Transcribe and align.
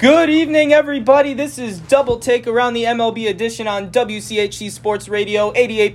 Good 0.00 0.30
evening, 0.30 0.72
everybody. 0.72 1.34
This 1.34 1.58
is 1.58 1.78
Double 1.78 2.18
Take 2.18 2.46
around 2.46 2.72
the 2.72 2.84
MLB 2.84 3.28
edition 3.28 3.68
on 3.68 3.90
WCHC 3.90 4.70
Sports 4.70 5.10
Radio 5.10 5.52
88.1 5.52 5.92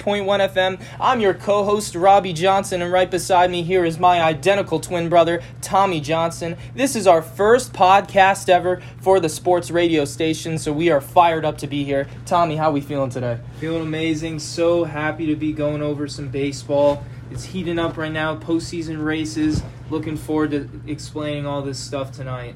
FM. 0.53 0.79
I'm 1.01 1.19
your 1.19 1.33
co 1.33 1.63
host, 1.63 1.95
Robby 1.95 2.31
Johnson, 2.31 2.83
and 2.83 2.91
right 2.91 3.09
beside 3.09 3.49
me 3.49 3.63
here 3.63 3.83
is 3.83 3.97
my 3.97 4.21
identical 4.21 4.79
twin 4.79 5.09
brother, 5.09 5.41
Tommy 5.59 5.99
Johnson. 5.99 6.55
This 6.75 6.95
is 6.95 7.07
our 7.07 7.23
first 7.23 7.73
podcast 7.73 8.47
ever 8.47 8.79
for 9.01 9.19
the 9.19 9.27
sports 9.27 9.71
radio 9.71 10.05
station, 10.05 10.59
so 10.59 10.71
we 10.71 10.91
are 10.91 11.01
fired 11.01 11.43
up 11.43 11.57
to 11.57 11.65
be 11.65 11.83
here. 11.83 12.05
Tommy, 12.27 12.57
how 12.57 12.69
are 12.69 12.73
we 12.73 12.81
feeling 12.81 13.09
today? 13.09 13.39
Feeling 13.59 13.81
amazing. 13.81 14.37
So 14.37 14.83
happy 14.83 15.25
to 15.25 15.35
be 15.35 15.51
going 15.51 15.81
over 15.81 16.07
some 16.07 16.27
baseball. 16.27 17.03
It's 17.31 17.45
heating 17.45 17.79
up 17.79 17.97
right 17.97 18.11
now, 18.11 18.37
postseason 18.37 19.03
races. 19.03 19.63
Looking 19.89 20.15
forward 20.15 20.51
to 20.51 20.69
explaining 20.85 21.47
all 21.47 21.63
this 21.63 21.79
stuff 21.79 22.11
tonight. 22.11 22.53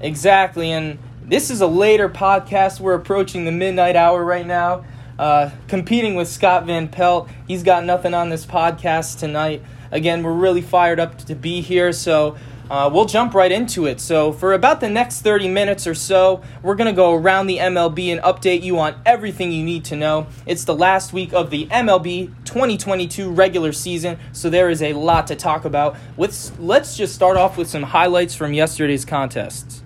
Exactly, 0.00 0.70
and 0.70 0.98
this 1.22 1.50
is 1.50 1.60
a 1.60 1.66
later 1.66 2.08
podcast. 2.08 2.80
We're 2.80 2.94
approaching 2.94 3.44
the 3.44 3.52
midnight 3.52 3.96
hour 3.96 4.24
right 4.24 4.46
now. 4.46 4.84
Uh, 5.18 5.50
competing 5.68 6.16
with 6.16 6.28
Scott 6.28 6.66
Van 6.66 6.88
Pelt. 6.88 7.28
He's 7.46 7.62
got 7.62 7.84
nothing 7.84 8.14
on 8.14 8.30
this 8.30 8.44
podcast 8.44 9.18
tonight. 9.20 9.62
Again, 9.92 10.24
we're 10.24 10.32
really 10.32 10.60
fired 10.60 10.98
up 10.98 11.18
to 11.18 11.36
be 11.36 11.60
here, 11.60 11.92
so 11.92 12.36
uh, 12.68 12.90
we'll 12.92 13.04
jump 13.04 13.32
right 13.32 13.52
into 13.52 13.86
it. 13.86 14.00
So, 14.00 14.32
for 14.32 14.54
about 14.54 14.80
the 14.80 14.90
next 14.90 15.22
30 15.22 15.48
minutes 15.48 15.86
or 15.86 15.94
so, 15.94 16.42
we're 16.62 16.74
going 16.74 16.88
to 16.88 16.96
go 16.96 17.14
around 17.14 17.46
the 17.46 17.58
MLB 17.58 18.08
and 18.08 18.20
update 18.22 18.62
you 18.62 18.78
on 18.80 19.00
everything 19.06 19.52
you 19.52 19.62
need 19.62 19.84
to 19.86 19.96
know. 19.96 20.26
It's 20.46 20.64
the 20.64 20.74
last 20.74 21.12
week 21.12 21.32
of 21.32 21.50
the 21.50 21.66
MLB 21.66 22.34
2022 22.44 23.30
regular 23.30 23.72
season, 23.72 24.18
so 24.32 24.50
there 24.50 24.68
is 24.68 24.82
a 24.82 24.94
lot 24.94 25.28
to 25.28 25.36
talk 25.36 25.64
about. 25.64 25.96
Let's, 26.16 26.50
let's 26.58 26.96
just 26.96 27.14
start 27.14 27.36
off 27.36 27.56
with 27.56 27.68
some 27.68 27.84
highlights 27.84 28.34
from 28.34 28.52
yesterday's 28.52 29.04
contests. 29.04 29.83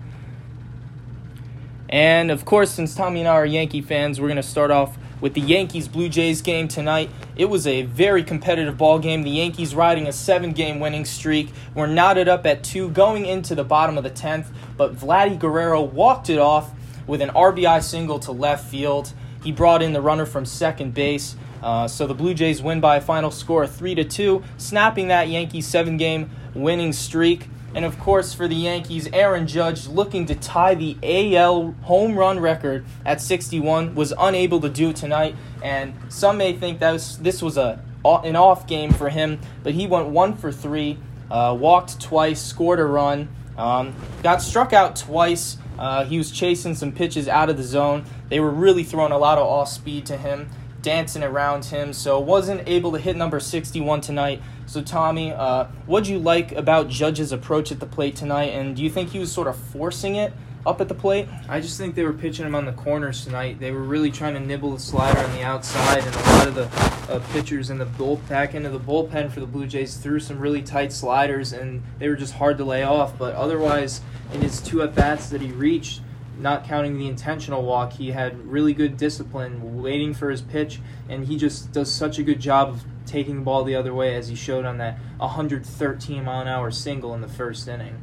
And 1.89 2.31
of 2.31 2.44
course, 2.44 2.70
since 2.70 2.94
Tommy 2.94 3.20
and 3.20 3.28
I 3.28 3.33
are 3.33 3.47
Yankee 3.47 3.81
fans, 3.81 4.20
we're 4.20 4.28
going 4.28 4.36
to 4.36 4.42
start 4.42 4.70
off 4.70 4.98
with 5.20 5.34
the 5.34 5.41
Yankees 5.41 5.89
Blue 5.89 6.08
Jays 6.08 6.42
game 6.42 6.69
tonight. 6.69 7.11
It 7.36 7.47
was 7.47 7.67
a 7.67 7.83
very 7.83 8.22
competitive 8.22 8.77
ball 8.77 8.98
game. 8.98 9.22
The 9.22 9.30
Yankees 9.30 9.75
riding 9.75 10.06
a 10.06 10.12
seven 10.12 10.53
game 10.53 10.80
winning 10.80 11.05
streak 11.05 11.48
were 11.75 11.86
knotted 11.86 12.28
up 12.28 12.47
at 12.47 12.62
two 12.62 12.91
going 12.91 13.27
into 13.27 13.55
the 13.55 13.64
bottom 13.64 13.97
of 13.97 14.05
the 14.05 14.11
10th, 14.11 14.47
but 14.77 14.95
Vladdy 14.95 15.39
Guerrero 15.39 15.83
walked 15.83 16.30
it 16.30 16.39
off 16.39 16.72
with 17.06 17.22
an 17.22 17.30
RBI 17.30 17.83
single 17.83 18.19
to 18.20 18.33
left 18.33 18.69
field. 18.69 19.12
He 19.42 19.50
brought 19.50 19.83
in 19.83 19.92
the 19.92 20.02
runner 20.02 20.27
from 20.27 20.45
second 20.45 20.95
base. 20.95 21.36
Uh, 21.62 21.89
so 21.89 22.06
the 22.06 22.14
Blue 22.14 22.34
Jays 22.34 22.62
win 22.62 22.80
by 22.80 22.97
a 22.97 23.00
final 23.00 23.30
score 23.30 23.64
of 23.64 23.75
3 23.75 23.95
to 23.97 24.05
2, 24.05 24.45
snapping 24.58 25.08
that 25.08 25.28
Yankees 25.28 25.67
seven 25.67 25.97
game 25.97 26.30
winning 26.55 26.92
streak. 26.92 27.48
And 27.74 27.84
of 27.84 27.98
course, 27.98 28.33
for 28.33 28.48
the 28.48 28.55
Yankees, 28.55 29.08
Aaron 29.12 29.47
Judge, 29.47 29.86
looking 29.86 30.27
to 30.27 30.34
tie 30.34 30.74
the 30.74 30.97
AL 31.02 31.74
home 31.83 32.16
run 32.16 32.41
record 32.41 32.84
at 33.05 33.20
61, 33.20 33.94
was 33.94 34.12
unable 34.19 34.61
to 34.61 34.69
do 34.69 34.92
tonight. 34.92 35.36
And 35.62 35.94
some 36.08 36.39
may 36.39 36.55
think 36.55 36.80
that 36.80 36.92
was, 36.92 37.19
this 37.19 37.42
was 37.42 37.56
a 37.56 37.83
an 38.05 38.36
off 38.36 38.66
game 38.66 38.92
for 38.92 39.08
him, 39.11 39.41
but 39.62 39.74
he 39.74 39.86
went 39.86 40.08
one 40.08 40.34
for 40.34 40.50
three, 40.50 40.98
uh, 41.30 41.56
walked 41.58 42.00
twice, 42.00 42.41
scored 42.41 42.80
a 42.80 42.84
run, 42.84 43.28
um, 43.56 43.94
got 44.22 44.41
struck 44.41 44.72
out 44.72 44.96
twice. 44.96 45.58
Uh, 45.78 46.05
he 46.05 46.16
was 46.16 46.30
chasing 46.30 46.74
some 46.74 46.92
pitches 46.92 47.28
out 47.28 47.50
of 47.50 47.56
the 47.56 47.62
zone. 47.62 48.05
They 48.28 48.41
were 48.41 48.50
really 48.50 48.83
throwing 48.83 49.12
a 49.12 49.19
lot 49.19 49.39
of 49.39 49.46
off 49.46 49.69
speed 49.69 50.06
to 50.06 50.16
him, 50.16 50.48
dancing 50.80 51.22
around 51.22 51.66
him, 51.66 51.92
so 51.92 52.19
wasn't 52.19 52.66
able 52.66 52.92
to 52.92 52.98
hit 52.98 53.16
number 53.16 53.41
61 53.41 54.00
tonight. 54.00 54.42
So, 54.69 54.83
Tommy, 54.83 55.33
uh, 55.33 55.64
what 55.86 56.05
do 56.05 56.12
you 56.12 56.18
like 56.18 56.52
about 56.52 56.90
Judge's 56.90 57.33
approach 57.33 57.73
at 57.73 57.80
the 57.80 57.86
plate 57.86 58.17
tonight, 58.17 58.51
and 58.51 58.77
do 58.77 58.83
you 58.83 58.90
think 58.90 59.08
he 59.08 59.18
was 59.18 59.33
sort 59.33 59.48
of 59.48 59.56
forcing 59.56 60.17
it 60.17 60.34
up 60.67 60.83
at 60.83 60.89
the 60.89 60.95
plate? 60.95 61.27
I 61.48 61.58
just 61.61 61.79
think 61.79 61.95
they 61.95 62.05
were 62.05 62.12
pitching 62.12 62.45
him 62.45 62.55
on 62.55 62.67
the 62.67 62.73
corners 62.73 63.24
tonight. 63.24 63.61
They 63.61 63.70
were 63.70 63.83
really 63.83 64.11
trying 64.11 64.34
to 64.34 64.40
nibble 64.40 64.73
the 64.73 64.79
slider 64.79 65.20
on 65.20 65.33
the 65.33 65.42
outside, 65.42 66.05
and 66.05 66.14
a 66.14 66.20
lot 66.20 66.48
of 66.48 66.55
the 66.55 66.67
uh, 67.11 67.20
pitchers 67.33 67.70
in 67.70 67.79
the 67.79 67.86
bull 67.86 68.17
back 68.29 68.55
end 68.55 68.67
of 68.67 68.74
the 68.74 68.79
bullpen 68.79 69.33
for 69.33 69.40
the 69.40 69.46
Blue 69.46 69.67
Jays 69.67 69.96
threw 69.96 70.20
some 70.20 70.39
really 70.39 70.61
tight 70.61 70.92
sliders, 70.92 71.55
and 71.55 71.83
they 71.98 72.11
were 72.11 72.17
just 72.17 72.35
hard 72.35 72.58
to 72.58 72.64
lay 72.64 72.83
off. 72.83 73.17
But 73.17 73.35
otherwise, 73.36 74.02
in 74.35 74.42
his 74.42 74.61
two 74.61 74.83
at 74.83 74.95
bats 74.95 75.30
that 75.30 75.40
he 75.40 75.50
reached, 75.50 76.02
not 76.39 76.67
counting 76.67 76.98
the 76.98 77.08
intentional 77.08 77.62
walk, 77.62 77.95
he 77.95 78.11
had 78.11 78.46
really 78.46 78.74
good 78.74 78.98
discipline, 78.98 79.80
waiting 79.80 80.12
for 80.12 80.30
his 80.30 80.42
pitch, 80.42 80.79
and 81.08 81.24
he 81.24 81.39
just 81.39 81.73
does 81.73 81.90
such 81.90 82.18
a 82.18 82.23
good 82.23 82.39
job 82.39 82.68
of 82.68 82.85
taking 83.08 83.36
the 83.36 83.42
ball 83.42 83.64
the 83.64 83.74
other 83.74 83.95
way 83.95 84.14
as 84.14 84.29
he 84.29 84.35
showed 84.35 84.64
on 84.64 84.79
that 84.79 84.98
113 85.19 86.24
mile 86.24 86.42
an 86.42 86.48
hour 86.48 86.70
single 86.70 87.14
in 87.14 87.20
the 87.20 87.29
first 87.29 87.67
inning. 87.69 88.02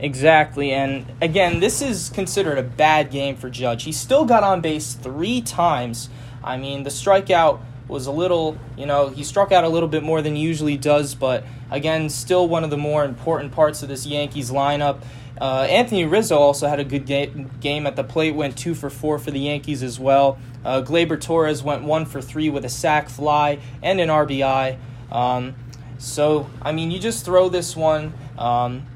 Exactly, 0.00 0.72
and 0.72 1.06
again, 1.20 1.58
this 1.58 1.82
is 1.82 2.08
considered 2.10 2.56
a 2.56 2.62
bad 2.62 3.10
game 3.10 3.34
for 3.36 3.50
Judge. 3.50 3.82
He 3.82 3.92
still 3.92 4.24
got 4.24 4.44
on 4.44 4.60
base 4.60 4.94
three 4.94 5.40
times. 5.40 6.08
I 6.42 6.56
mean, 6.56 6.84
the 6.84 6.90
strikeout 6.90 7.60
was 7.88 8.06
a 8.06 8.12
little, 8.12 8.56
you 8.76 8.86
know, 8.86 9.08
he 9.08 9.24
struck 9.24 9.50
out 9.50 9.64
a 9.64 9.68
little 9.68 9.88
bit 9.88 10.02
more 10.02 10.22
than 10.22 10.36
he 10.36 10.42
usually 10.42 10.76
does, 10.76 11.14
but 11.14 11.44
again, 11.70 12.08
still 12.10 12.46
one 12.46 12.62
of 12.62 12.70
the 12.70 12.76
more 12.76 13.04
important 13.04 13.50
parts 13.50 13.82
of 13.82 13.88
this 13.88 14.06
Yankees 14.06 14.50
lineup. 14.50 15.02
Uh, 15.40 15.66
Anthony 15.70 16.04
Rizzo 16.04 16.36
also 16.36 16.66
had 16.66 16.80
a 16.80 16.84
good 16.84 17.06
ga- 17.06 17.32
game 17.60 17.86
at 17.86 17.96
the 17.96 18.04
plate, 18.04 18.34
went 18.34 18.56
two 18.56 18.74
for 18.74 18.90
four 18.90 19.18
for 19.18 19.30
the 19.30 19.40
Yankees 19.40 19.82
as 19.82 19.98
well. 20.00 20.38
Uh, 20.64 20.82
Gleyber 20.82 21.20
Torres 21.20 21.62
went 21.62 21.84
one 21.84 22.06
for 22.06 22.20
three 22.20 22.50
with 22.50 22.64
a 22.64 22.68
sac 22.68 23.08
fly 23.08 23.58
and 23.82 24.00
an 24.00 24.08
RBI. 24.08 24.78
Um, 25.10 25.54
so, 25.98 26.48
I 26.60 26.72
mean, 26.72 26.90
you 26.90 26.98
just 26.98 27.24
throw 27.24 27.48
this 27.48 27.76
one, 27.76 28.12
um, 28.36 28.86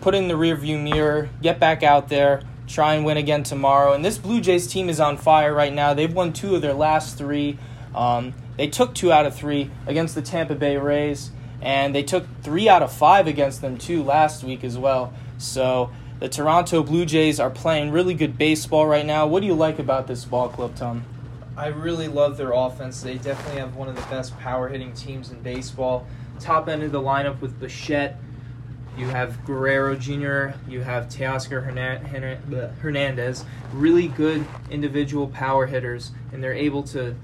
put 0.00 0.14
in 0.14 0.28
the 0.28 0.34
rearview 0.34 0.82
mirror, 0.82 1.28
get 1.40 1.60
back 1.60 1.82
out 1.82 2.08
there, 2.08 2.42
try 2.66 2.94
and 2.94 3.04
win 3.04 3.16
again 3.16 3.42
tomorrow. 3.42 3.92
And 3.92 4.04
this 4.04 4.18
Blue 4.18 4.40
Jays 4.40 4.66
team 4.66 4.88
is 4.88 5.00
on 5.00 5.16
fire 5.16 5.54
right 5.54 5.72
now. 5.72 5.94
They've 5.94 6.12
won 6.12 6.32
two 6.32 6.56
of 6.56 6.62
their 6.62 6.74
last 6.74 7.16
three. 7.16 7.58
Um, 7.94 8.34
they 8.56 8.68
took 8.68 8.94
two 8.94 9.12
out 9.12 9.26
of 9.26 9.34
three 9.34 9.70
against 9.86 10.14
the 10.14 10.22
Tampa 10.22 10.54
Bay 10.54 10.76
Rays 10.76 11.30
and 11.66 11.92
they 11.92 12.04
took 12.04 12.24
three 12.42 12.68
out 12.68 12.80
of 12.80 12.92
five 12.92 13.26
against 13.26 13.60
them 13.60 13.76
too 13.76 14.00
last 14.00 14.44
week 14.44 14.62
as 14.62 14.78
well. 14.78 15.12
So 15.36 15.90
the 16.20 16.28
Toronto 16.28 16.84
Blue 16.84 17.04
Jays 17.04 17.40
are 17.40 17.50
playing 17.50 17.90
really 17.90 18.14
good 18.14 18.38
baseball 18.38 18.86
right 18.86 19.04
now. 19.04 19.26
What 19.26 19.40
do 19.40 19.46
you 19.46 19.54
like 19.54 19.80
about 19.80 20.06
this 20.06 20.24
ball 20.24 20.48
club, 20.48 20.76
Tom? 20.76 21.04
I 21.56 21.66
really 21.66 22.06
love 22.06 22.36
their 22.36 22.52
offense. 22.52 23.02
They 23.02 23.18
definitely 23.18 23.58
have 23.58 23.74
one 23.74 23.88
of 23.88 23.96
the 23.96 24.02
best 24.02 24.38
power 24.38 24.68
hitting 24.68 24.92
teams 24.92 25.32
in 25.32 25.42
baseball. 25.42 26.06
Top 26.38 26.68
end 26.68 26.84
of 26.84 26.92
the 26.92 27.00
lineup 27.00 27.40
with 27.40 27.58
Bichette. 27.58 28.16
You 28.96 29.08
have 29.08 29.44
Guerrero 29.44 29.96
Jr., 29.96 30.56
you 30.70 30.82
have 30.82 31.08
Teoscar 31.08 31.64
Hernandez. 32.80 33.44
Really 33.72 34.06
good 34.06 34.46
individual 34.70 35.26
power 35.26 35.66
hitters, 35.66 36.12
and 36.32 36.44
they're 36.44 36.54
able 36.54 36.84
to 36.84 37.16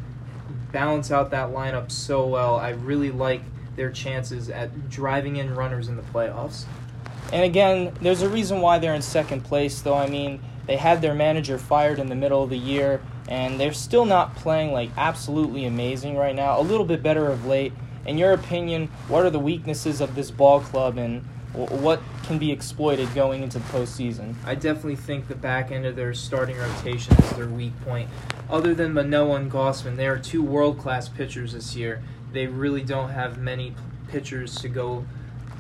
balance 0.73 1.13
out 1.13 1.31
that 1.31 1.51
lineup 1.51 1.93
so 1.93 2.27
well. 2.27 2.57
I 2.57 2.71
really 2.71 3.13
like 3.13 3.43
their 3.77 3.91
chances 3.91 4.51
at 4.51 4.89
driving 4.89 5.37
in 5.37 5.55
runners 5.55 5.89
in 5.89 5.97
the 5.97 6.03
playoffs. 6.03 6.65
And 7.33 7.45
again, 7.45 7.93
there's 8.01 8.23
a 8.23 8.29
reason 8.29 8.61
why 8.61 8.79
they're 8.79 8.95
in 8.95 9.03
second 9.03 9.43
place, 9.43 9.81
though. 9.81 9.97
I 9.97 10.07
mean, 10.07 10.41
they 10.67 10.77
had 10.77 11.01
their 11.01 11.15
manager 11.15 11.59
fired 11.59 11.99
in 11.99 12.09
the 12.09 12.15
middle 12.15 12.43
of 12.43 12.51
the 12.51 12.59
year, 12.59 13.01
and 13.29 13.59
they're 13.59 13.73
still 13.73 14.05
not 14.05 14.37
playing 14.37 14.73
like 14.73 14.91
absolutely 14.97 15.65
amazing 15.65 16.17
right 16.17 16.35
now. 16.35 16.61
A 16.61 16.63
little 16.63 16.85
bit 16.85 17.03
better 17.03 17.29
of 17.29 17.47
late. 17.47 17.73
In 18.05 18.19
your 18.19 18.33
opinion, 18.33 18.89
what 19.09 19.25
are 19.25 19.31
the 19.31 19.39
weaknesses 19.39 20.01
of 20.01 20.15
this 20.15 20.31
ball 20.31 20.61
club, 20.61 20.99
and 20.99 21.23
what 21.55 22.03
can 22.25 22.39
be 22.39 22.51
exploited 22.51 23.15
going 23.15 23.43
into 23.43 23.59
the 23.59 23.65
postseason? 23.67 24.35
I 24.45 24.55
definitely 24.55 24.97
think 24.97 25.29
the 25.29 25.35
back 25.35 25.71
end 25.71 25.87
of 25.87 25.97
their 25.97 26.13
starting 26.15 26.57
rotation 26.57 27.17
is 27.17 27.31
their 27.31 27.49
weak 27.49 27.79
point. 27.83 28.09
Other 28.51 28.75
than 28.75 28.93
Manoah 28.93 29.37
and 29.37 29.51
Gausman, 29.51 29.97
they 29.97 30.07
are 30.07 30.19
two 30.19 30.43
world 30.43 30.79
class 30.79 31.09
pitchers 31.09 31.53
this 31.53 31.77
year, 31.77 32.03
they 32.33 32.47
really 32.47 32.83
don't 32.83 33.11
have 33.11 33.39
many 33.39 33.75
pitchers 34.09 34.57
to 34.57 34.69
go 34.69 35.05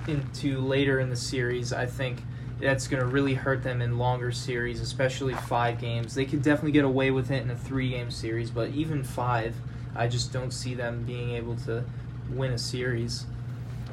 into 0.06 0.58
later 0.60 1.00
in 1.00 1.10
the 1.10 1.16
series. 1.16 1.72
I 1.72 1.86
think 1.86 2.22
that's 2.60 2.86
going 2.86 3.00
to 3.00 3.06
really 3.06 3.34
hurt 3.34 3.62
them 3.62 3.82
in 3.82 3.98
longer 3.98 4.30
series, 4.30 4.80
especially 4.80 5.34
five 5.34 5.80
games. 5.80 6.14
They 6.14 6.24
could 6.24 6.42
definitely 6.42 6.72
get 6.72 6.84
away 6.84 7.10
with 7.10 7.30
it 7.30 7.42
in 7.42 7.50
a 7.50 7.56
three 7.56 7.90
game 7.90 8.10
series, 8.10 8.50
but 8.50 8.70
even 8.70 9.02
five, 9.02 9.56
I 9.94 10.06
just 10.06 10.32
don't 10.32 10.52
see 10.52 10.74
them 10.74 11.04
being 11.04 11.30
able 11.30 11.56
to 11.66 11.84
win 12.30 12.52
a 12.52 12.58
series. 12.58 13.26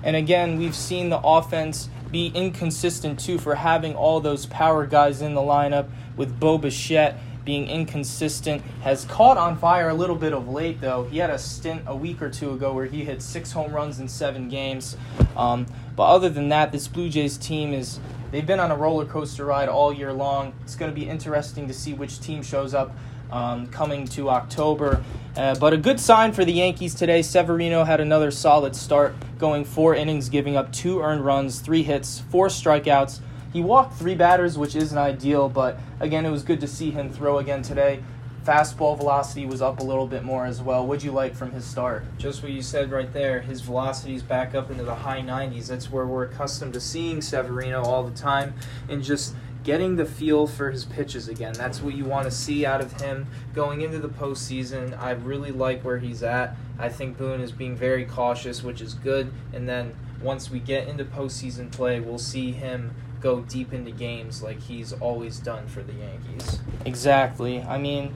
And 0.04 0.16
again, 0.16 0.58
we've 0.58 0.76
seen 0.76 1.10
the 1.10 1.20
offense 1.20 1.90
be 2.12 2.28
inconsistent 2.28 3.20
too 3.20 3.38
for 3.38 3.56
having 3.56 3.96
all 3.96 4.20
those 4.20 4.46
power 4.46 4.86
guys 4.86 5.22
in 5.22 5.34
the 5.34 5.42
lineup 5.42 5.90
with 6.16 6.40
Bo 6.40 6.58
Bichette 6.58 7.18
being 7.50 7.68
inconsistent, 7.68 8.62
has 8.84 9.06
caught 9.06 9.36
on 9.36 9.58
fire 9.58 9.90
a 9.90 9.94
little 9.96 10.16
bit 10.16 10.34
of 10.34 10.48
late, 10.48 10.80
though. 10.80 11.06
He 11.06 11.18
had 11.18 11.32
a 11.32 11.40
stint 11.40 11.82
a 11.88 11.96
week 11.96 12.22
or 12.22 12.30
two 12.30 12.52
ago 12.52 12.72
where 12.74 12.86
he 12.86 13.04
hit 13.04 13.24
six 13.24 13.52
home 13.52 13.72
runs 13.72 14.00
in 14.00 14.08
seven 14.08 14.50
games. 14.50 14.96
Um, 15.36 15.66
but 15.96 16.04
other 16.04 16.30
than 16.30 16.50
that, 16.50 16.72
this 16.72 16.88
Blue 16.88 17.10
Jays 17.10 17.38
team 17.38 17.74
is. 17.74 18.00
They've 18.30 18.46
been 18.46 18.60
on 18.60 18.70
a 18.70 18.76
roller 18.76 19.06
coaster 19.06 19.46
ride 19.46 19.68
all 19.68 19.92
year 19.92 20.14
long. 20.14 20.54
It's 20.62 20.76
going 20.76 20.92
to 20.92 20.96
be 20.96 21.10
interesting 21.10 21.68
to 21.68 21.74
see 21.74 21.96
which 21.96 22.20
team 22.20 22.44
shows 22.44 22.76
up 22.76 22.96
um, 23.32 23.66
coming 23.66 24.06
to 24.10 24.30
October. 24.30 25.04
Uh, 25.36 25.56
but 25.56 25.74
a 25.74 25.78
good 25.78 26.00
sign 26.00 26.32
for 26.34 26.46
the 26.46 26.54
Yankees 26.54 26.94
today. 26.94 27.24
Severino 27.24 27.84
had 27.84 28.00
another 28.00 28.30
solid 28.30 28.76
start, 28.76 29.16
going 29.40 29.66
four 29.66 29.96
innings, 29.96 30.30
giving 30.30 30.56
up 30.56 30.72
two 30.72 31.02
earned 31.02 31.26
runs, 31.26 31.62
three 31.62 31.82
hits, 31.82 32.20
four 32.30 32.50
strikeouts. 32.50 33.22
He 33.52 33.62
walked 33.62 33.96
three 33.96 34.16
batters, 34.16 34.58
which 34.58 34.76
isn't 34.76 34.98
ideal, 34.98 35.50
but 35.50 35.80
again, 36.00 36.26
it 36.26 36.30
was 36.30 36.44
good 36.44 36.62
to 36.62 36.68
see 36.68 36.92
him 36.92 37.12
throw 37.12 37.40
again 37.40 37.62
today. 37.62 38.04
Fastball 38.46 38.98
velocity 38.98 39.46
was 39.46 39.62
up 39.62 39.80
a 39.80 39.84
little 39.84 40.08
bit 40.08 40.24
more 40.24 40.46
as 40.46 40.62
well. 40.62 40.86
What'd 40.86 41.04
you 41.04 41.12
like 41.12 41.36
from 41.36 41.52
his 41.52 41.66
start? 41.66 42.06
Just 42.18 42.42
what 42.42 42.52
you 42.52 42.62
said 42.62 42.92
right 42.92 43.12
there. 43.12 43.42
His 43.42 43.62
velocity 43.62 44.16
is 44.16 44.24
back 44.24 44.56
up 44.56 44.72
into 44.72 44.84
the 44.84 44.96
high 44.96 45.22
90s. 45.22 45.68
That's 45.68 45.92
where 45.92 46.06
we're 46.06 46.26
accustomed 46.26 46.74
to 46.74 46.80
seeing 46.80 47.22
Severino 47.22 47.84
all 47.84 48.04
the 48.04 48.16
time, 48.16 48.54
and 48.88 49.04
just 49.04 49.36
getting 49.64 49.98
the 49.98 50.06
feel 50.06 50.48
for 50.48 50.72
his 50.72 50.86
pitches 50.86 51.28
again. 51.28 51.54
That's 51.54 51.82
what 51.82 51.94
you 51.94 52.06
want 52.06 52.26
to 52.26 52.32
see 52.32 52.66
out 52.66 52.82
of 52.82 53.02
him 53.02 53.28
going 53.54 53.82
into 53.82 54.00
the 54.00 54.10
postseason. 54.10 54.98
I 55.00 55.12
really 55.12 55.52
like 55.52 55.84
where 55.84 55.98
he's 55.98 56.24
at. 56.24 56.56
I 56.78 56.90
think 56.90 57.18
Boone 57.18 57.42
is 57.42 57.52
being 57.52 57.76
very 57.76 58.06
cautious, 58.06 58.64
which 58.64 58.80
is 58.80 58.94
good. 58.94 59.34
And 59.54 59.68
then 59.68 59.96
once 60.22 60.50
we 60.50 60.60
get 60.60 60.88
into 60.88 61.04
postseason 61.04 61.72
play, 61.72 62.00
we'll 62.00 62.18
see 62.18 62.52
him 62.52 62.96
go 63.22 63.42
deep 63.42 63.74
into 63.74 63.92
games 63.92 64.42
like 64.42 64.60
he's 64.60 64.94
always 64.94 65.40
done 65.40 65.68
for 65.68 65.82
the 65.84 65.94
Yankees. 65.94 66.60
Exactly. 66.86 67.62
I 67.62 67.78
mean, 67.78 68.14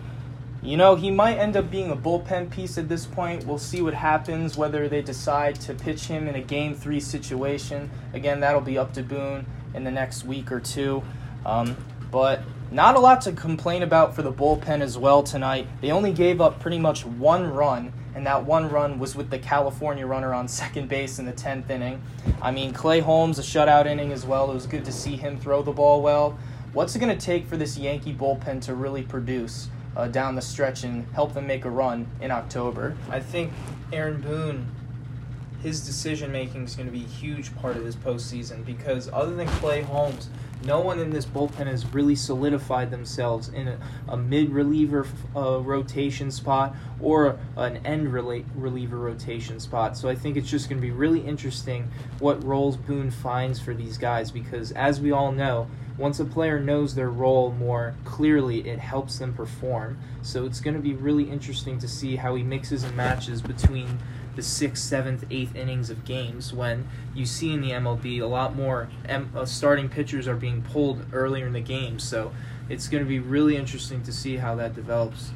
you 0.61 0.77
know, 0.77 0.95
he 0.95 1.11
might 1.11 1.37
end 1.37 1.57
up 1.57 1.69
being 1.69 1.91
a 1.91 1.95
bullpen 1.95 2.49
piece 2.49 2.77
at 2.77 2.87
this 2.87 3.05
point. 3.05 3.45
We'll 3.45 3.57
see 3.57 3.81
what 3.81 3.93
happens, 3.93 4.57
whether 4.57 4.87
they 4.87 5.01
decide 5.01 5.59
to 5.61 5.73
pitch 5.73 6.05
him 6.05 6.27
in 6.27 6.35
a 6.35 6.41
game 6.41 6.73
three 6.73 7.01
situation. 7.01 7.91
Again, 8.13 8.39
that'll 8.39 8.61
be 8.61 8.77
up 8.77 8.93
to 8.93 9.03
Boone 9.03 9.45
in 9.73 9.83
the 9.83 9.91
next 9.91 10.23
week 10.23 10.51
or 10.51 10.61
two. 10.61 11.03
Um, 11.45 11.75
but 12.11 12.41
not 12.73 12.95
a 12.95 12.99
lot 12.99 13.21
to 13.21 13.31
complain 13.31 13.83
about 13.83 14.15
for 14.15 14.23
the 14.23 14.33
bullpen 14.33 14.81
as 14.81 14.97
well 14.97 15.21
tonight. 15.21 15.67
They 15.79 15.91
only 15.91 16.11
gave 16.11 16.41
up 16.41 16.59
pretty 16.59 16.79
much 16.79 17.05
one 17.05 17.53
run, 17.53 17.93
and 18.15 18.25
that 18.25 18.45
one 18.45 18.67
run 18.67 18.97
was 18.97 19.15
with 19.15 19.29
the 19.29 19.37
California 19.37 20.07
runner 20.07 20.33
on 20.33 20.47
second 20.63 20.89
base 20.89 21.19
in 21.19 21.25
the 21.25 21.33
10th 21.33 21.69
inning. 21.69 22.01
I 22.41 22.49
mean, 22.49 22.73
Clay 22.73 22.99
Holmes, 22.99 23.37
a 23.37 23.43
shutout 23.43 23.85
inning 23.85 24.11
as 24.11 24.25
well. 24.25 24.49
It 24.49 24.55
was 24.55 24.65
good 24.65 24.83
to 24.85 24.91
see 24.91 25.15
him 25.15 25.39
throw 25.39 25.61
the 25.61 25.71
ball 25.71 26.01
well. 26.01 26.37
What's 26.73 26.95
it 26.95 26.99
going 26.99 27.15
to 27.15 27.25
take 27.25 27.45
for 27.45 27.57
this 27.57 27.77
Yankee 27.77 28.13
bullpen 28.13 28.59
to 28.63 28.73
really 28.73 29.03
produce 29.03 29.69
uh, 29.95 30.07
down 30.07 30.33
the 30.33 30.41
stretch 30.41 30.83
and 30.83 31.05
help 31.13 31.35
them 31.35 31.45
make 31.45 31.65
a 31.65 31.69
run 31.69 32.07
in 32.21 32.31
October? 32.31 32.97
I 33.11 33.19
think 33.19 33.53
Aaron 33.91 34.19
Boone 34.19 34.65
his 35.63 35.85
decision 35.85 36.29
making 36.29 36.65
is 36.65 36.75
going 36.75 36.87
to 36.87 36.91
be 36.91 37.05
a 37.05 37.07
huge 37.07 37.55
part 37.55 37.77
of 37.77 37.85
this 37.85 37.95
postseason 37.95 38.65
because 38.65 39.09
other 39.13 39.33
than 39.33 39.47
Clay 39.47 39.81
Holmes, 39.81 40.27
no 40.65 40.81
one 40.81 40.99
in 40.99 41.09
this 41.09 41.25
bullpen 41.25 41.67
has 41.67 41.85
really 41.93 42.15
solidified 42.15 42.91
themselves 42.91 43.47
in 43.47 43.69
a, 43.69 43.77
a 44.09 44.17
mid 44.17 44.49
reliever 44.49 45.07
uh, 45.35 45.59
rotation 45.59 46.31
spot 46.31 46.75
or 46.99 47.39
an 47.55 47.77
end 47.85 48.13
reliever 48.13 48.97
rotation 48.97 49.59
spot. 49.59 49.97
So 49.97 50.09
I 50.09 50.15
think 50.15 50.35
it's 50.35 50.49
just 50.49 50.67
going 50.67 50.81
to 50.81 50.85
be 50.85 50.91
really 50.91 51.21
interesting 51.21 51.89
what 52.19 52.43
roles 52.43 52.75
Boone 52.75 53.09
finds 53.09 53.59
for 53.59 53.73
these 53.73 53.97
guys 53.97 54.31
because, 54.31 54.73
as 54.73 54.99
we 54.99 55.11
all 55.11 55.31
know, 55.31 55.67
once 55.97 56.19
a 56.19 56.25
player 56.25 56.59
knows 56.59 56.95
their 56.95 57.09
role 57.09 57.51
more 57.51 57.95
clearly, 58.03 58.67
it 58.67 58.79
helps 58.79 59.19
them 59.19 59.33
perform. 59.33 59.97
So 60.23 60.45
it's 60.45 60.59
going 60.59 60.75
to 60.75 60.81
be 60.81 60.93
really 60.93 61.29
interesting 61.29 61.77
to 61.79 61.87
see 61.87 62.15
how 62.15 62.35
he 62.35 62.43
mixes 62.43 62.83
and 62.83 62.95
matches 62.97 63.41
between 63.41 63.99
the 64.35 64.43
sixth, 64.43 64.83
seventh, 64.83 65.25
eighth 65.29 65.55
innings 65.55 65.89
of 65.89 66.05
games 66.05 66.53
when 66.53 66.87
you 67.13 67.25
see 67.25 67.53
in 67.53 67.61
the 67.61 67.71
MLB 67.71 68.21
a 68.21 68.25
lot 68.25 68.55
more 68.55 68.89
M- 69.05 69.31
uh, 69.35 69.45
starting 69.45 69.89
pitchers 69.89 70.27
are 70.27 70.35
being 70.35 70.61
pulled 70.61 71.05
earlier 71.13 71.47
in 71.47 71.53
the 71.53 71.61
game. 71.61 71.99
So 71.99 72.31
it's 72.69 72.87
going 72.87 73.03
to 73.03 73.07
be 73.07 73.19
really 73.19 73.55
interesting 73.55 74.01
to 74.03 74.11
see 74.11 74.37
how 74.37 74.55
that 74.55 74.73
develops. 74.73 75.31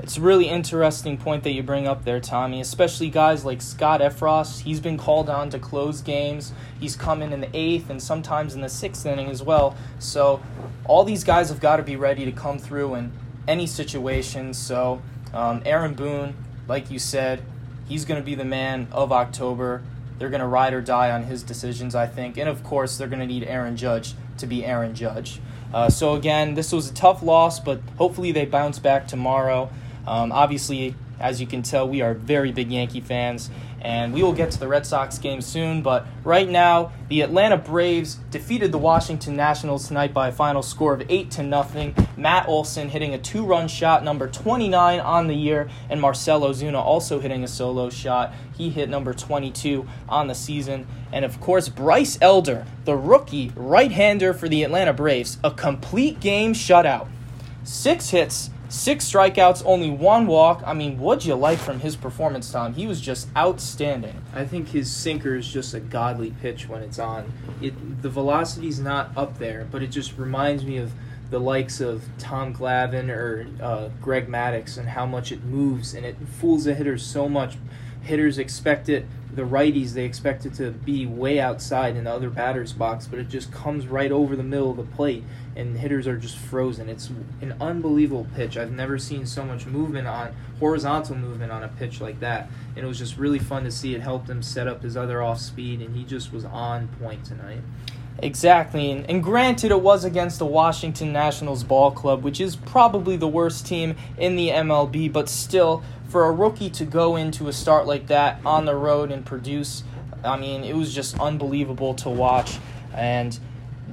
It's 0.00 0.16
a 0.16 0.20
really 0.20 0.48
interesting 0.48 1.16
point 1.16 1.44
that 1.44 1.52
you 1.52 1.62
bring 1.62 1.86
up 1.86 2.04
there, 2.04 2.18
Tommy, 2.18 2.60
especially 2.60 3.08
guys 3.10 3.44
like 3.44 3.62
Scott 3.62 4.00
Effross. 4.00 4.62
He's 4.62 4.80
been 4.80 4.98
called 4.98 5.30
on 5.30 5.50
to 5.50 5.58
close 5.58 6.00
games. 6.00 6.52
He's 6.80 6.96
come 6.96 7.22
in 7.22 7.32
in 7.32 7.40
the 7.40 7.50
eighth 7.54 7.90
and 7.90 8.02
sometimes 8.02 8.54
in 8.54 8.60
the 8.60 8.68
sixth 8.68 9.06
inning 9.06 9.30
as 9.30 9.42
well. 9.42 9.76
So 10.00 10.42
all 10.84 11.04
these 11.04 11.22
guys 11.22 11.48
have 11.48 11.60
got 11.60 11.76
to 11.76 11.84
be 11.84 11.94
ready 11.94 12.24
to 12.24 12.32
come 12.32 12.58
through 12.58 12.96
in 12.96 13.12
any 13.46 13.68
situation. 13.68 14.52
So 14.52 15.00
um, 15.32 15.62
Aaron 15.64 15.94
Boone, 15.94 16.34
like 16.66 16.90
you 16.90 16.98
said, 16.98 17.42
he's 17.88 18.04
going 18.04 18.20
to 18.20 18.24
be 18.24 18.34
the 18.34 18.44
man 18.44 18.88
of 18.92 19.12
October. 19.12 19.82
They're 20.18 20.30
going 20.30 20.40
to 20.40 20.46
ride 20.46 20.74
or 20.74 20.80
die 20.80 21.10
on 21.10 21.24
his 21.24 21.42
decisions, 21.42 21.94
I 21.94 22.06
think. 22.06 22.36
And 22.36 22.48
of 22.48 22.62
course, 22.62 22.96
they're 22.96 23.08
going 23.08 23.20
to 23.20 23.26
need 23.26 23.44
Aaron 23.44 23.76
Judge 23.76 24.14
to 24.38 24.46
be 24.46 24.64
Aaron 24.64 24.94
Judge. 24.94 25.40
Uh, 25.72 25.90
so, 25.90 26.14
again, 26.14 26.54
this 26.54 26.70
was 26.72 26.88
a 26.88 26.94
tough 26.94 27.22
loss, 27.22 27.58
but 27.58 27.80
hopefully 27.98 28.30
they 28.30 28.44
bounce 28.44 28.78
back 28.78 29.08
tomorrow. 29.08 29.70
Um, 30.06 30.30
obviously, 30.30 30.94
as 31.18 31.40
you 31.40 31.46
can 31.46 31.62
tell, 31.62 31.88
we 31.88 32.00
are 32.00 32.14
very 32.14 32.52
big 32.52 32.70
Yankee 32.70 33.00
fans, 33.00 33.50
and 33.84 34.14
we 34.14 34.22
will 34.22 34.32
get 34.32 34.50
to 34.50 34.58
the 34.58 34.66
Red 34.66 34.86
Sox 34.86 35.18
game 35.18 35.42
soon. 35.42 35.82
But 35.82 36.06
right 36.24 36.48
now, 36.48 36.90
the 37.08 37.20
Atlanta 37.20 37.58
Braves 37.58 38.14
defeated 38.30 38.72
the 38.72 38.78
Washington 38.78 39.36
Nationals 39.36 39.86
tonight 39.86 40.14
by 40.14 40.28
a 40.28 40.32
final 40.32 40.62
score 40.62 40.94
of 40.94 41.02
eight 41.10 41.30
to 41.32 41.42
nothing. 41.42 41.94
Matt 42.16 42.48
Olson 42.48 42.88
hitting 42.88 43.12
a 43.12 43.18
two-run 43.18 43.68
shot, 43.68 44.02
number 44.02 44.26
29 44.26 45.00
on 45.00 45.26
the 45.26 45.34
year, 45.34 45.68
and 45.90 46.00
Marcell 46.00 46.40
Ozuna 46.40 46.80
also 46.80 47.20
hitting 47.20 47.44
a 47.44 47.48
solo 47.48 47.90
shot. 47.90 48.32
He 48.56 48.70
hit 48.70 48.88
number 48.88 49.12
22 49.12 49.86
on 50.08 50.28
the 50.28 50.34
season, 50.34 50.86
and 51.12 51.24
of 51.24 51.38
course 51.40 51.68
Bryce 51.68 52.16
Elder, 52.22 52.64
the 52.86 52.96
rookie 52.96 53.52
right-hander 53.54 54.32
for 54.32 54.48
the 54.48 54.62
Atlanta 54.62 54.94
Braves, 54.94 55.36
a 55.44 55.50
complete 55.50 56.20
game 56.20 56.54
shutout, 56.54 57.08
six 57.64 58.10
hits 58.10 58.50
Six 58.68 59.10
strikeouts, 59.10 59.62
only 59.66 59.90
one 59.90 60.26
walk. 60.26 60.62
I 60.66 60.72
mean, 60.72 60.98
what'd 60.98 61.24
you 61.24 61.34
like 61.34 61.58
from 61.58 61.80
his 61.80 61.96
performance, 61.96 62.50
Tom? 62.50 62.74
He 62.74 62.86
was 62.86 63.00
just 63.00 63.28
outstanding. 63.36 64.22
I 64.34 64.44
think 64.44 64.68
his 64.68 64.90
sinker 64.90 65.36
is 65.36 65.46
just 65.46 65.74
a 65.74 65.80
godly 65.80 66.32
pitch 66.40 66.68
when 66.68 66.82
it's 66.82 66.98
on. 66.98 67.32
It 67.60 68.02
the 68.02 68.08
velocity's 68.08 68.80
not 68.80 69.10
up 69.16 69.38
there, 69.38 69.66
but 69.70 69.82
it 69.82 69.88
just 69.88 70.16
reminds 70.16 70.64
me 70.64 70.78
of 70.78 70.92
the 71.30 71.38
likes 71.38 71.80
of 71.80 72.04
Tom 72.18 72.54
Glavine 72.54 73.10
or 73.10 73.46
uh, 73.62 73.88
Greg 74.00 74.28
Maddux 74.28 74.78
and 74.78 74.88
how 74.88 75.06
much 75.06 75.32
it 75.32 75.42
moves 75.44 75.94
and 75.94 76.04
it 76.04 76.16
fools 76.40 76.64
the 76.64 76.74
hitter 76.74 76.98
so 76.98 77.28
much. 77.28 77.56
Hitters 78.04 78.38
expect 78.38 78.88
it 78.88 79.06
the 79.34 79.42
righties 79.42 79.92
they 79.94 80.04
expect 80.04 80.46
it 80.46 80.54
to 80.54 80.70
be 80.70 81.06
way 81.06 81.40
outside 81.40 81.96
in 81.96 82.04
the 82.04 82.12
other 82.12 82.30
batter's 82.30 82.72
box, 82.72 83.06
but 83.06 83.18
it 83.18 83.28
just 83.28 83.50
comes 83.50 83.86
right 83.86 84.12
over 84.12 84.36
the 84.36 84.42
middle 84.42 84.70
of 84.70 84.76
the 84.76 84.84
plate, 84.84 85.24
and 85.56 85.76
hitters 85.76 86.06
are 86.06 86.16
just 86.16 86.36
frozen. 86.36 86.88
It's 86.88 87.10
an 87.40 87.54
unbelievable 87.60 88.26
pitch. 88.34 88.56
I've 88.56 88.70
never 88.70 88.98
seen 88.98 89.26
so 89.26 89.44
much 89.44 89.66
movement 89.66 90.06
on 90.06 90.34
horizontal 90.60 91.16
movement 91.16 91.50
on 91.50 91.64
a 91.64 91.68
pitch 91.68 92.00
like 92.00 92.20
that, 92.20 92.48
and 92.76 92.84
it 92.84 92.88
was 92.88 92.98
just 92.98 93.16
really 93.16 93.38
fun 93.38 93.64
to 93.64 93.70
see. 93.70 93.94
It 93.94 94.00
helped 94.00 94.28
him 94.28 94.42
set 94.42 94.68
up 94.68 94.82
his 94.82 94.96
other 94.96 95.22
off 95.22 95.40
speed, 95.40 95.80
and 95.80 95.96
he 95.96 96.04
just 96.04 96.32
was 96.32 96.44
on 96.44 96.88
point 97.00 97.24
tonight. 97.24 97.60
Exactly, 98.18 98.92
and, 98.92 99.10
and, 99.10 99.22
granted, 99.22 99.72
it 99.72 99.80
was 99.80 100.04
against 100.04 100.38
the 100.38 100.46
Washington 100.46 101.12
Nationals 101.12 101.64
ball 101.64 101.90
club, 101.90 102.22
which 102.22 102.40
is 102.40 102.54
probably 102.54 103.16
the 103.16 103.28
worst 103.28 103.66
team 103.66 103.96
in 104.16 104.36
the 104.36 104.50
MLB, 104.50 105.12
but 105.12 105.28
still, 105.28 105.82
for 106.08 106.26
a 106.26 106.32
rookie 106.32 106.70
to 106.70 106.84
go 106.84 107.16
into 107.16 107.48
a 107.48 107.52
start 107.52 107.86
like 107.86 108.06
that 108.06 108.40
on 108.46 108.66
the 108.66 108.76
road 108.76 109.10
and 109.10 109.26
produce, 109.26 109.82
I 110.22 110.38
mean, 110.38 110.62
it 110.62 110.76
was 110.76 110.94
just 110.94 111.18
unbelievable 111.18 111.94
to 111.94 112.08
watch. 112.08 112.58
And 112.94 113.38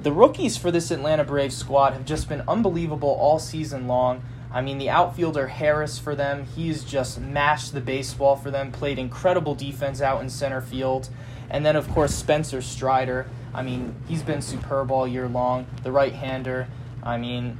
the 0.00 0.12
rookies 0.12 0.56
for 0.56 0.70
this 0.70 0.90
Atlanta 0.92 1.24
Braves 1.24 1.56
squad 1.56 1.92
have 1.92 2.04
just 2.04 2.28
been 2.28 2.42
unbelievable 2.46 3.10
all 3.10 3.40
season 3.40 3.88
long. 3.88 4.22
I 4.52 4.60
mean, 4.60 4.78
the 4.78 4.90
outfielder 4.90 5.48
Harris 5.48 5.98
for 5.98 6.14
them, 6.14 6.44
he's 6.54 6.84
just 6.84 7.20
mashed 7.20 7.72
the 7.72 7.80
baseball 7.80 8.36
for 8.36 8.50
them, 8.50 8.70
played 8.70 8.98
incredible 8.98 9.54
defense 9.54 10.00
out 10.00 10.20
in 10.22 10.28
center 10.28 10.60
field. 10.60 11.08
And 11.50 11.66
then, 11.66 11.74
of 11.74 11.88
course, 11.88 12.14
Spencer 12.14 12.62
Strider. 12.62 13.26
I 13.54 13.62
mean, 13.62 13.94
he's 14.08 14.22
been 14.22 14.42
superb 14.42 14.90
all 14.90 15.06
year 15.06 15.28
long. 15.28 15.66
The 15.82 15.92
right 15.92 16.12
hander. 16.12 16.68
I 17.02 17.16
mean, 17.16 17.58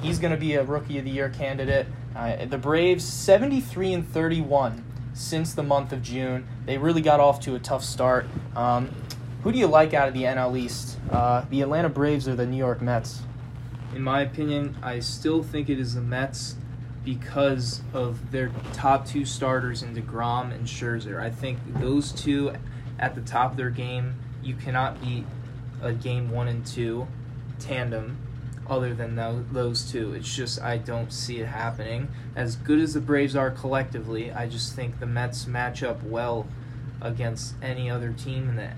he's 0.00 0.18
going 0.18 0.32
to 0.32 0.38
be 0.38 0.54
a 0.54 0.64
Rookie 0.64 0.98
of 0.98 1.04
the 1.04 1.10
Year 1.10 1.28
candidate. 1.28 1.86
Uh, 2.16 2.46
the 2.46 2.58
Braves 2.58 3.04
73 3.04 3.92
and 3.92 4.08
31 4.08 4.84
since 5.12 5.52
the 5.52 5.62
month 5.62 5.92
of 5.92 6.02
June. 6.02 6.46
They 6.64 6.78
really 6.78 7.02
got 7.02 7.20
off 7.20 7.40
to 7.40 7.54
a 7.54 7.58
tough 7.58 7.84
start. 7.84 8.26
Um, 8.56 8.90
who 9.42 9.52
do 9.52 9.58
you 9.58 9.66
like 9.66 9.94
out 9.94 10.08
of 10.08 10.14
the 10.14 10.24
NL 10.24 10.58
East? 10.58 10.98
Uh, 11.10 11.44
the 11.50 11.62
Atlanta 11.62 11.88
Braves 11.88 12.26
or 12.26 12.34
the 12.34 12.46
New 12.46 12.56
York 12.56 12.80
Mets? 12.80 13.22
In 13.94 14.02
my 14.02 14.22
opinion, 14.22 14.76
I 14.82 15.00
still 15.00 15.42
think 15.42 15.68
it 15.68 15.78
is 15.78 15.94
the 15.94 16.00
Mets 16.00 16.56
because 17.04 17.80
of 17.94 18.30
their 18.30 18.50
top 18.72 19.06
two 19.06 19.24
starters 19.24 19.82
in 19.82 19.94
DeGrom 19.94 20.52
and 20.52 20.66
Scherzer. 20.66 21.20
I 21.20 21.30
think 21.30 21.58
those 21.80 22.12
two 22.12 22.52
at 22.98 23.14
the 23.14 23.22
top 23.22 23.52
of 23.52 23.56
their 23.56 23.70
game, 23.70 24.14
you 24.48 24.54
cannot 24.54 25.00
beat 25.02 25.24
a 25.82 25.92
game 25.92 26.30
one 26.30 26.48
and 26.48 26.66
two 26.66 27.06
tandem 27.58 28.16
other 28.66 28.94
than 28.94 29.14
those 29.52 29.90
two. 29.90 30.14
It's 30.14 30.34
just 30.34 30.60
I 30.60 30.78
don't 30.78 31.12
see 31.12 31.40
it 31.40 31.46
happening. 31.46 32.08
As 32.34 32.56
good 32.56 32.80
as 32.80 32.94
the 32.94 33.00
Braves 33.00 33.36
are 33.36 33.50
collectively, 33.50 34.32
I 34.32 34.46
just 34.46 34.74
think 34.74 35.00
the 35.00 35.06
Mets 35.06 35.46
match 35.46 35.82
up 35.82 36.02
well 36.02 36.46
against 37.00 37.54
any 37.62 37.90
other 37.90 38.12
team 38.12 38.48
in 38.48 38.56
the 38.56 38.70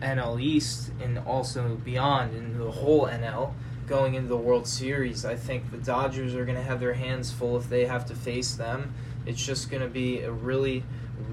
NL 0.00 0.40
East 0.40 0.90
and 1.02 1.18
also 1.18 1.76
beyond 1.84 2.34
in 2.34 2.58
the 2.58 2.70
whole 2.70 3.06
NL 3.06 3.52
going 3.86 4.14
into 4.14 4.28
the 4.28 4.36
World 4.36 4.66
Series. 4.66 5.24
I 5.24 5.36
think 5.36 5.70
the 5.70 5.78
Dodgers 5.78 6.34
are 6.34 6.44
going 6.44 6.56
to 6.56 6.64
have 6.64 6.80
their 6.80 6.94
hands 6.94 7.32
full 7.32 7.56
if 7.56 7.68
they 7.68 7.84
have 7.84 8.06
to 8.06 8.14
face 8.14 8.54
them. 8.54 8.94
It's 9.26 9.44
just 9.44 9.70
going 9.70 9.82
to 9.82 9.88
be 9.88 10.22
a 10.22 10.30
really, 10.30 10.84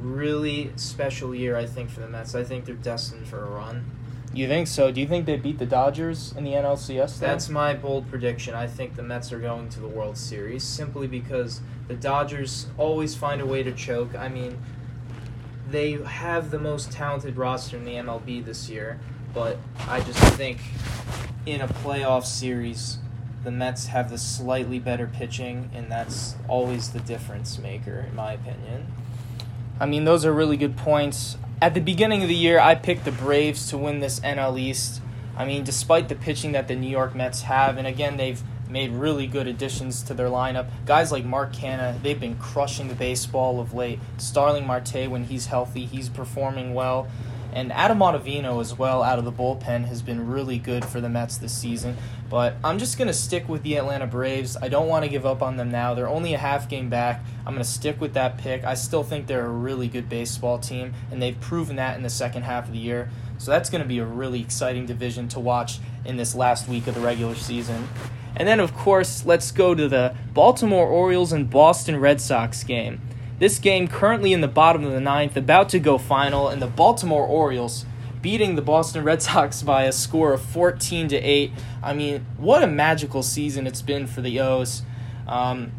really 0.04 0.72
special 0.76 1.34
year, 1.34 1.56
I 1.56 1.66
think, 1.66 1.90
for 1.90 2.02
the 2.02 2.08
Mets. 2.08 2.36
I 2.36 2.44
think 2.44 2.66
they're 2.66 2.76
destined 2.76 3.28
for 3.28 3.44
a 3.44 3.50
run. 3.50 3.86
You 4.34 4.48
think 4.48 4.68
so? 4.68 4.92
Do 4.92 5.00
you 5.00 5.08
think 5.08 5.28
they 5.28 5.38
beat 5.38 5.60
the 5.60 5.66
Dodgers 5.66 6.34
in 6.36 6.44
the 6.44 6.52
NLCS? 6.54 7.20
though? 7.20 7.28
That's 7.28 7.50
my 7.50 7.74
bold 7.76 8.10
prediction. 8.10 8.56
I 8.56 8.66
think 8.66 8.96
the 8.96 9.04
Mets 9.04 9.32
are 9.32 9.40
going 9.40 9.70
to 9.70 9.80
the 9.80 9.88
World 9.88 10.18
Series 10.18 10.64
simply 10.64 11.06
because 11.08 11.62
the 11.88 11.94
Dodgers 11.94 12.66
always 12.78 13.14
find 13.16 13.42
a 13.42 13.46
way 13.46 13.62
to 13.62 13.72
choke. 13.72 14.16
I 14.16 14.30
mean, 14.30 14.58
they 15.70 15.94
have 15.94 16.50
the 16.50 16.60
most 16.60 16.92
talented 16.92 17.38
roster 17.38 17.78
in 17.78 17.86
the 17.86 17.94
MLB 17.94 18.44
this 18.44 18.70
year, 18.70 19.00
but 19.36 19.58
I 19.88 20.00
just 20.02 20.20
think 20.36 20.58
in 21.46 21.62
a 21.62 21.68
playoff 21.68 22.26
series, 22.26 22.98
the 23.44 23.52
Mets 23.52 23.88
have 23.88 24.10
the 24.10 24.18
slightly 24.18 24.80
better 24.80 25.06
pitching, 25.06 25.70
and 25.76 25.92
that's 25.92 26.36
always 26.48 26.92
the 26.92 27.02
difference 27.02 27.60
maker, 27.60 28.06
in 28.10 28.16
my 28.16 28.34
opinion. 28.34 28.88
I 29.80 29.86
mean, 29.86 30.06
those 30.06 30.26
are 30.26 30.34
really 30.34 30.58
good 30.58 30.78
points. 30.78 31.38
At 31.62 31.74
the 31.74 31.82
beginning 31.82 32.22
of 32.22 32.28
the 32.28 32.36
year, 32.36 32.60
I 32.60 32.76
picked 32.76 33.06
the 33.06 33.12
Braves 33.12 33.70
to 33.70 33.78
win 33.78 34.00
this 34.00 34.20
NL 34.20 34.60
East. 34.60 35.02
I 35.36 35.46
mean, 35.46 35.64
despite 35.64 36.10
the 36.10 36.16
pitching 36.16 36.52
that 36.52 36.68
the 36.68 36.76
New 36.76 36.90
York 36.90 37.16
Mets 37.16 37.44
have, 37.44 37.78
and 37.78 37.88
again, 37.88 38.18
they've 38.18 38.42
made 38.70 38.92
really 38.92 39.28
good 39.28 39.48
additions 39.48 40.04
to 40.04 40.14
their 40.14 40.28
lineup. 40.28 40.68
Guys 40.86 41.12
like 41.12 41.26
Mark 41.26 41.54
Canha, 41.54 42.02
they've 42.02 42.20
been 42.20 42.36
crushing 42.38 42.88
the 42.88 42.96
baseball 42.96 43.60
of 43.60 43.74
late. 43.74 44.00
Starling 44.18 44.66
Marte, 44.66 45.10
when 45.10 45.26
he's 45.26 45.48
healthy, 45.48 45.86
he's 45.86 46.10
performing 46.10 46.74
well. 46.74 47.08
And 47.54 47.72
Adam 47.72 48.00
Ottavino 48.00 48.60
as 48.60 48.78
well 48.78 49.04
out 49.04 49.20
of 49.20 49.26
the 49.26 49.32
bullpen 49.32 49.86
has 49.86 50.02
been 50.02 50.28
really 50.28 50.58
good 50.58 50.84
for 50.84 51.00
the 51.00 51.08
Mets 51.08 51.38
this 51.38 51.56
season. 51.56 51.96
But 52.30 52.56
I'm 52.64 52.80
just 52.80 52.98
going 52.98 53.08
to 53.08 53.14
stick 53.14 53.48
with 53.48 53.62
the 53.62 53.78
Atlanta 53.78 54.08
Braves. 54.08 54.58
I 54.60 54.70
don't 54.70 54.88
want 54.88 55.06
to 55.06 55.10
give 55.10 55.24
up 55.26 55.44
on 55.44 55.56
them 55.56 55.70
now. 55.70 55.94
They're 55.94 56.10
only 56.10 56.34
a 56.34 56.40
half 56.40 56.68
game 56.68 56.90
back. 56.90 57.24
I'm 57.46 57.54
going 57.54 57.64
to 57.64 57.70
stick 57.70 58.02
with 58.02 58.16
that 58.16 58.40
pick. 58.40 58.64
I 58.64 58.74
still 58.74 59.04
think 59.04 59.28
they're 59.28 59.46
a 59.46 59.50
really 59.50 59.88
good 59.88 60.10
baseball 60.10 60.58
team, 60.58 60.94
and 61.12 61.22
they've 61.22 61.40
proven 61.40 61.76
that 61.76 61.96
in 61.96 62.02
the 62.02 62.10
second 62.10 62.42
half 62.42 62.66
of 62.66 62.74
the 62.74 62.80
year. 62.80 63.12
So 63.38 63.52
that's 63.52 63.70
going 63.70 63.84
to 63.84 63.88
be 63.88 64.00
a 64.00 64.06
really 64.06 64.42
exciting 64.42 64.88
division 64.88 65.28
to 65.30 65.40
watch 65.40 65.80
in 66.06 66.18
this 66.18 66.34
last 66.34 66.68
week 66.68 66.88
of 66.88 66.96
the 66.96 67.02
regular 67.02 67.36
season. 67.36 67.88
And 68.36 68.48
then, 68.48 68.60
of 68.60 68.74
course, 68.74 69.26
let's 69.26 69.52
go 69.52 69.76
to 69.76 69.88
the 69.88 70.16
Baltimore 70.34 70.88
Orioles 70.88 71.32
and 71.32 71.50
Boston 71.50 72.00
Red 72.00 72.20
Sox 72.20 72.64
game. 72.64 73.00
This 73.44 73.60
game 73.60 73.90
currently 73.90 74.32
in 74.32 74.40
the 74.40 74.48
bottom 74.48 74.86
of 74.86 74.94
the 74.94 75.02
ninth, 75.02 75.36
about 75.36 75.68
to 75.68 75.80
go 75.80 75.98
final, 75.98 76.48
and 76.48 76.62
the 76.62 76.68
Baltimore 76.68 77.26
Orioles 77.26 77.86
beating 78.22 78.56
the 78.56 78.62
Boston 78.62 79.04
Red 79.04 79.22
Sox 79.22 79.62
by 79.64 79.84
a 79.84 79.92
score 79.92 80.32
of 80.32 80.42
14 80.42 81.10
to 81.10 81.18
8. 81.18 81.52
I 81.84 81.92
mean, 81.92 82.26
what 82.38 82.64
a 82.64 82.68
magical 82.68 83.22
season 83.22 83.68
it's 83.68 83.82
been 83.82 84.08
for 84.08 84.22
the 84.22 84.40
O's. 84.40 84.84
Um, 85.28 85.74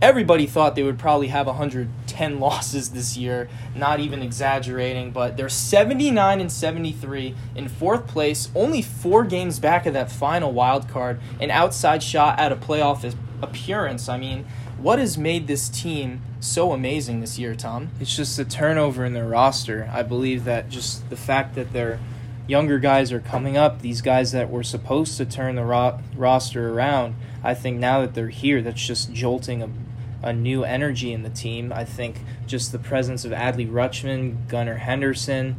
everybody 0.00 0.46
thought 0.46 0.74
they 0.74 0.82
would 0.82 0.98
probably 0.98 1.28
have 1.28 1.46
110 1.46 2.40
losses 2.40 2.90
this 2.90 3.16
year, 3.16 3.48
not 3.74 4.00
even 4.00 4.22
exaggerating, 4.22 5.10
but 5.10 5.36
they're 5.36 5.48
79 5.48 6.40
and 6.40 6.52
73 6.52 7.34
in 7.54 7.68
fourth 7.68 8.06
place, 8.06 8.50
only 8.54 8.82
4 8.82 9.24
games 9.24 9.58
back 9.58 9.86
of 9.86 9.94
that 9.94 10.10
final 10.10 10.52
wild 10.52 10.88
card, 10.88 11.20
an 11.40 11.50
outside 11.50 12.02
shot 12.02 12.38
at 12.38 12.52
a 12.52 12.56
playoff 12.56 13.14
appearance. 13.42 14.08
I 14.08 14.18
mean, 14.18 14.46
what 14.78 14.98
has 14.98 15.16
made 15.16 15.46
this 15.46 15.68
team 15.68 16.20
so 16.40 16.72
amazing 16.72 17.20
this 17.20 17.38
year, 17.38 17.54
Tom? 17.54 17.90
It's 18.00 18.14
just 18.14 18.36
the 18.36 18.44
turnover 18.44 19.04
in 19.04 19.14
their 19.14 19.26
roster. 19.26 19.88
I 19.92 20.02
believe 20.02 20.44
that 20.44 20.68
just 20.68 21.08
the 21.08 21.16
fact 21.16 21.54
that 21.54 21.72
their 21.72 21.98
younger 22.46 22.78
guys 22.78 23.10
are 23.12 23.20
coming 23.20 23.56
up, 23.56 23.80
these 23.80 24.00
guys 24.02 24.32
that 24.32 24.50
were 24.50 24.62
supposed 24.62 25.16
to 25.16 25.24
turn 25.24 25.56
the 25.56 25.64
ro- 25.64 25.98
roster 26.14 26.70
around, 26.72 27.14
I 27.42 27.54
think 27.54 27.78
now 27.78 28.00
that 28.00 28.14
they're 28.14 28.28
here, 28.28 28.62
that's 28.62 28.84
just 28.84 29.12
jolting 29.12 29.62
a, 29.62 29.68
a 30.22 30.32
new 30.32 30.64
energy 30.64 31.12
in 31.12 31.22
the 31.22 31.30
team. 31.30 31.72
I 31.72 31.84
think 31.84 32.20
just 32.46 32.72
the 32.72 32.78
presence 32.78 33.24
of 33.24 33.32
Adley 33.32 33.70
Rutschman, 33.70 34.48
Gunnar 34.48 34.76
Henderson, 34.76 35.56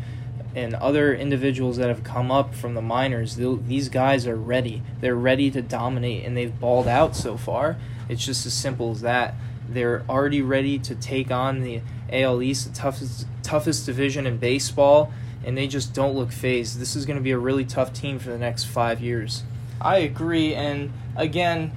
and 0.56 0.74
other 0.76 1.14
individuals 1.14 1.78
that 1.78 1.88
have 1.88 2.04
come 2.04 2.32
up 2.32 2.56
from 2.56 2.74
the 2.74 2.82
minors, 2.82 3.36
these 3.36 3.90
guys 3.90 4.26
are 4.26 4.36
ready. 4.36 4.82
They're 5.02 5.16
ready 5.16 5.52
to 5.52 5.62
dominate, 5.62 6.26
and 6.26 6.36
they've 6.36 6.60
balled 6.60 6.88
out 6.88 7.16
so 7.16 7.38
far. 7.38 7.78
It's 8.10 8.26
just 8.26 8.46
as 8.46 8.54
simple 8.54 8.92
as 8.92 9.02
that. 9.02 9.36
They're 9.70 10.04
already 10.10 10.42
ready 10.42 10.80
to 10.80 10.96
take 10.96 11.30
on 11.30 11.62
the 11.62 11.82
AL 12.12 12.42
East, 12.42 12.70
the 12.70 12.74
toughest 12.74 13.28
toughest 13.44 13.86
division 13.86 14.26
in 14.26 14.38
baseball, 14.38 15.12
and 15.46 15.58
they 15.58 15.68
just 15.68 15.94
don't 15.94 16.16
look 16.16 16.32
phased. 16.32 16.80
This 16.80 16.96
is 16.96 17.06
going 17.06 17.18
to 17.18 17.24
be 17.24 17.32
a 17.32 17.38
really 17.38 17.64
tough 17.64 17.94
team 17.94 18.20
for 18.20 18.30
the 18.30 18.38
next 18.38 18.66
five 18.66 19.00
years. 19.00 19.44
I 19.80 19.98
agree, 20.00 20.56
and 20.56 20.92
again, 21.16 21.72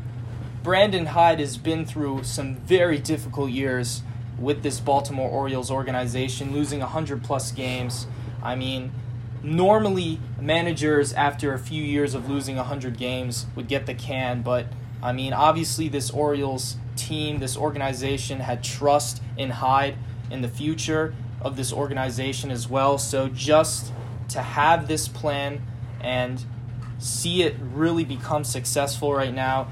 Brandon 0.62 1.06
Hyde 1.06 1.40
has 1.40 1.56
been 1.56 1.86
through 1.86 2.24
some 2.24 2.56
very 2.56 2.98
difficult 2.98 3.50
years 3.50 4.02
with 4.38 4.62
this 4.62 4.78
Baltimore 4.78 5.30
Orioles 5.30 5.70
organization, 5.70 6.52
losing 6.52 6.80
100 6.80 7.24
plus 7.24 7.50
games. 7.50 8.06
I 8.42 8.56
mean, 8.56 8.92
normally 9.42 10.20
managers 10.38 11.14
after 11.14 11.54
a 11.54 11.58
few 11.58 11.82
years 11.82 12.14
of 12.14 12.28
losing 12.28 12.56
100 12.56 12.98
games 12.98 13.46
would 13.56 13.68
get 13.68 13.86
the 13.86 13.94
can, 13.94 14.42
but 14.42 14.66
I 15.02 15.12
mean, 15.12 15.32
obviously, 15.32 15.88
this 15.88 16.10
Orioles 16.10 16.76
team, 16.94 17.38
this 17.38 17.56
organization 17.56 18.40
had 18.40 18.62
trust 18.62 19.22
in 19.38 19.50
Hyde 19.50 19.96
in 20.30 20.42
the 20.42 20.48
future 20.48 21.14
of 21.40 21.56
this 21.56 21.72
organization 21.72 22.50
as 22.50 22.68
well. 22.68 22.98
So 22.98 23.28
just 23.28 23.92
to 24.28 24.42
have 24.42 24.88
this 24.88 25.08
plan 25.08 25.62
and 26.02 26.44
see 26.98 27.42
it 27.42 27.56
really 27.72 28.04
become 28.04 28.44
successful 28.44 29.14
right 29.14 29.32
now, 29.32 29.68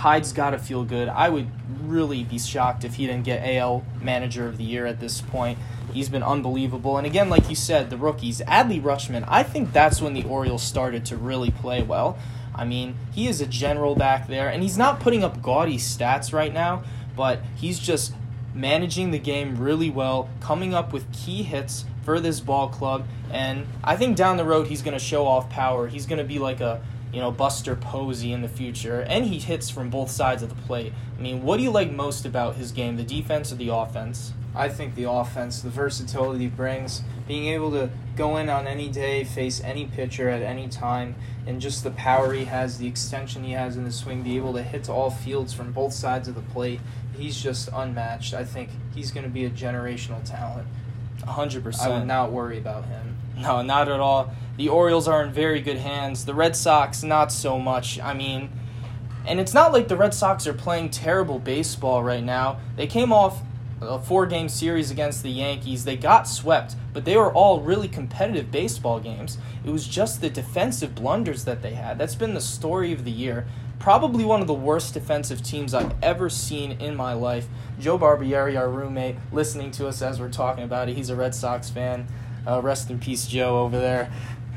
Hyde's 0.00 0.32
got 0.32 0.50
to 0.50 0.58
feel 0.58 0.82
good. 0.82 1.10
I 1.10 1.28
would 1.28 1.50
really 1.82 2.24
be 2.24 2.38
shocked 2.38 2.84
if 2.84 2.94
he 2.94 3.06
didn't 3.06 3.24
get 3.24 3.46
AL 3.46 3.84
Manager 4.00 4.46
of 4.46 4.56
the 4.56 4.64
Year 4.64 4.86
at 4.86 4.98
this 4.98 5.20
point. 5.20 5.58
He's 5.92 6.08
been 6.08 6.22
unbelievable. 6.22 6.96
And 6.96 7.06
again, 7.06 7.28
like 7.28 7.50
you 7.50 7.54
said, 7.54 7.90
the 7.90 7.98
rookies, 7.98 8.40
Adley 8.40 8.80
Rutschman, 8.80 9.26
I 9.28 9.42
think 9.42 9.74
that's 9.74 10.00
when 10.00 10.14
the 10.14 10.24
Orioles 10.24 10.62
started 10.62 11.04
to 11.04 11.18
really 11.18 11.50
play 11.50 11.82
well. 11.82 12.18
I 12.54 12.64
mean, 12.64 12.96
he 13.12 13.28
is 13.28 13.42
a 13.42 13.46
general 13.46 13.94
back 13.94 14.26
there, 14.26 14.48
and 14.48 14.62
he's 14.62 14.78
not 14.78 15.00
putting 15.00 15.22
up 15.22 15.42
gaudy 15.42 15.76
stats 15.76 16.32
right 16.32 16.54
now, 16.54 16.82
but 17.14 17.40
he's 17.56 17.78
just 17.78 18.14
managing 18.54 19.10
the 19.10 19.18
game 19.18 19.58
really 19.58 19.90
well, 19.90 20.30
coming 20.40 20.72
up 20.72 20.94
with 20.94 21.12
key 21.12 21.42
hits 21.42 21.84
for 22.04 22.20
this 22.20 22.40
ball 22.40 22.68
club, 22.68 23.06
and 23.30 23.66
I 23.84 23.96
think 23.96 24.16
down 24.16 24.38
the 24.38 24.46
road 24.46 24.68
he's 24.68 24.80
going 24.80 24.98
to 24.98 25.04
show 25.04 25.26
off 25.26 25.50
power. 25.50 25.88
He's 25.88 26.06
going 26.06 26.18
to 26.18 26.24
be 26.24 26.38
like 26.38 26.62
a 26.62 26.80
you 27.12 27.20
know 27.20 27.30
Buster 27.30 27.76
Posey 27.76 28.32
in 28.32 28.42
the 28.42 28.48
future, 28.48 29.00
and 29.00 29.26
he 29.26 29.38
hits 29.38 29.70
from 29.70 29.90
both 29.90 30.10
sides 30.10 30.42
of 30.42 30.48
the 30.48 30.62
plate. 30.66 30.92
I 31.18 31.20
mean, 31.20 31.42
what 31.42 31.56
do 31.56 31.62
you 31.62 31.70
like 31.70 31.90
most 31.90 32.24
about 32.24 32.56
his 32.56 32.72
game, 32.72 32.96
the 32.96 33.02
defense 33.02 33.52
or 33.52 33.56
the 33.56 33.68
offense? 33.68 34.32
I 34.54 34.68
think 34.68 34.96
the 34.96 35.08
offense, 35.08 35.62
the 35.62 35.70
versatility 35.70 36.40
he 36.40 36.46
brings, 36.48 37.02
being 37.28 37.46
able 37.46 37.70
to 37.72 37.90
go 38.16 38.36
in 38.36 38.48
on 38.48 38.66
any 38.66 38.88
day, 38.88 39.22
face 39.22 39.60
any 39.62 39.86
pitcher 39.86 40.28
at 40.28 40.42
any 40.42 40.68
time, 40.68 41.14
and 41.46 41.60
just 41.60 41.84
the 41.84 41.92
power 41.92 42.32
he 42.32 42.46
has, 42.46 42.78
the 42.78 42.88
extension 42.88 43.44
he 43.44 43.52
has 43.52 43.76
in 43.76 43.84
the 43.84 43.92
swing, 43.92 44.22
be 44.22 44.36
able 44.36 44.52
to 44.54 44.62
hit 44.62 44.84
to 44.84 44.92
all 44.92 45.10
fields 45.10 45.52
from 45.52 45.72
both 45.72 45.92
sides 45.92 46.26
of 46.26 46.34
the 46.34 46.40
plate. 46.40 46.80
He's 47.16 47.40
just 47.40 47.68
unmatched. 47.72 48.34
I 48.34 48.44
think 48.44 48.70
he's 48.94 49.12
going 49.12 49.24
to 49.24 49.30
be 49.30 49.44
a 49.44 49.50
generational 49.50 50.24
talent. 50.24 50.66
100%. 51.20 51.80
I 51.80 51.98
would 51.98 52.06
not 52.06 52.32
worry 52.32 52.58
about 52.58 52.86
him. 52.86 53.16
No, 53.36 53.62
not 53.62 53.88
at 53.88 54.00
all. 54.00 54.32
The 54.60 54.68
Orioles 54.68 55.08
are 55.08 55.24
in 55.24 55.32
very 55.32 55.62
good 55.62 55.78
hands. 55.78 56.26
The 56.26 56.34
Red 56.34 56.54
Sox, 56.54 57.02
not 57.02 57.32
so 57.32 57.58
much. 57.58 57.98
I 57.98 58.12
mean, 58.12 58.50
and 59.26 59.40
it's 59.40 59.54
not 59.54 59.72
like 59.72 59.88
the 59.88 59.96
Red 59.96 60.12
Sox 60.12 60.46
are 60.46 60.52
playing 60.52 60.90
terrible 60.90 61.38
baseball 61.38 62.02
right 62.02 62.22
now. 62.22 62.60
They 62.76 62.86
came 62.86 63.10
off 63.10 63.40
a 63.80 63.98
four 63.98 64.26
game 64.26 64.50
series 64.50 64.90
against 64.90 65.22
the 65.22 65.30
Yankees. 65.30 65.86
They 65.86 65.96
got 65.96 66.28
swept, 66.28 66.76
but 66.92 67.06
they 67.06 67.16
were 67.16 67.32
all 67.32 67.62
really 67.62 67.88
competitive 67.88 68.50
baseball 68.50 69.00
games. 69.00 69.38
It 69.64 69.70
was 69.70 69.88
just 69.88 70.20
the 70.20 70.28
defensive 70.28 70.94
blunders 70.94 71.46
that 71.46 71.62
they 71.62 71.72
had. 71.72 71.96
That's 71.96 72.14
been 72.14 72.34
the 72.34 72.40
story 72.42 72.92
of 72.92 73.06
the 73.06 73.10
year. 73.10 73.46
Probably 73.78 74.26
one 74.26 74.42
of 74.42 74.46
the 74.46 74.52
worst 74.52 74.92
defensive 74.92 75.42
teams 75.42 75.72
I've 75.72 75.94
ever 76.02 76.28
seen 76.28 76.72
in 76.72 76.96
my 76.96 77.14
life. 77.14 77.46
Joe 77.78 77.98
Barbieri, 77.98 78.58
our 78.58 78.68
roommate, 78.68 79.16
listening 79.32 79.70
to 79.70 79.88
us 79.88 80.02
as 80.02 80.20
we're 80.20 80.28
talking 80.28 80.64
about 80.64 80.90
it. 80.90 80.98
He's 80.98 81.08
a 81.08 81.16
Red 81.16 81.34
Sox 81.34 81.70
fan. 81.70 82.06
Uh, 82.46 82.60
rest 82.62 82.90
in 82.90 82.98
peace, 82.98 83.26
Joe, 83.26 83.60
over 83.60 83.78
there. 83.78 84.10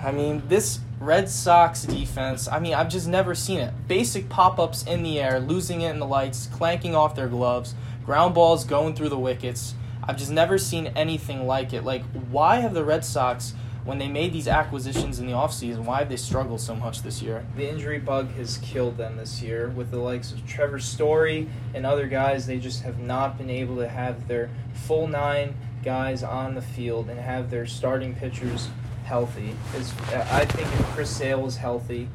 I 0.04 0.12
mean, 0.12 0.44
this 0.48 0.80
Red 1.00 1.30
Sox 1.30 1.84
defense, 1.84 2.48
I 2.48 2.60
mean, 2.60 2.74
I've 2.74 2.90
just 2.90 3.08
never 3.08 3.34
seen 3.34 3.60
it. 3.60 3.74
Basic 3.88 4.30
pop 4.30 4.60
ups 4.60 4.84
in 4.84 5.02
the 5.04 5.20
air, 5.20 5.40
losing 5.40 5.82
it 5.82 5.92
in 5.92 6.00
the 6.00 6.06
lights, 6.06 6.48
clanking 6.48 6.96
off 6.96 7.16
their 7.16 7.28
gloves 7.28 7.74
ground 8.06 8.36
balls 8.36 8.66
going 8.66 8.96
through 8.96 9.10
the 9.10 9.20
wickets. 9.20 9.76
I've 10.04 10.18
just 10.18 10.32
never 10.32 10.58
seen 10.58 10.88
anything 10.88 11.48
like 11.48 11.74
it. 11.74 11.84
Like, 11.84 12.04
why 12.30 12.58
have 12.58 12.74
the 12.74 12.84
Red 12.84 13.06
Sox, 13.06 13.54
when 13.86 13.98
they 13.98 14.10
made 14.10 14.34
these 14.34 14.48
acquisitions 14.48 15.20
in 15.20 15.28
the 15.28 15.32
offseason, 15.32 15.86
why 15.86 16.00
have 16.00 16.10
they 16.10 16.18
struggled 16.18 16.60
so 16.60 16.76
much 16.76 17.02
this 17.02 17.22
year? 17.22 17.46
The 17.56 17.70
injury 17.70 18.00
bug 18.00 18.32
has 18.34 18.58
killed 18.58 18.98
them 18.98 19.18
this 19.18 19.42
year 19.42 19.70
with 19.70 19.92
the 19.92 20.00
likes 20.00 20.32
of 20.32 20.46
Trevor 20.46 20.80
Story 20.80 21.50
and 21.74 21.86
other 21.86 22.08
guys. 22.08 22.46
They 22.46 22.60
just 22.60 22.84
have 22.84 23.00
not 23.00 23.38
been 23.38 23.50
able 23.50 23.78
to 23.78 23.88
have 23.88 24.28
their 24.28 24.50
full 24.74 25.08
nine 25.08 25.56
guys 25.84 26.24
on 26.24 26.56
the 26.56 26.62
field 26.62 27.10
and 27.10 27.20
have 27.20 27.50
their 27.50 27.66
starting 27.66 28.16
pitchers 28.16 28.70
healthy. 29.04 29.56
As, 29.76 29.94
I 30.32 30.46
think 30.46 30.68
if 30.68 30.86
Chris 30.88 31.10
Sale 31.10 31.42
was 31.42 31.58
healthy, 31.58 32.08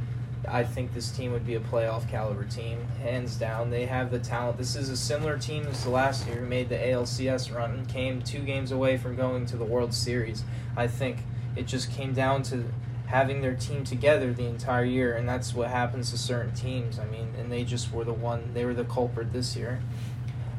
I 0.46 0.64
think 0.64 0.94
this 0.94 1.10
team 1.10 1.32
would 1.32 1.46
be 1.46 1.54
a 1.56 1.60
playoff 1.60 2.08
caliber 2.08 2.44
team, 2.44 2.86
hands 3.02 3.36
down. 3.36 3.70
They 3.70 3.86
have 3.86 4.10
the 4.10 4.18
talent. 4.18 4.58
This 4.58 4.76
is 4.76 4.88
a 4.88 4.96
similar 4.96 5.38
team 5.38 5.66
as 5.66 5.84
the 5.84 5.90
last 5.90 6.26
year 6.26 6.36
who 6.36 6.46
made 6.46 6.68
the 6.68 6.76
ALCS 6.76 7.54
run 7.54 7.70
and 7.72 7.88
came 7.88 8.22
two 8.22 8.40
games 8.40 8.72
away 8.72 8.96
from 8.96 9.16
going 9.16 9.46
to 9.46 9.56
the 9.56 9.64
World 9.64 9.92
Series. 9.92 10.44
I 10.76 10.86
think 10.86 11.18
it 11.56 11.66
just 11.66 11.90
came 11.90 12.14
down 12.14 12.42
to 12.44 12.64
having 13.06 13.40
their 13.40 13.54
team 13.54 13.84
together 13.84 14.32
the 14.32 14.46
entire 14.46 14.84
year, 14.84 15.16
and 15.16 15.28
that's 15.28 15.54
what 15.54 15.68
happens 15.68 16.10
to 16.10 16.18
certain 16.18 16.54
teams. 16.54 16.98
I 16.98 17.06
mean, 17.06 17.34
and 17.38 17.50
they 17.50 17.64
just 17.64 17.92
were 17.92 18.04
the 18.04 18.12
one, 18.12 18.52
they 18.54 18.64
were 18.64 18.74
the 18.74 18.84
culprit 18.84 19.32
this 19.32 19.56
year. 19.56 19.80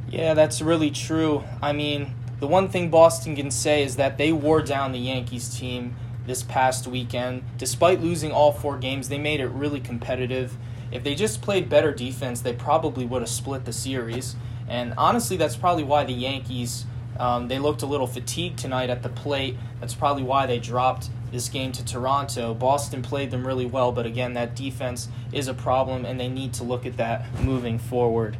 Yeah, 0.09 0.33
that's 0.33 0.61
really 0.61 0.89
true. 0.89 1.43
I 1.61 1.73
mean, 1.73 2.15
the 2.39 2.47
one 2.47 2.67
thing 2.69 2.89
Boston 2.89 3.35
can 3.35 3.51
say 3.51 3.83
is 3.83 3.97
that 3.97 4.17
they 4.17 4.31
wore 4.31 4.61
down 4.61 4.91
the 4.91 4.99
Yankees 4.99 5.57
team 5.57 5.95
this 6.25 6.43
past 6.43 6.87
weekend. 6.87 7.43
Despite 7.57 8.01
losing 8.01 8.31
all 8.31 8.51
four 8.51 8.77
games, 8.77 9.09
they 9.09 9.17
made 9.17 9.39
it 9.39 9.47
really 9.47 9.79
competitive. 9.79 10.57
If 10.91 11.03
they 11.03 11.15
just 11.15 11.41
played 11.41 11.69
better 11.69 11.91
defense, 11.91 12.41
they 12.41 12.53
probably 12.53 13.05
would 13.05 13.21
have 13.21 13.29
split 13.29 13.65
the 13.65 13.73
series. 13.73 14.35
And 14.67 14.93
honestly, 14.97 15.37
that's 15.37 15.55
probably 15.55 15.83
why 15.83 16.03
the 16.03 16.13
Yankees 16.13 16.85
um, 17.19 17.49
they 17.49 17.59
looked 17.59 17.81
a 17.81 17.85
little 17.85 18.07
fatigued 18.07 18.57
tonight 18.57 18.89
at 18.89 19.03
the 19.03 19.09
plate. 19.09 19.57
That's 19.81 19.93
probably 19.93 20.23
why 20.23 20.45
they 20.45 20.57
dropped 20.57 21.09
this 21.31 21.49
game 21.49 21.73
to 21.73 21.83
Toronto. 21.83 22.53
Boston 22.53 23.01
played 23.01 23.29
them 23.29 23.45
really 23.45 23.65
well, 23.65 23.91
but 23.91 24.05
again, 24.05 24.33
that 24.33 24.55
defense 24.55 25.09
is 25.33 25.47
a 25.49 25.53
problem, 25.53 26.05
and 26.05 26.17
they 26.17 26.29
need 26.29 26.53
to 26.53 26.63
look 26.63 26.85
at 26.85 26.95
that 26.97 27.25
moving 27.41 27.77
forward. 27.77 28.37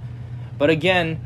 But 0.57 0.69
again, 0.69 1.19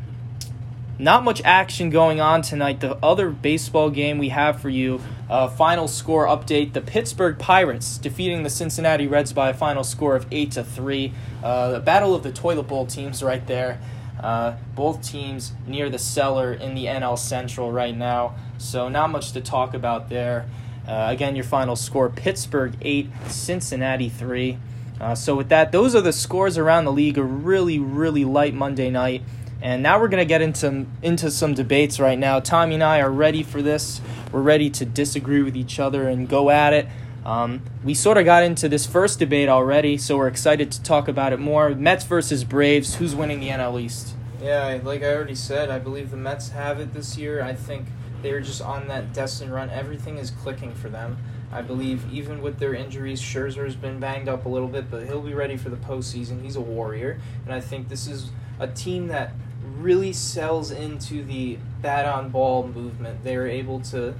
not 0.98 1.24
much 1.24 1.42
action 1.46 1.92
going 1.92 2.20
on 2.20 2.42
tonight. 2.42 2.80
The 2.80 2.96
other 3.06 3.30
baseball 3.30 3.92
game 3.92 4.18
we 4.18 4.30
have 4.30 4.60
for 4.60 4.70
you, 4.70 5.00
uh, 5.30 5.48
final 5.48 5.88
score 5.88 6.26
update: 6.26 6.74
the 6.74 6.82
Pittsburgh 6.82 7.40
Pirates 7.40 7.98
defeating 7.98 8.44
the 8.44 8.50
Cincinnati 8.50 9.08
Reds 9.08 9.34
by 9.34 9.50
a 9.50 9.54
final 9.54 9.84
score 9.84 10.16
of 10.16 10.26
eight 10.32 10.52
to 10.52 10.64
three. 10.64 11.14
Uh, 11.44 11.72
the 11.72 11.80
battle 11.80 12.14
of 12.16 12.24
the 12.24 12.32
toilet 12.32 12.64
bowl 12.64 12.86
teams 12.86 13.24
right 13.24 13.46
there. 13.48 13.80
Uh, 14.20 14.56
both 14.76 15.02
teams 15.02 15.54
near 15.68 15.90
the 15.90 16.00
cellar 16.00 16.54
in 16.54 16.76
the 16.76 16.86
NL 16.86 17.18
Central 17.18 17.72
right 17.72 17.96
now, 17.96 18.36
so 18.58 18.88
not 18.88 19.10
much 19.10 19.32
to 19.34 19.42
talk 19.42 19.74
about 19.74 20.10
there. 20.10 20.48
Uh, 20.88 21.08
again, 21.10 21.36
your 21.36 21.46
final 21.46 21.76
score: 21.76 22.10
Pittsburgh 22.10 22.76
eight, 22.82 23.10
Cincinnati 23.28 24.10
three. 24.10 24.58
Uh, 25.02 25.16
so 25.16 25.36
with 25.36 25.50
that, 25.50 25.72
those 25.72 25.96
are 25.96 26.02
the 26.02 26.14
scores 26.14 26.58
around 26.58 26.86
the 26.86 26.92
league. 26.92 27.18
A 27.18 27.24
really, 27.24 27.80
really 27.80 28.24
light 28.24 28.54
Monday 28.54 28.90
night. 28.90 29.24
And 29.64 29.82
now 29.82 29.98
we're 29.98 30.10
going 30.10 30.20
to 30.20 30.26
get 30.26 30.42
into 30.42 30.86
into 31.02 31.32
some 31.32 31.54
debates 31.54 31.98
right 31.98 32.20
now. 32.20 32.42
Tommy 32.42 32.74
and 32.74 32.84
I 32.84 33.00
are 33.00 33.10
ready 33.10 33.44
for 33.44 33.62
this. 33.62 34.02
We're 34.34 34.42
ready 34.42 34.70
to 34.72 34.86
disagree 34.86 35.42
with 35.42 35.56
each 35.56 35.80
other 35.80 36.10
and 36.10 36.28
go 36.28 36.50
at 36.50 36.74
it. 36.74 36.88
Um, 37.26 37.62
we 37.82 37.94
sort 37.94 38.18
of 38.18 38.26
got 38.26 38.44
into 38.44 38.68
this 38.68 38.86
first 38.86 39.20
debate 39.20 39.48
already, 39.48 39.98
so 39.98 40.18
we're 40.18 40.28
excited 40.28 40.70
to 40.74 40.84
talk 40.84 41.08
about 41.08 41.32
it 41.32 41.40
more. 41.40 41.70
Mets 41.70 42.04
versus 42.04 42.44
Braves. 42.44 42.96
Who's 42.96 43.16
winning 43.16 43.40
the 43.40 43.48
NL 43.48 43.82
East? 43.82 44.16
Yeah, 44.42 44.82
like 44.84 45.02
I 45.02 45.16
already 45.16 45.36
said, 45.36 45.70
I 45.70 45.80
believe 45.80 46.12
the 46.12 46.18
Mets 46.18 46.50
have 46.50 46.82
it 46.82 46.94
this 46.94 47.18
year. 47.18 47.42
I 47.42 47.54
think 47.54 47.88
they're 48.22 48.42
just 48.42 48.62
on 48.62 48.90
that 48.90 49.14
destined 49.14 49.54
run. 49.54 49.70
Everything 49.70 50.18
is 50.18 50.30
clicking 50.30 50.74
for 50.74 50.90
them. 50.90 51.18
I 51.54 51.62
believe 51.62 52.12
even 52.12 52.42
with 52.42 52.60
their 52.60 52.74
injuries, 52.74 53.22
Scherzer 53.22 53.64
has 53.64 53.78
been 53.78 54.02
banged 54.02 54.28
up 54.28 54.46
a 54.46 54.50
little 54.50 54.68
bit, 54.68 54.92
but 54.92 55.06
he'll 55.06 55.22
be 55.22 55.34
ready 55.34 55.56
for 55.56 55.70
the 55.70 55.78
postseason. 55.78 56.42
He's 56.42 56.58
a 56.58 56.62
warrior, 56.62 57.22
and 57.46 57.54
I 57.54 57.62
think 57.62 57.88
this 57.88 58.08
is 58.08 58.30
a 58.60 58.68
team 58.68 59.08
that 59.08 59.34
really 59.78 60.14
sells 60.14 60.72
into 60.72 61.24
the 61.24 61.58
bat 61.82 62.06
on 62.06 62.30
ball 62.30 62.68
movement. 62.68 63.24
They're 63.24 63.48
able 63.48 63.80
to 63.82 64.14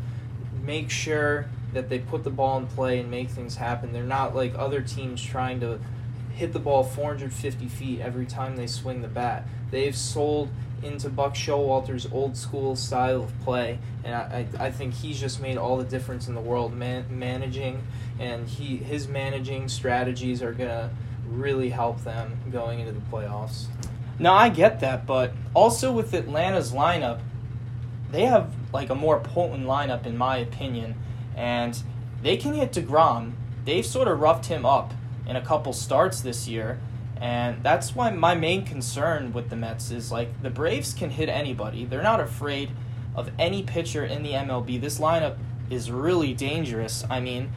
make 0.64 0.90
sure 0.90 1.48
that 1.74 1.90
they 1.90 2.00
put 2.00 2.24
the 2.24 2.30
ball 2.30 2.58
in 2.58 2.68
play 2.68 3.00
and 3.00 3.10
make 3.10 3.30
things 3.30 3.56
happen. 3.56 3.94
They're 3.94 4.04
not 4.04 4.36
like 4.36 4.54
other 4.58 4.82
teams 4.82 5.22
trying 5.22 5.60
to 5.62 5.80
hit 6.34 6.54
the 6.54 6.60
ball 6.60 6.84
450 6.84 7.68
feet 7.68 8.00
every 8.00 8.26
time 8.26 8.56
they 8.56 8.68
swing 8.68 9.02
the 9.02 9.08
bat. 9.08 9.46
They've 9.72 9.96
sold 9.96 10.50
into 10.82 11.10
Buck 11.10 11.34
Showalter's 11.34 12.08
old 12.12 12.36
school 12.36 12.76
style 12.76 13.24
of 13.24 13.40
play, 13.42 13.80
and 14.04 14.14
I, 14.14 14.46
I, 14.60 14.72
think 14.72 14.94
he's 14.94 15.20
just 15.20 15.42
made 15.42 15.58
all 15.58 15.78
the 15.78 15.86
difference 15.86 16.28
in 16.28 16.36
the 16.36 16.42
world 16.42 16.74
man, 16.74 17.06
managing, 17.10 17.82
and 18.20 18.48
he 18.48 18.78
his 18.78 19.08
managing 19.08 19.70
strategies 19.70 20.42
are 20.42 20.52
gonna 20.52 20.92
really 21.30 21.70
help 21.70 22.04
them 22.04 22.38
going 22.52 22.80
into 22.80 22.92
the 22.92 23.02
playoffs. 23.12 23.66
No, 24.24 24.32
I 24.32 24.48
get 24.48 24.80
that, 24.80 25.06
but 25.06 25.34
also 25.54 25.92
with 25.92 26.14
Atlanta's 26.14 26.72
lineup, 26.72 27.20
they 28.10 28.24
have 28.24 28.56
like 28.72 28.90
a 28.90 28.96
more 28.96 29.20
potent 29.20 29.66
lineup 29.66 30.06
in 30.06 30.16
my 30.16 30.38
opinion, 30.38 30.96
and 31.36 31.78
they 32.22 32.38
can 32.38 32.54
hit 32.54 32.72
Degrom. 32.72 33.34
They've 33.66 33.86
sort 33.86 34.08
of 34.08 34.22
roughed 34.22 34.46
him 34.46 34.66
up 34.66 34.94
in 35.28 35.36
a 35.36 35.42
couple 35.42 35.74
starts 35.74 36.22
this 36.22 36.48
year, 36.48 36.80
and 37.20 37.62
that's 37.64 37.96
why 37.96 38.12
my 38.12 38.34
main 38.34 38.64
concern 38.64 39.34
with 39.34 39.50
the 39.50 39.58
Mets 39.58 39.92
is 39.92 40.10
like 40.10 40.42
the 40.42 40.50
Braves 40.50 40.94
can 40.94 41.10
hit 41.10 41.28
anybody. 41.28 41.84
They're 41.84 42.02
not 42.02 42.22
afraid 42.22 42.70
of 43.18 43.30
any 43.38 43.62
pitcher 43.62 44.06
in 44.06 44.24
the 44.24 44.32
MLB. 44.32 44.80
This 44.80 45.02
lineup 45.02 45.36
is 45.70 45.92
really 45.92 46.34
dangerous. 46.34 47.04
I 47.10 47.20
mean, 47.20 47.52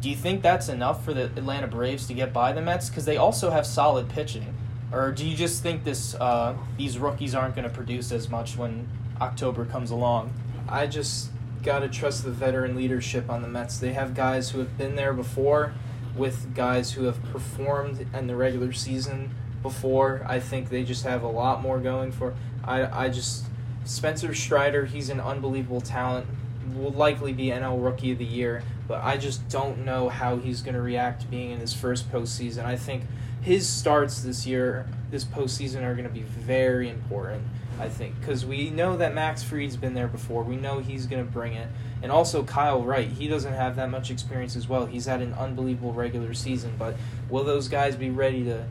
do 0.00 0.08
you 0.08 0.14
think 0.14 0.42
that's 0.42 0.68
enough 0.68 1.04
for 1.04 1.12
the 1.12 1.24
Atlanta 1.24 1.66
Braves 1.66 2.06
to 2.06 2.14
get 2.14 2.32
by 2.32 2.52
the 2.52 2.62
Mets? 2.62 2.88
Because 2.88 3.04
they 3.04 3.16
also 3.16 3.50
have 3.50 3.66
solid 3.66 4.08
pitching. 4.08 4.54
Or 4.92 5.12
do 5.12 5.26
you 5.26 5.36
just 5.36 5.62
think 5.62 5.84
this 5.84 6.14
uh, 6.14 6.56
these 6.76 6.98
rookies 6.98 7.34
aren't 7.34 7.54
going 7.54 7.68
to 7.68 7.74
produce 7.74 8.10
as 8.12 8.28
much 8.28 8.56
when 8.56 8.88
October 9.20 9.64
comes 9.64 9.90
along? 9.90 10.32
I 10.68 10.86
just 10.86 11.30
got 11.62 11.80
to 11.80 11.88
trust 11.88 12.24
the 12.24 12.30
veteran 12.30 12.76
leadership 12.76 13.28
on 13.28 13.42
the 13.42 13.48
Mets. 13.48 13.78
They 13.78 13.92
have 13.92 14.14
guys 14.14 14.50
who 14.50 14.60
have 14.60 14.78
been 14.78 14.96
there 14.96 15.12
before 15.12 15.74
with 16.16 16.54
guys 16.54 16.92
who 16.92 17.04
have 17.04 17.22
performed 17.24 18.06
in 18.14 18.26
the 18.26 18.36
regular 18.36 18.72
season 18.72 19.34
before. 19.62 20.24
I 20.26 20.40
think 20.40 20.68
they 20.68 20.84
just 20.84 21.04
have 21.04 21.22
a 21.22 21.28
lot 21.28 21.62
more 21.62 21.78
going 21.78 22.12
for. 22.12 22.34
I 22.64 23.06
I 23.06 23.08
just 23.08 23.44
Spencer 23.84 24.34
Strider, 24.34 24.84
he's 24.84 25.08
an 25.08 25.20
unbelievable 25.20 25.80
talent. 25.80 26.26
Will 26.74 26.90
likely 26.90 27.32
be 27.32 27.46
NL 27.46 27.82
Rookie 27.82 28.12
of 28.12 28.18
the 28.18 28.24
Year, 28.24 28.62
but 28.86 29.02
I 29.02 29.16
just 29.16 29.48
don't 29.48 29.84
know 29.84 30.10
how 30.10 30.36
he's 30.36 30.60
going 30.60 30.74
to 30.74 30.82
react 30.82 31.30
being 31.30 31.50
in 31.50 31.60
his 31.60 31.72
first 31.72 32.12
postseason. 32.12 32.64
I 32.64 32.76
think 32.76 33.04
his 33.48 33.66
starts 33.66 34.20
this 34.20 34.46
year, 34.46 34.86
this 35.10 35.24
postseason, 35.24 35.82
are 35.82 35.94
going 35.94 36.06
to 36.06 36.12
be 36.12 36.20
very 36.20 36.90
important. 36.90 37.42
I 37.80 37.88
think 37.88 38.20
because 38.20 38.44
we 38.44 38.68
know 38.68 38.98
that 38.98 39.14
Max 39.14 39.42
Fried's 39.42 39.76
been 39.76 39.94
there 39.94 40.06
before. 40.06 40.42
We 40.42 40.56
know 40.56 40.80
he's 40.80 41.06
going 41.06 41.24
to 41.24 41.32
bring 41.32 41.54
it, 41.54 41.66
and 42.02 42.12
also 42.12 42.42
Kyle 42.42 42.82
Wright. 42.82 43.08
He 43.08 43.26
doesn't 43.26 43.54
have 43.54 43.76
that 43.76 43.88
much 43.88 44.10
experience 44.10 44.54
as 44.54 44.68
well. 44.68 44.84
He's 44.84 45.06
had 45.06 45.22
an 45.22 45.32
unbelievable 45.32 45.94
regular 45.94 46.34
season, 46.34 46.74
but 46.78 46.96
will 47.30 47.42
those 47.42 47.68
guys 47.68 47.96
be 47.96 48.10
ready 48.10 48.44
to 48.44 48.66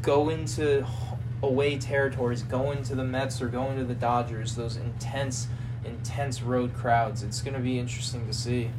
go 0.00 0.28
into 0.28 0.86
away 1.42 1.76
territories, 1.76 2.44
go 2.44 2.70
into 2.70 2.94
the 2.94 3.02
Mets 3.02 3.42
or 3.42 3.48
go 3.48 3.68
into 3.68 3.82
the 3.82 3.94
Dodgers? 3.94 4.54
Those 4.54 4.76
intense, 4.76 5.48
intense 5.84 6.40
road 6.40 6.72
crowds. 6.74 7.24
It's 7.24 7.42
going 7.42 7.54
to 7.54 7.60
be 7.60 7.80
interesting 7.80 8.28
to 8.28 8.32
see. 8.32 8.70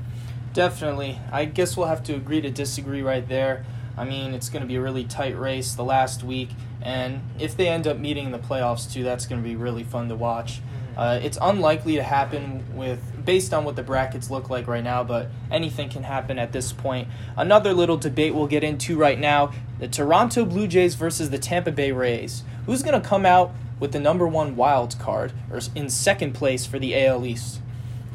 Definitely. 0.54 1.20
I 1.30 1.44
guess 1.44 1.76
we'll 1.76 1.88
have 1.88 2.04
to 2.04 2.14
agree 2.14 2.40
to 2.40 2.52
disagree 2.52 3.02
right 3.02 3.28
there. 3.28 3.66
I 3.98 4.06
mean, 4.06 4.34
it's 4.34 4.50
going 4.50 4.62
to 4.62 4.68
be 4.68 4.76
a 4.76 4.82
really 4.82 5.04
tight 5.04 5.38
race 5.38 5.74
the 5.74 5.84
last 5.84 6.24
week, 6.24 6.50
and 6.82 7.22
if 7.40 7.56
they 7.56 7.68
end 7.68 7.88
up 7.88 7.98
meeting 7.98 8.26
in 8.26 8.32
the 8.32 8.40
playoffs 8.40 8.92
too, 8.92 9.04
that's 9.04 9.26
going 9.26 9.42
to 9.42 9.48
be 9.48 9.56
really 9.56 9.84
fun 9.84 10.10
to 10.10 10.16
watch. 10.16 10.60
Mm-hmm. 10.60 11.00
Uh, 11.00 11.20
it's 11.22 11.38
unlikely 11.42 11.96
to 11.96 12.04
happen 12.04 12.64
with 12.76 13.00
based 13.24 13.54
on 13.54 13.64
what 13.64 13.76
the 13.76 13.84
brackets 13.84 14.30
look 14.30 14.50
like 14.50 14.68
right 14.68 14.84
now, 14.84 15.04
but 15.04 15.30
anything 15.52 15.90
can 15.90 16.04
happen 16.04 16.40
at 16.40 16.52
this 16.52 16.74
point. 16.74 17.08
Another 17.38 17.74
little 17.74 17.98
debate 17.98 18.34
we'll 18.34 18.48
get 18.48 18.64
into 18.64 18.98
right 18.98 19.20
now: 19.20 19.52
the 19.80 19.88
Toronto 19.88 20.46
Blue 20.46 20.68
Jays 20.68 20.96
versus 20.96 21.30
the 21.30 21.38
Tampa 21.38 21.72
Bay 21.72 21.92
Rays. 21.92 22.44
Who's 22.66 22.84
going 22.84 23.00
to 23.00 23.08
come 23.08 23.26
out 23.26 23.52
with 23.80 23.92
the 23.92 24.00
number 24.00 24.28
one 24.28 24.56
wild 24.56 24.98
card 25.00 25.34
or 25.50 25.60
in 25.76 25.90
second 25.90 26.34
place 26.34 26.66
for 26.66 26.80
the 26.80 26.96
AL 27.06 27.26
East? 27.26 27.62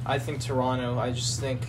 I 0.04 0.18
think 0.18 0.40
Toronto. 0.40 0.98
I 0.98 1.12
just 1.12 1.40
think 1.40 1.68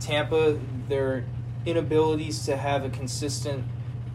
Tampa. 0.00 0.58
Their 0.88 1.24
inabilities 1.68 2.44
to 2.46 2.56
have 2.56 2.84
a 2.84 2.90
consistent, 2.90 3.64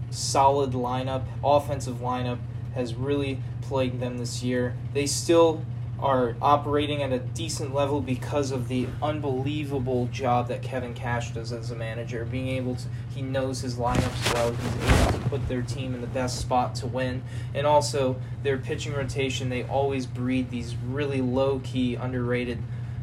solid 0.10 0.72
lineup, 0.72 1.24
offensive 1.44 1.98
lineup, 1.98 2.40
has 2.76 2.96
really 2.96 3.40
plagued 3.62 4.00
them 4.00 4.18
this 4.18 4.44
year. 4.44 4.76
They 4.94 5.06
still 5.06 5.64
are 6.00 6.36
operating 6.42 7.02
at 7.02 7.14
a 7.14 7.20
decent 7.20 7.74
level 7.74 8.02
because 8.02 8.52
of 8.52 8.68
the 8.68 8.88
unbelievable 9.02 10.08
job 10.08 10.50
that 10.50 10.62
Kevin 10.62 10.94
Cash 10.94 11.32
does 11.32 11.54
as 11.54 11.72
a 11.72 11.76
manager. 11.76 12.26
Being 12.26 12.50
able 12.50 12.76
to, 12.76 12.88
he 13.16 13.22
knows 13.22 13.62
his 13.62 13.76
lineups 13.76 14.34
well. 14.34 14.52
He's 14.52 15.00
able 15.00 15.20
to 15.20 15.30
put 15.30 15.48
their 15.48 15.62
team 15.62 15.96
in 15.96 16.02
the 16.02 16.08
best 16.08 16.42
spot 16.42 16.76
to 16.76 16.88
win. 16.88 17.24
And 17.54 17.66
also, 17.66 18.18
their 18.42 18.58
pitching 18.58 18.94
rotation, 18.94 19.48
they 19.48 19.64
always 19.64 20.06
breed 20.06 20.50
these 20.50 20.76
really 20.76 21.22
low 21.22 21.62
key, 21.64 21.96
underrated 21.96 22.58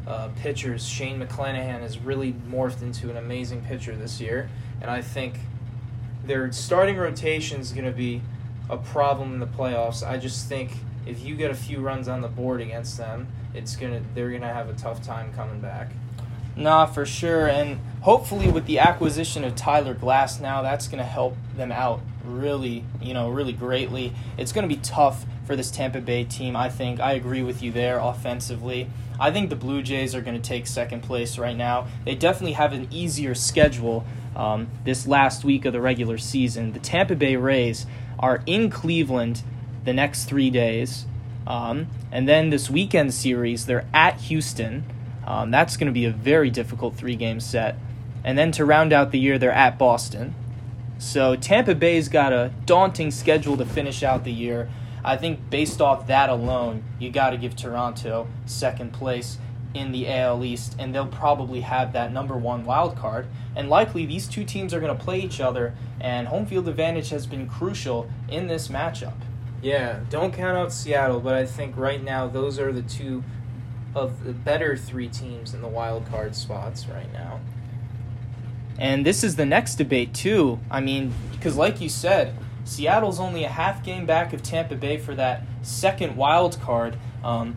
uh, 0.07 0.29
pitchers. 0.37 0.87
Shane 0.87 1.19
McClanahan 1.19 1.81
has 1.81 1.99
really 1.99 2.33
morphed 2.49 2.81
into 2.81 3.09
an 3.09 3.17
amazing 3.17 3.61
pitcher 3.61 3.95
this 3.95 4.19
year. 4.19 4.49
And 4.81 4.89
I 4.89 5.01
think 5.01 5.35
their 6.25 6.51
starting 6.51 6.97
rotation 6.97 7.59
is 7.59 7.71
going 7.71 7.85
to 7.85 7.91
be 7.91 8.21
a 8.69 8.77
problem 8.77 9.33
in 9.33 9.39
the 9.39 9.47
playoffs. 9.47 10.07
I 10.07 10.17
just 10.17 10.47
think 10.47 10.71
if 11.05 11.23
you 11.23 11.35
get 11.35 11.51
a 11.51 11.55
few 11.55 11.79
runs 11.79 12.07
on 12.07 12.21
the 12.21 12.27
board 12.27 12.61
against 12.61 12.97
them, 12.97 13.27
it's 13.53 13.75
gonna 13.75 14.01
they're 14.15 14.31
gonna 14.31 14.53
have 14.53 14.69
a 14.69 14.73
tough 14.73 15.03
time 15.03 15.33
coming 15.33 15.59
back. 15.59 15.91
Nah, 16.55 16.85
for 16.85 17.05
sure. 17.05 17.47
And 17.47 17.79
hopefully, 18.01 18.49
with 18.49 18.65
the 18.65 18.79
acquisition 18.79 19.43
of 19.43 19.55
Tyler 19.55 19.95
Glasnow, 19.95 20.61
that's 20.61 20.87
to 20.99 21.05
help 21.05 21.35
them 21.55 21.71
out 21.71 22.01
really, 22.25 22.83
you 23.01 23.13
know, 23.13 23.29
really 23.29 23.53
greatly. 23.53 24.13
It's 24.37 24.51
going 24.51 24.67
to 24.67 24.73
be 24.73 24.81
tough 24.81 25.25
for 25.45 25.55
this 25.55 25.71
Tampa 25.71 26.01
Bay 26.01 26.23
team, 26.23 26.55
I 26.55 26.69
think. 26.69 26.99
I 26.99 27.13
agree 27.13 27.43
with 27.43 27.61
you 27.61 27.71
there 27.71 27.99
offensively. 27.99 28.89
I 29.19 29.31
think 29.31 29.49
the 29.49 29.55
Blue 29.55 29.81
Jays 29.81 30.15
are 30.15 30.21
going 30.21 30.39
to 30.39 30.47
take 30.47 30.65
second 30.65 31.01
place 31.01 31.37
right 31.37 31.55
now. 31.55 31.87
They 32.05 32.15
definitely 32.15 32.53
have 32.53 32.73
an 32.73 32.87
easier 32.91 33.35
schedule 33.35 34.05
um, 34.35 34.69
this 34.83 35.05
last 35.05 35.43
week 35.43 35.65
of 35.65 35.73
the 35.73 35.81
regular 35.81 36.17
season. 36.17 36.73
The 36.73 36.79
Tampa 36.79 37.15
Bay 37.15 37.35
Rays 37.35 37.85
are 38.17 38.41
in 38.45 38.69
Cleveland 38.69 39.43
the 39.83 39.93
next 39.93 40.25
three 40.25 40.49
days. 40.49 41.05
Um, 41.45 41.87
and 42.11 42.27
then 42.27 42.49
this 42.49 42.69
weekend 42.69 43.13
series, 43.13 43.65
they're 43.65 43.85
at 43.93 44.21
Houston. 44.21 44.85
Um, 45.25 45.51
that's 45.51 45.77
going 45.77 45.87
to 45.87 45.93
be 45.93 46.05
a 46.05 46.11
very 46.11 46.49
difficult 46.49 46.95
three 46.95 47.15
game 47.15 47.39
set. 47.39 47.77
And 48.23 48.37
then 48.37 48.51
to 48.53 48.65
round 48.65 48.93
out 48.93 49.11
the 49.11 49.19
year, 49.19 49.37
they're 49.37 49.51
at 49.51 49.77
Boston. 49.77 50.35
So 51.01 51.35
Tampa 51.35 51.73
Bay's 51.73 52.09
got 52.09 52.31
a 52.31 52.53
daunting 52.67 53.09
schedule 53.09 53.57
to 53.57 53.65
finish 53.65 54.03
out 54.03 54.23
the 54.23 54.31
year. 54.31 54.69
I 55.03 55.17
think 55.17 55.49
based 55.49 55.81
off 55.81 56.05
that 56.05 56.29
alone, 56.29 56.83
you 56.99 57.09
got 57.09 57.31
to 57.31 57.37
give 57.37 57.55
Toronto 57.55 58.27
second 58.45 58.93
place 58.93 59.39
in 59.73 59.91
the 59.91 60.07
AL 60.07 60.45
East, 60.45 60.75
and 60.77 60.93
they'll 60.93 61.07
probably 61.07 61.61
have 61.61 61.91
that 61.93 62.13
number 62.13 62.37
one 62.37 62.65
wild 62.65 62.95
card. 62.95 63.25
And 63.55 63.67
likely 63.67 64.05
these 64.05 64.27
two 64.27 64.43
teams 64.43 64.75
are 64.75 64.79
going 64.79 64.95
to 64.95 65.03
play 65.03 65.19
each 65.19 65.41
other, 65.41 65.73
and 65.99 66.27
home 66.27 66.45
field 66.45 66.67
advantage 66.67 67.09
has 67.09 67.25
been 67.25 67.49
crucial 67.49 68.07
in 68.29 68.45
this 68.45 68.67
matchup. 68.67 69.17
Yeah, 69.63 70.01
don't 70.11 70.31
count 70.31 70.55
out 70.55 70.71
Seattle, 70.71 71.19
but 71.19 71.33
I 71.33 71.47
think 71.47 71.75
right 71.77 72.01
now 72.01 72.27
those 72.27 72.59
are 72.59 72.71
the 72.71 72.83
two 72.83 73.23
of 73.95 74.23
the 74.23 74.33
better 74.33 74.77
three 74.77 75.07
teams 75.07 75.55
in 75.55 75.61
the 75.61 75.67
wild 75.67 76.05
card 76.11 76.35
spots 76.35 76.85
right 76.85 77.11
now. 77.11 77.39
And 78.81 79.05
this 79.05 79.23
is 79.23 79.35
the 79.35 79.45
next 79.45 79.75
debate 79.75 80.11
too. 80.11 80.59
I 80.71 80.81
mean, 80.81 81.13
because 81.33 81.55
like 81.55 81.79
you 81.81 81.87
said, 81.87 82.35
Seattle's 82.63 83.19
only 83.19 83.43
a 83.43 83.47
half 83.47 83.83
game 83.83 84.07
back 84.07 84.33
of 84.33 84.41
Tampa 84.41 84.73
Bay 84.73 84.97
for 84.97 85.13
that 85.13 85.43
second 85.61 86.15
wild 86.15 86.59
card. 86.61 86.97
Um, 87.23 87.55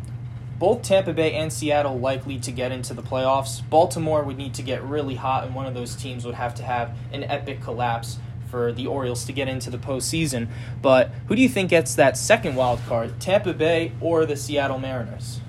both 0.59 0.83
Tampa 0.83 1.15
Bay 1.15 1.33
and 1.33 1.51
Seattle 1.51 1.99
likely 1.99 2.39
to 2.41 2.53
get 2.53 2.73
into 2.73 2.93
the 2.93 3.03
playoffs. 3.03 3.67
Baltimore 3.71 4.23
would 4.23 4.37
need 4.37 4.53
to 4.53 4.63
get 4.63 4.85
really 4.85 5.15
hot, 5.15 5.45
and 5.45 5.55
one 5.55 5.65
of 5.65 5.73
those 5.73 5.97
teams 5.97 6.27
would 6.27 6.35
have 6.35 6.55
to 6.57 6.63
have 6.63 6.95
an 7.11 7.25
epic 7.25 7.63
collapse 7.63 8.19
for 8.51 8.71
the 8.71 8.87
Orioles 8.87 9.25
to 9.25 9.33
get 9.33 9.49
into 9.49 9.71
the 9.71 9.79
postseason. 9.79 10.49
But 10.83 11.11
who 11.29 11.37
do 11.37 11.41
you 11.41 11.49
think 11.49 11.71
gets 11.71 11.95
that 11.95 12.19
second 12.19 12.55
wild 12.55 12.81
card, 12.87 13.19
Tampa 13.19 13.55
Bay 13.55 13.93
or 14.03 14.27
the 14.27 14.37
Seattle 14.37 14.79
Mariners? 14.79 15.41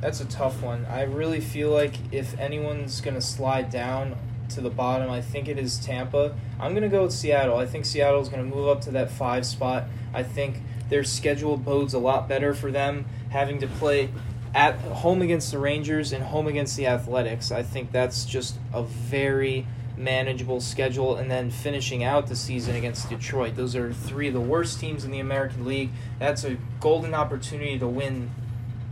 That's 0.00 0.22
a 0.22 0.26
tough 0.26 0.62
one. 0.62 0.86
I 0.86 1.02
really 1.02 1.40
feel 1.40 1.70
like 1.70 1.94
if 2.10 2.38
anyone's 2.38 3.02
going 3.02 3.16
to 3.16 3.20
slide 3.20 3.68
down 3.68 4.16
to 4.50 4.60
the 4.60 4.70
bottom, 4.70 5.10
I 5.10 5.20
think 5.20 5.48
it 5.48 5.58
is 5.58 5.78
Tampa. 5.78 6.34
I'm 6.60 6.72
going 6.72 6.82
to 6.82 6.88
go 6.88 7.04
with 7.04 7.12
Seattle. 7.12 7.56
I 7.56 7.66
think 7.66 7.84
Seattle 7.84 8.20
is 8.20 8.28
going 8.28 8.48
to 8.48 8.56
move 8.56 8.68
up 8.68 8.80
to 8.82 8.90
that 8.92 9.10
five 9.10 9.46
spot. 9.46 9.84
I 10.14 10.22
think 10.22 10.58
their 10.88 11.04
schedule 11.04 11.56
bodes 11.56 11.94
a 11.94 11.98
lot 11.98 12.28
better 12.28 12.54
for 12.54 12.70
them 12.70 13.06
having 13.30 13.60
to 13.60 13.66
play 13.66 14.10
at 14.54 14.76
home 14.76 15.20
against 15.20 15.50
the 15.50 15.58
Rangers 15.58 16.12
and 16.12 16.24
home 16.24 16.46
against 16.46 16.76
the 16.76 16.86
Athletics. 16.86 17.50
I 17.52 17.62
think 17.62 17.92
that's 17.92 18.24
just 18.24 18.56
a 18.72 18.82
very 18.82 19.66
manageable 19.96 20.60
schedule 20.60 21.16
and 21.16 21.30
then 21.30 21.50
finishing 21.50 22.04
out 22.04 22.26
the 22.26 22.36
season 22.36 22.76
against 22.76 23.08
Detroit. 23.08 23.56
Those 23.56 23.74
are 23.74 23.92
three 23.92 24.28
of 24.28 24.34
the 24.34 24.40
worst 24.40 24.78
teams 24.78 25.04
in 25.04 25.10
the 25.10 25.20
American 25.20 25.64
League. 25.64 25.90
That's 26.18 26.44
a 26.44 26.56
golden 26.80 27.14
opportunity 27.14 27.78
to 27.78 27.86
win 27.86 28.30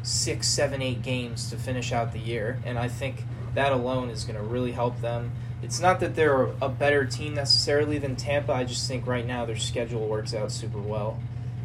six, 0.03 0.49
seven, 0.49 0.83
eight 0.83 1.03
games 1.03 1.51
to 1.51 1.57
finish 1.57 1.93
out 1.93 2.13
the 2.13 2.19
year. 2.19 2.61
And 2.65 2.79
I 2.79 2.89
think 2.89 3.25
that 3.55 3.73
alone 3.73 4.11
is 4.11 4.25
going 4.25 4.37
to 4.37 4.43
really 4.43 4.73
help 4.73 5.01
them. 5.01 5.33
It's 5.65 5.81
not 5.81 6.01
that 6.01 6.15
they're 6.15 6.51
a 6.61 6.69
better 6.69 7.05
team 7.05 7.35
necessarily 7.35 7.99
than 7.99 8.17
Tampa. 8.17 8.53
I 8.53 8.65
just 8.65 8.87
think 8.87 9.07
right 9.07 9.27
now 9.27 9.45
their 9.47 9.57
schedule 9.57 10.07
works 10.07 10.35
out 10.35 10.53
super 10.53 10.79
well. 10.79 11.19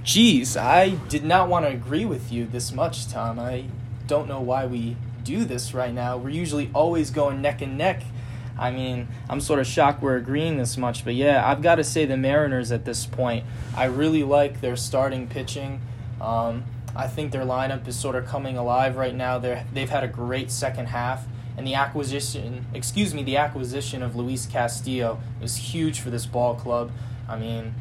Geez, 0.03 0.55
I 0.55 0.91
did 1.09 1.25
not 1.25 1.49
want 1.49 1.65
to 1.65 1.71
agree 1.71 2.05
with 2.05 2.31
you 2.31 2.45
this 2.45 2.71
much, 2.71 3.07
Tom. 3.09 3.38
I 3.38 3.65
don't 4.07 4.27
know 4.27 4.41
why 4.41 4.65
we 4.65 4.95
do 5.23 5.43
this 5.43 5.73
right 5.73 5.93
now. 5.93 6.17
We're 6.17 6.29
usually 6.29 6.71
always 6.73 7.12
going 7.12 7.41
neck 7.41 7.62
and 7.62 7.77
neck. 7.77 8.03
I 8.57 8.71
mean, 8.71 9.07
I'm 9.29 9.39
sort 9.39 9.59
of 9.59 9.67
shocked 9.67 10.01
we're 10.01 10.17
agreeing 10.17 10.57
this 10.57 10.77
much, 10.77 11.05
but 11.05 11.15
yeah, 11.15 11.47
I've 11.49 11.62
got 11.62 11.75
to 11.75 11.83
say 11.83 12.05
the 12.05 12.17
Mariners 12.17 12.71
at 12.71 12.85
this 12.85 13.05
point. 13.05 13.45
I 13.75 13.85
really 13.85 14.23
like 14.23 14.62
their 14.62 14.75
starting 14.75 15.27
pitching. 15.27 15.81
Um, 16.19 16.65
I 16.95 17.07
think 17.07 17.31
their 17.31 17.43
lineup 17.43 17.88
is 17.88 17.97
sort 17.97 18.15
of 18.15 18.25
coming 18.25 18.57
alive 18.57 18.97
right 18.97 19.15
now. 19.15 19.39
They're, 19.39 19.65
they've 19.73 19.89
had 19.89 20.03
a 20.03 20.07
great 20.07 20.51
second 20.51 20.88
half, 20.88 21.25
and 21.60 21.67
the 21.67 21.76
acquisition, 21.76 22.65
excuse 22.74 23.13
me, 23.13 23.22
the 23.22 23.36
acquisition 23.36 24.02
of 24.02 24.15
Luis 24.15 24.45
Castillo 24.45 25.19
is 25.41 25.58
huge 25.58 26.00
for 26.00 26.10
this 26.10 26.26
ball 26.26 26.56
club. 26.56 26.89
I 27.28 27.38
mean, 27.38 27.76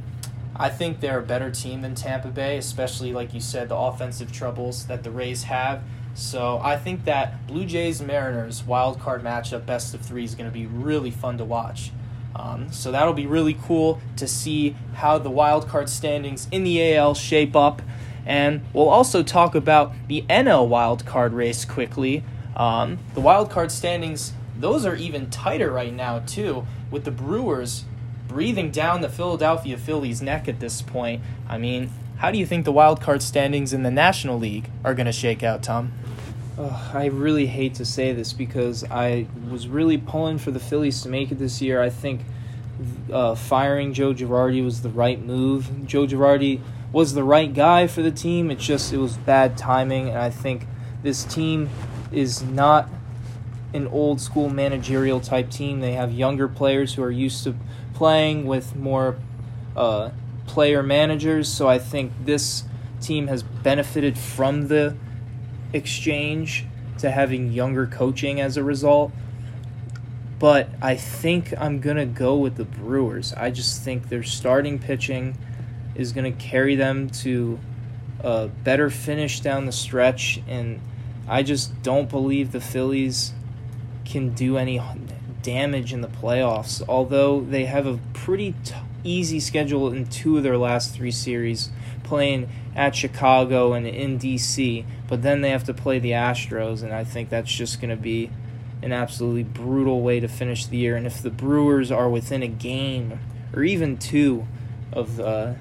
I 0.56 0.68
think 0.68 0.98
they're 0.98 1.20
a 1.20 1.22
better 1.22 1.48
team 1.52 1.82
than 1.82 1.94
Tampa 1.94 2.26
Bay, 2.26 2.58
especially 2.58 3.12
like 3.12 3.32
you 3.32 3.40
said, 3.40 3.68
the 3.68 3.76
offensive 3.76 4.32
troubles 4.32 4.86
that 4.88 5.04
the 5.04 5.12
Rays 5.12 5.44
have. 5.44 5.84
So 6.14 6.58
I 6.60 6.76
think 6.76 7.04
that 7.04 7.46
Blue 7.46 7.64
Jays 7.64 8.02
Mariners 8.02 8.64
wild 8.64 8.98
card 8.98 9.22
matchup, 9.22 9.64
best 9.64 9.94
of 9.94 10.00
three, 10.00 10.24
is 10.24 10.34
going 10.34 10.50
to 10.50 10.52
be 10.52 10.66
really 10.66 11.12
fun 11.12 11.38
to 11.38 11.44
watch. 11.44 11.92
Um, 12.34 12.72
so 12.72 12.90
that'll 12.90 13.14
be 13.14 13.26
really 13.26 13.54
cool 13.62 14.00
to 14.16 14.26
see 14.26 14.74
how 14.94 15.18
the 15.18 15.30
wild 15.30 15.68
card 15.68 15.88
standings 15.88 16.48
in 16.50 16.64
the 16.64 16.96
AL 16.96 17.14
shape 17.14 17.54
up. 17.54 17.80
And 18.26 18.62
we'll 18.72 18.88
also 18.88 19.22
talk 19.22 19.54
about 19.54 19.92
the 20.08 20.22
NL 20.28 20.66
wild 20.66 21.06
card 21.06 21.32
race 21.32 21.64
quickly. 21.64 22.24
Um, 22.58 22.98
the 23.14 23.20
wild 23.20 23.50
card 23.50 23.70
standings, 23.70 24.32
those 24.58 24.84
are 24.84 24.96
even 24.96 25.30
tighter 25.30 25.70
right 25.70 25.94
now, 25.94 26.18
too, 26.20 26.66
with 26.90 27.04
the 27.04 27.10
Brewers 27.10 27.84
breathing 28.26 28.70
down 28.70 29.00
the 29.00 29.08
Philadelphia 29.08 29.78
Phillies' 29.78 30.20
neck 30.20 30.48
at 30.48 30.60
this 30.60 30.82
point. 30.82 31.22
I 31.48 31.56
mean, 31.56 31.90
how 32.18 32.30
do 32.30 32.38
you 32.38 32.44
think 32.44 32.64
the 32.64 32.72
wild 32.72 33.00
card 33.00 33.22
standings 33.22 33.72
in 33.72 33.84
the 33.84 33.90
National 33.90 34.38
League 34.38 34.68
are 34.84 34.94
going 34.94 35.06
to 35.06 35.12
shake 35.12 35.42
out, 35.42 35.62
Tom? 35.62 35.92
I 36.92 37.06
really 37.06 37.46
hate 37.46 37.74
to 37.74 37.84
say 37.84 38.12
this 38.12 38.32
because 38.32 38.82
I 38.90 39.26
was 39.48 39.68
really 39.68 39.96
pulling 39.96 40.38
for 40.38 40.50
the 40.50 40.58
Phillies 40.58 41.02
to 41.02 41.08
make 41.08 41.30
it 41.30 41.38
this 41.38 41.62
year. 41.62 41.80
I 41.80 41.88
think 41.88 42.22
uh, 43.12 43.36
firing 43.36 43.92
Joe 43.92 44.12
Girardi 44.12 44.64
was 44.64 44.82
the 44.82 44.88
right 44.88 45.22
move. 45.22 45.86
Joe 45.86 46.06
Girardi 46.06 46.60
was 46.92 47.14
the 47.14 47.22
right 47.22 47.52
guy 47.52 47.86
for 47.86 48.02
the 48.02 48.10
team. 48.10 48.50
It's 48.50 48.66
just 48.66 48.92
it 48.92 48.98
was 48.98 49.16
bad 49.18 49.56
timing, 49.56 50.08
and 50.08 50.18
I 50.18 50.30
think 50.30 50.66
this 51.04 51.22
team 51.24 51.70
is 52.12 52.42
not 52.42 52.88
an 53.74 53.86
old 53.88 54.20
school 54.20 54.48
managerial 54.48 55.20
type 55.20 55.50
team. 55.50 55.80
They 55.80 55.92
have 55.92 56.12
younger 56.12 56.48
players 56.48 56.94
who 56.94 57.02
are 57.02 57.10
used 57.10 57.44
to 57.44 57.54
playing 57.94 58.46
with 58.46 58.74
more 58.74 59.16
uh, 59.76 60.10
player 60.46 60.82
managers. 60.82 61.48
So 61.48 61.68
I 61.68 61.78
think 61.78 62.12
this 62.24 62.64
team 63.00 63.26
has 63.28 63.42
benefited 63.42 64.18
from 64.18 64.68
the 64.68 64.96
exchange 65.72 66.64
to 66.98 67.10
having 67.10 67.52
younger 67.52 67.86
coaching 67.86 68.40
as 68.40 68.56
a 68.56 68.64
result. 68.64 69.12
But 70.38 70.68
I 70.80 70.96
think 70.96 71.52
I'm 71.58 71.80
going 71.80 71.96
to 71.96 72.06
go 72.06 72.36
with 72.36 72.56
the 72.56 72.64
Brewers. 72.64 73.32
I 73.34 73.50
just 73.50 73.82
think 73.82 74.08
their 74.08 74.22
starting 74.22 74.78
pitching 74.78 75.36
is 75.94 76.12
going 76.12 76.32
to 76.32 76.38
carry 76.38 76.76
them 76.76 77.10
to 77.10 77.58
a 78.20 78.48
better 78.48 78.88
finish 78.88 79.40
down 79.40 79.66
the 79.66 79.72
stretch. 79.72 80.40
And 80.48 80.80
I 81.28 81.42
just 81.42 81.82
don't 81.82 82.08
believe 82.08 82.52
the 82.52 82.60
Phillies 82.60 83.32
can 84.04 84.30
do 84.30 84.56
any 84.56 84.80
damage 85.42 85.92
in 85.92 86.00
the 86.00 86.08
playoffs. 86.08 86.82
Although 86.88 87.40
they 87.40 87.66
have 87.66 87.86
a 87.86 87.98
pretty 88.14 88.54
t- 88.64 88.74
easy 89.04 89.40
schedule 89.40 89.92
in 89.92 90.06
two 90.06 90.38
of 90.38 90.42
their 90.42 90.56
last 90.56 90.94
three 90.94 91.10
series, 91.10 91.70
playing 92.02 92.48
at 92.74 92.94
Chicago 92.94 93.74
and 93.74 93.86
in 93.86 94.18
DC. 94.18 94.84
But 95.06 95.22
then 95.22 95.42
they 95.42 95.50
have 95.50 95.64
to 95.64 95.74
play 95.74 95.98
the 95.98 96.12
Astros, 96.12 96.82
and 96.82 96.92
I 96.92 97.04
think 97.04 97.28
that's 97.28 97.52
just 97.52 97.80
going 97.80 97.90
to 97.90 98.02
be 98.02 98.30
an 98.82 98.92
absolutely 98.92 99.42
brutal 99.42 100.02
way 100.02 100.20
to 100.20 100.28
finish 100.28 100.66
the 100.66 100.76
year. 100.76 100.96
And 100.96 101.06
if 101.06 101.20
the 101.20 101.30
Brewers 101.30 101.90
are 101.90 102.08
within 102.08 102.42
a 102.42 102.48
game 102.48 103.20
or 103.52 103.62
even 103.62 103.98
two 103.98 104.46
of 104.92 105.16
the 105.16 105.56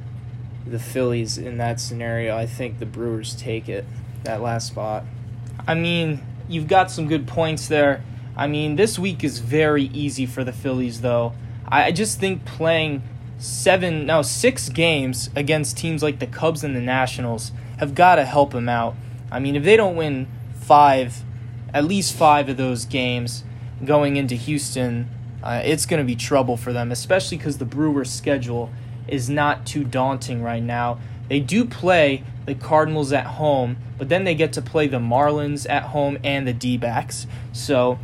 the 0.66 0.80
Phillies 0.80 1.38
in 1.38 1.58
that 1.58 1.80
scenario, 1.80 2.36
I 2.36 2.46
think 2.46 2.80
the 2.80 2.86
Brewers 2.86 3.34
take 3.36 3.70
it 3.70 3.86
that 4.24 4.42
last 4.42 4.68
spot. 4.68 5.06
I 5.68 5.76
mean, 5.76 6.26
you've 6.48 6.68
got 6.68 6.90
some 6.90 7.08
good 7.08 7.28
points 7.28 7.68
there. 7.68 8.02
I 8.38 8.48
mean, 8.48 8.78
this 8.78 8.98
week 8.98 9.24
is 9.24 9.40
very 9.40 9.84
easy 9.86 10.26
for 10.26 10.44
the 10.44 10.54
Phillies, 10.54 11.02
though. 11.02 11.34
I 11.68 11.92
just 11.92 12.20
think 12.20 12.46
playing 12.46 13.04
seven, 13.38 14.06
now 14.06 14.22
six 14.22 14.70
games 14.70 15.30
against 15.36 15.78
teams 15.78 16.02
like 16.02 16.20
the 16.20 16.28
Cubs 16.28 16.64
and 16.64 16.76
the 16.76 16.82
Nationals 16.82 17.52
have 17.80 17.94
got 17.94 18.16
to 18.16 18.26
help 18.26 18.52
them 18.52 18.70
out. 18.70 18.96
I 19.30 19.40
mean, 19.40 19.56
if 19.56 19.64
they 19.64 19.76
don't 19.76 19.98
win 19.98 20.28
five, 20.56 21.24
at 21.74 21.84
least 21.84 22.16
five 22.16 22.48
of 22.48 22.56
those 22.56 22.86
games 22.86 23.44
going 23.84 24.16
into 24.16 24.36
Houston, 24.36 25.10
uh, 25.44 25.62
it's 25.66 25.86
going 25.86 26.02
to 26.02 26.08
be 26.08 26.16
trouble 26.16 26.56
for 26.56 26.72
them, 26.72 26.92
especially 26.92 27.38
because 27.38 27.58
the 27.58 27.66
Brewers' 27.66 28.10
schedule 28.10 28.72
is 29.08 29.30
not 29.30 29.66
too 29.66 29.84
daunting 29.84 30.42
right 30.42 30.64
now. 30.64 31.00
They 31.28 31.40
do 31.40 31.66
play 31.66 32.24
the 32.46 32.56
Cardinals 32.56 33.12
at 33.12 33.26
home, 33.26 33.78
but 33.98 34.10
then 34.10 34.24
they 34.24 34.36
get 34.36 34.54
to 34.54 34.62
play 34.62 34.88
the 34.88 35.00
Marlins 35.00 35.70
at 35.70 35.84
home 35.84 36.18
and 36.24 36.48
the 36.48 36.54
D 36.54 36.78
backs. 36.78 37.28
So 37.52 38.00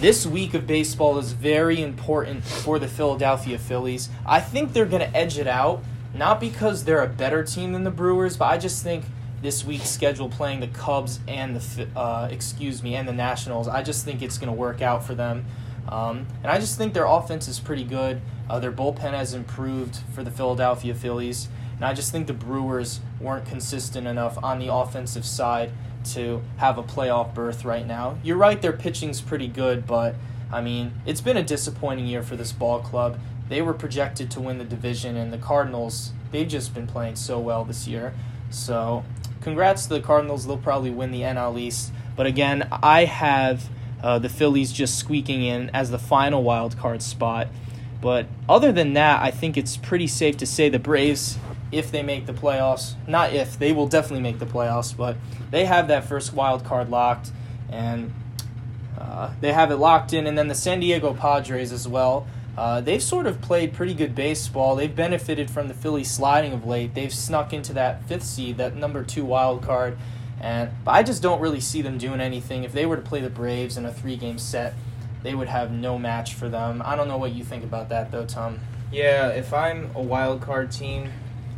this 0.00 0.24
week 0.24 0.54
of 0.54 0.66
baseball 0.66 1.18
is 1.18 1.32
very 1.32 1.82
important 1.82 2.44
for 2.44 2.78
the 2.78 2.86
Philadelphia 2.86 3.58
Phillies. 3.58 4.08
I 4.24 4.40
think 4.40 4.72
they're 4.72 4.86
going 4.86 5.02
to 5.02 5.16
edge 5.16 5.38
it 5.38 5.48
out, 5.48 5.82
not 6.14 6.38
because 6.40 6.84
they're 6.84 7.02
a 7.02 7.08
better 7.08 7.42
team 7.42 7.72
than 7.72 7.82
the 7.82 7.90
Brewers, 7.90 8.36
but 8.36 8.44
I 8.44 8.58
just 8.58 8.84
think 8.84 9.04
this 9.42 9.64
week's 9.64 9.88
schedule 9.88 10.28
playing 10.28 10.60
the 10.60 10.68
Cubs 10.68 11.20
and 11.26 11.56
the 11.56 11.88
uh, 11.96 12.28
excuse 12.30 12.82
me 12.82 12.94
and 12.94 13.08
the 13.08 13.12
Nationals. 13.12 13.66
I 13.68 13.82
just 13.82 14.04
think 14.04 14.22
it's 14.22 14.38
going 14.38 14.52
to 14.52 14.56
work 14.56 14.82
out 14.82 15.04
for 15.04 15.14
them. 15.14 15.44
Um, 15.88 16.26
and 16.42 16.52
I 16.52 16.58
just 16.58 16.76
think 16.76 16.92
their 16.92 17.06
offense 17.06 17.48
is 17.48 17.58
pretty 17.58 17.84
good. 17.84 18.20
Uh, 18.48 18.58
their 18.60 18.72
bullpen 18.72 19.12
has 19.12 19.34
improved 19.34 19.98
for 20.14 20.22
the 20.22 20.30
Philadelphia 20.30 20.94
Phillies. 20.94 21.48
And 21.78 21.84
I 21.84 21.94
just 21.94 22.12
think 22.12 22.26
the 22.26 22.32
Brewers 22.32 23.00
weren't 23.20 23.46
consistent 23.46 24.06
enough 24.06 24.36
on 24.42 24.58
the 24.58 24.72
offensive 24.72 25.24
side 25.24 25.70
to 26.12 26.42
have 26.56 26.78
a 26.78 26.82
playoff 26.82 27.34
berth 27.34 27.64
right 27.64 27.86
now. 27.86 28.18
You're 28.22 28.36
right, 28.36 28.60
their 28.60 28.72
pitching's 28.72 29.20
pretty 29.20 29.48
good, 29.48 29.86
but 29.86 30.16
I 30.50 30.60
mean, 30.60 30.92
it's 31.06 31.20
been 31.20 31.36
a 31.36 31.42
disappointing 31.42 32.06
year 32.06 32.22
for 32.22 32.36
this 32.36 32.52
ball 32.52 32.80
club. 32.80 33.18
They 33.48 33.62
were 33.62 33.74
projected 33.74 34.30
to 34.32 34.40
win 34.40 34.58
the 34.58 34.64
division, 34.64 35.16
and 35.16 35.32
the 35.32 35.38
Cardinals, 35.38 36.12
they've 36.32 36.48
just 36.48 36.74
been 36.74 36.86
playing 36.86 37.16
so 37.16 37.38
well 37.38 37.64
this 37.64 37.86
year. 37.86 38.14
So, 38.50 39.04
congrats 39.40 39.84
to 39.84 39.94
the 39.94 40.00
Cardinals. 40.00 40.46
They'll 40.46 40.58
probably 40.58 40.90
win 40.90 41.12
the 41.12 41.22
NL 41.22 41.58
East. 41.58 41.92
But 42.16 42.26
again, 42.26 42.68
I 42.82 43.04
have 43.04 43.68
uh, 44.02 44.18
the 44.18 44.28
Phillies 44.28 44.72
just 44.72 44.98
squeaking 44.98 45.42
in 45.42 45.70
as 45.70 45.90
the 45.90 45.98
final 45.98 46.42
wild 46.42 46.76
card 46.76 47.02
spot. 47.02 47.48
But 48.00 48.26
other 48.48 48.72
than 48.72 48.92
that, 48.94 49.22
I 49.22 49.30
think 49.30 49.56
it's 49.56 49.76
pretty 49.76 50.06
safe 50.06 50.36
to 50.38 50.46
say 50.46 50.68
the 50.68 50.78
Braves, 50.78 51.38
if 51.70 51.90
they 51.90 52.02
make 52.02 52.26
the 52.26 52.32
playoffs, 52.32 52.94
not 53.06 53.32
if, 53.32 53.58
they 53.58 53.72
will 53.72 53.86
definitely 53.86 54.22
make 54.22 54.38
the 54.38 54.46
playoffs, 54.46 54.96
but 54.96 55.16
they 55.50 55.64
have 55.64 55.88
that 55.88 56.04
first 56.04 56.32
wild 56.32 56.64
card 56.64 56.90
locked, 56.90 57.30
and 57.70 58.12
uh, 58.98 59.32
they 59.40 59.52
have 59.52 59.70
it 59.70 59.76
locked 59.76 60.12
in. 60.12 60.26
And 60.26 60.36
then 60.36 60.48
the 60.48 60.54
San 60.54 60.80
Diego 60.80 61.14
Padres 61.14 61.72
as 61.72 61.86
well. 61.86 62.26
Uh, 62.56 62.80
they've 62.80 63.02
sort 63.02 63.26
of 63.26 63.40
played 63.40 63.72
pretty 63.72 63.94
good 63.94 64.16
baseball. 64.16 64.74
They've 64.74 64.94
benefited 64.94 65.48
from 65.48 65.68
the 65.68 65.74
Phillies 65.74 66.10
sliding 66.10 66.52
of 66.52 66.66
late. 66.66 66.92
They've 66.92 67.14
snuck 67.14 67.52
into 67.52 67.72
that 67.74 68.02
fifth 68.08 68.24
seed, 68.24 68.56
that 68.56 68.74
number 68.74 69.04
two 69.04 69.24
wild 69.24 69.62
card. 69.62 69.96
And 70.40 70.70
I 70.84 71.04
just 71.04 71.22
don't 71.22 71.40
really 71.40 71.60
see 71.60 71.82
them 71.82 71.98
doing 71.98 72.20
anything. 72.20 72.64
If 72.64 72.72
they 72.72 72.84
were 72.84 72.96
to 72.96 73.02
play 73.02 73.20
the 73.20 73.30
Braves 73.30 73.76
in 73.76 73.84
a 73.84 73.92
three 73.92 74.16
game 74.16 74.38
set, 74.38 74.74
they 75.22 75.34
would 75.34 75.48
have 75.48 75.70
no 75.70 75.98
match 75.98 76.34
for 76.34 76.48
them. 76.48 76.82
I 76.84 76.96
don't 76.96 77.06
know 77.06 77.18
what 77.18 77.32
you 77.32 77.44
think 77.44 77.62
about 77.62 77.88
that 77.90 78.10
though, 78.10 78.26
Tom. 78.26 78.58
Yeah, 78.90 79.28
if 79.28 79.52
I'm 79.52 79.90
a 79.94 80.02
wild 80.02 80.40
card 80.40 80.72
team, 80.72 81.12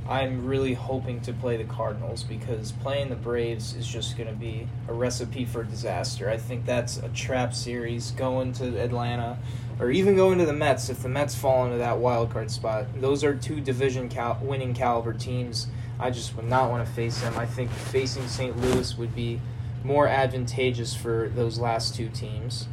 I'm 0.09 0.47
really 0.47 0.75
hoping 0.75 1.21
to 1.23 1.33
play 1.33 1.57
the 1.57 1.65
Cardinals 1.65 2.25
because 2.25 2.73
playing 2.73 3.11
the 3.11 3.17
Braves 3.17 3.75
is 3.75 3.87
just 3.87 4.17
going 4.17 4.29
to 4.29 4.35
be 4.35 4.67
a 4.89 4.93
recipe 4.93 5.45
for 5.45 5.63
disaster. 5.63 6.29
I 6.29 6.37
think 6.37 6.67
that's 6.67 6.97
a 6.97 7.09
trap 7.11 7.55
series 7.55 8.11
going 8.13 8.53
to 8.55 8.81
Atlanta 8.81 9.39
or 9.79 9.91
even 9.91 10.17
going 10.17 10.39
to 10.39 10.47
the 10.47 10.53
Mets 10.53 10.91
if 10.91 11.03
the 11.03 11.09
Mets 11.09 11.35
fall 11.35 11.65
into 11.65 11.79
that 11.79 11.99
wild 11.99 12.31
card 12.31 12.51
spot. 12.51 12.87
Those 13.01 13.23
are 13.23 13.35
two 13.35 13.61
division 13.61 14.09
cal- 14.09 14.39
winning 14.43 14.75
caliber 14.75 15.13
teams. 15.13 15.69
I 15.99 16.11
just 16.11 16.35
would 16.37 16.47
not 16.47 16.71
want 16.71 16.87
to 16.87 16.93
face 16.93 17.21
them. 17.21 17.37
I 17.39 17.47
think 17.47 17.71
facing 17.71 18.27
St. 18.27 18.57
Louis 18.59 18.97
would 18.99 19.15
be 19.15 19.41
more 19.85 20.07
advantageous 20.09 20.95
for 20.95 21.31
those 21.35 21.59
last 21.59 21.95
two 21.95 22.09
teams. 22.09 22.67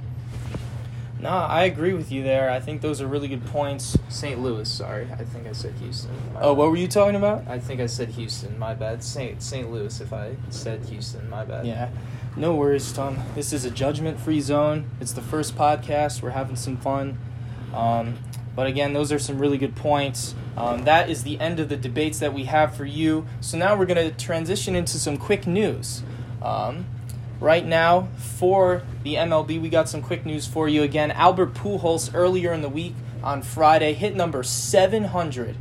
No, 1.19 1.29
I 1.29 1.63
agree 1.63 1.93
with 1.93 2.11
you 2.11 2.21
there. 2.23 2.49
I 2.51 2.59
think 2.59 2.81
those 2.81 3.01
are 3.01 3.07
really 3.07 3.27
good 3.27 3.43
points. 3.47 3.97
St. 4.07 4.39
Louis, 4.39 4.69
sorry. 4.69 5.07
I 5.11 5.23
think 5.23 5.47
I 5.47 5.51
said 5.51 5.73
Houston. 5.81 6.11
My 6.33 6.41
Oh, 6.41 6.53
bad. 6.53 6.57
what 6.59 6.69
were 6.69 6.77
you 6.77 6.87
talking 6.87 7.15
about? 7.15 7.47
I 7.47 7.57
think 7.57 7.81
I 7.81 7.87
said 7.87 8.09
Houston. 8.09 8.59
My 8.59 8.75
bad. 8.75 9.03
St. 9.03 9.41
St. 9.41 9.71
Louis. 9.71 9.99
If 9.99 10.13
I 10.13 10.35
said 10.49 10.85
Houston, 10.85 11.27
my 11.29 11.43
bad. 11.43 11.65
Yeah. 11.65 11.89
No 12.35 12.53
worries, 12.55 12.91
Tom. 12.91 13.17
This 13.33 13.51
is 13.51 13.65
a 13.65 13.71
judgment 13.71 14.19
free 14.19 14.41
zone. 14.41 14.91
It's 15.01 15.11
the 15.13 15.23
first 15.23 15.55
podcast. 15.55 16.21
We're 16.21 16.29
having 16.31 16.55
some 16.55 16.77
fun. 16.77 17.17
Um, 17.73 18.19
but 18.55 18.67
again, 18.67 18.93
those 18.93 19.11
are 19.11 19.17
some 19.19 19.39
really 19.39 19.57
good 19.57 19.75
points. 19.75 20.35
Um, 20.55 20.83
that 20.83 21.09
is 21.09 21.23
the 21.23 21.39
end 21.39 21.59
of 21.59 21.69
the 21.69 21.77
debates 21.77 22.19
that 22.19 22.33
we 22.33 22.43
have 22.45 22.75
for 22.75 22.85
you. 22.85 23.25
So 23.41 23.57
now 23.57 23.75
we're 23.75 23.85
going 23.87 24.07
to 24.09 24.15
transition 24.15 24.75
into 24.75 24.99
some 24.99 25.17
quick 25.17 25.47
news. 25.47 26.03
Um, 26.43 26.85
right 27.39 27.65
now, 27.65 28.07
for 28.17 28.81
the 29.03 29.15
MLB, 29.15 29.61
we 29.61 29.69
got 29.69 29.89
some 29.89 30.01
quick 30.01 30.25
news 30.25 30.47
for 30.47 30.67
you. 30.67 30.83
Again, 30.83 31.11
Albert 31.11 31.53
Pujols 31.53 32.11
earlier 32.13 32.53
in 32.53 32.61
the 32.61 32.69
week 32.69 32.93
on 33.23 33.41
Friday 33.41 33.93
hit 33.93 34.15
number 34.15 34.43
700 34.43 35.55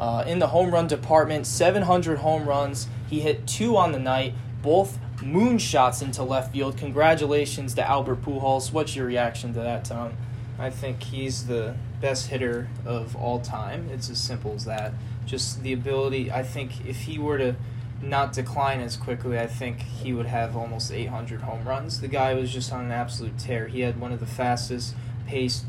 uh, 0.00 0.24
in 0.26 0.38
the 0.38 0.48
home 0.48 0.70
run 0.72 0.86
department. 0.86 1.46
700 1.46 2.18
home 2.18 2.48
runs. 2.48 2.88
He 3.08 3.20
hit 3.20 3.46
two 3.46 3.76
on 3.76 3.92
the 3.92 3.98
night, 3.98 4.34
both 4.62 4.98
moonshots 5.16 6.02
into 6.02 6.22
left 6.22 6.52
field. 6.52 6.76
Congratulations 6.78 7.74
to 7.74 7.86
Albert 7.86 8.22
Pujols. 8.22 8.72
What's 8.72 8.96
your 8.96 9.06
reaction 9.06 9.52
to 9.54 9.60
that, 9.60 9.84
Tom? 9.84 10.12
I 10.58 10.70
think 10.70 11.02
he's 11.02 11.46
the 11.46 11.74
best 12.00 12.28
hitter 12.28 12.68
of 12.84 13.16
all 13.16 13.40
time. 13.40 13.88
It's 13.90 14.10
as 14.10 14.18
simple 14.18 14.54
as 14.54 14.64
that. 14.64 14.92
Just 15.26 15.62
the 15.62 15.72
ability. 15.72 16.30
I 16.30 16.42
think 16.42 16.86
if 16.86 17.02
he 17.02 17.18
were 17.18 17.38
to 17.38 17.56
not 18.02 18.32
decline 18.32 18.80
as 18.80 18.96
quickly, 18.96 19.38
I 19.38 19.46
think 19.46 19.82
he 19.82 20.12
would 20.12 20.26
have 20.26 20.56
almost 20.56 20.90
800 20.90 21.42
home 21.42 21.66
runs. 21.66 22.00
The 22.00 22.08
guy 22.08 22.34
was 22.34 22.52
just 22.52 22.72
on 22.72 22.86
an 22.86 22.92
absolute 22.92 23.38
tear. 23.38 23.66
He 23.68 23.80
had 23.80 24.00
one 24.00 24.12
of 24.12 24.20
the 24.20 24.26
fastest 24.26 24.94
paced 25.26 25.64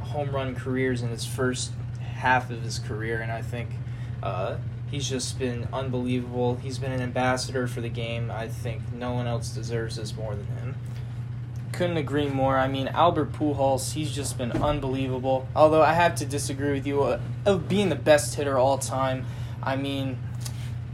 home 0.00 0.34
run 0.34 0.54
careers 0.54 1.02
in 1.02 1.10
his 1.10 1.24
first 1.24 1.72
half 2.00 2.50
of 2.50 2.62
his 2.62 2.78
career, 2.78 3.20
and 3.20 3.30
I 3.30 3.42
think 3.42 3.70
uh, 4.22 4.56
he's 4.90 5.08
just 5.08 5.38
been 5.38 5.68
unbelievable. 5.72 6.56
He's 6.56 6.78
been 6.78 6.92
an 6.92 7.00
ambassador 7.00 7.68
for 7.68 7.80
the 7.80 7.88
game. 7.88 8.30
I 8.30 8.48
think 8.48 8.82
no 8.92 9.12
one 9.12 9.26
else 9.26 9.50
deserves 9.50 9.96
this 9.96 10.16
more 10.16 10.34
than 10.34 10.46
him. 10.46 10.74
Couldn't 11.72 11.98
agree 11.98 12.28
more. 12.28 12.58
I 12.58 12.66
mean, 12.66 12.88
Albert 12.88 13.32
Pujols, 13.32 13.92
he's 13.92 14.12
just 14.12 14.36
been 14.36 14.50
unbelievable. 14.50 15.46
Although 15.54 15.82
I 15.82 15.92
have 15.92 16.16
to 16.16 16.26
disagree 16.26 16.72
with 16.72 16.86
you 16.86 17.02
uh, 17.02 17.20
of 17.46 17.68
being 17.68 17.88
the 17.88 17.94
best 17.96 18.34
hitter 18.34 18.58
all 18.58 18.78
time. 18.78 19.26
I 19.62 19.76
mean, 19.76 20.18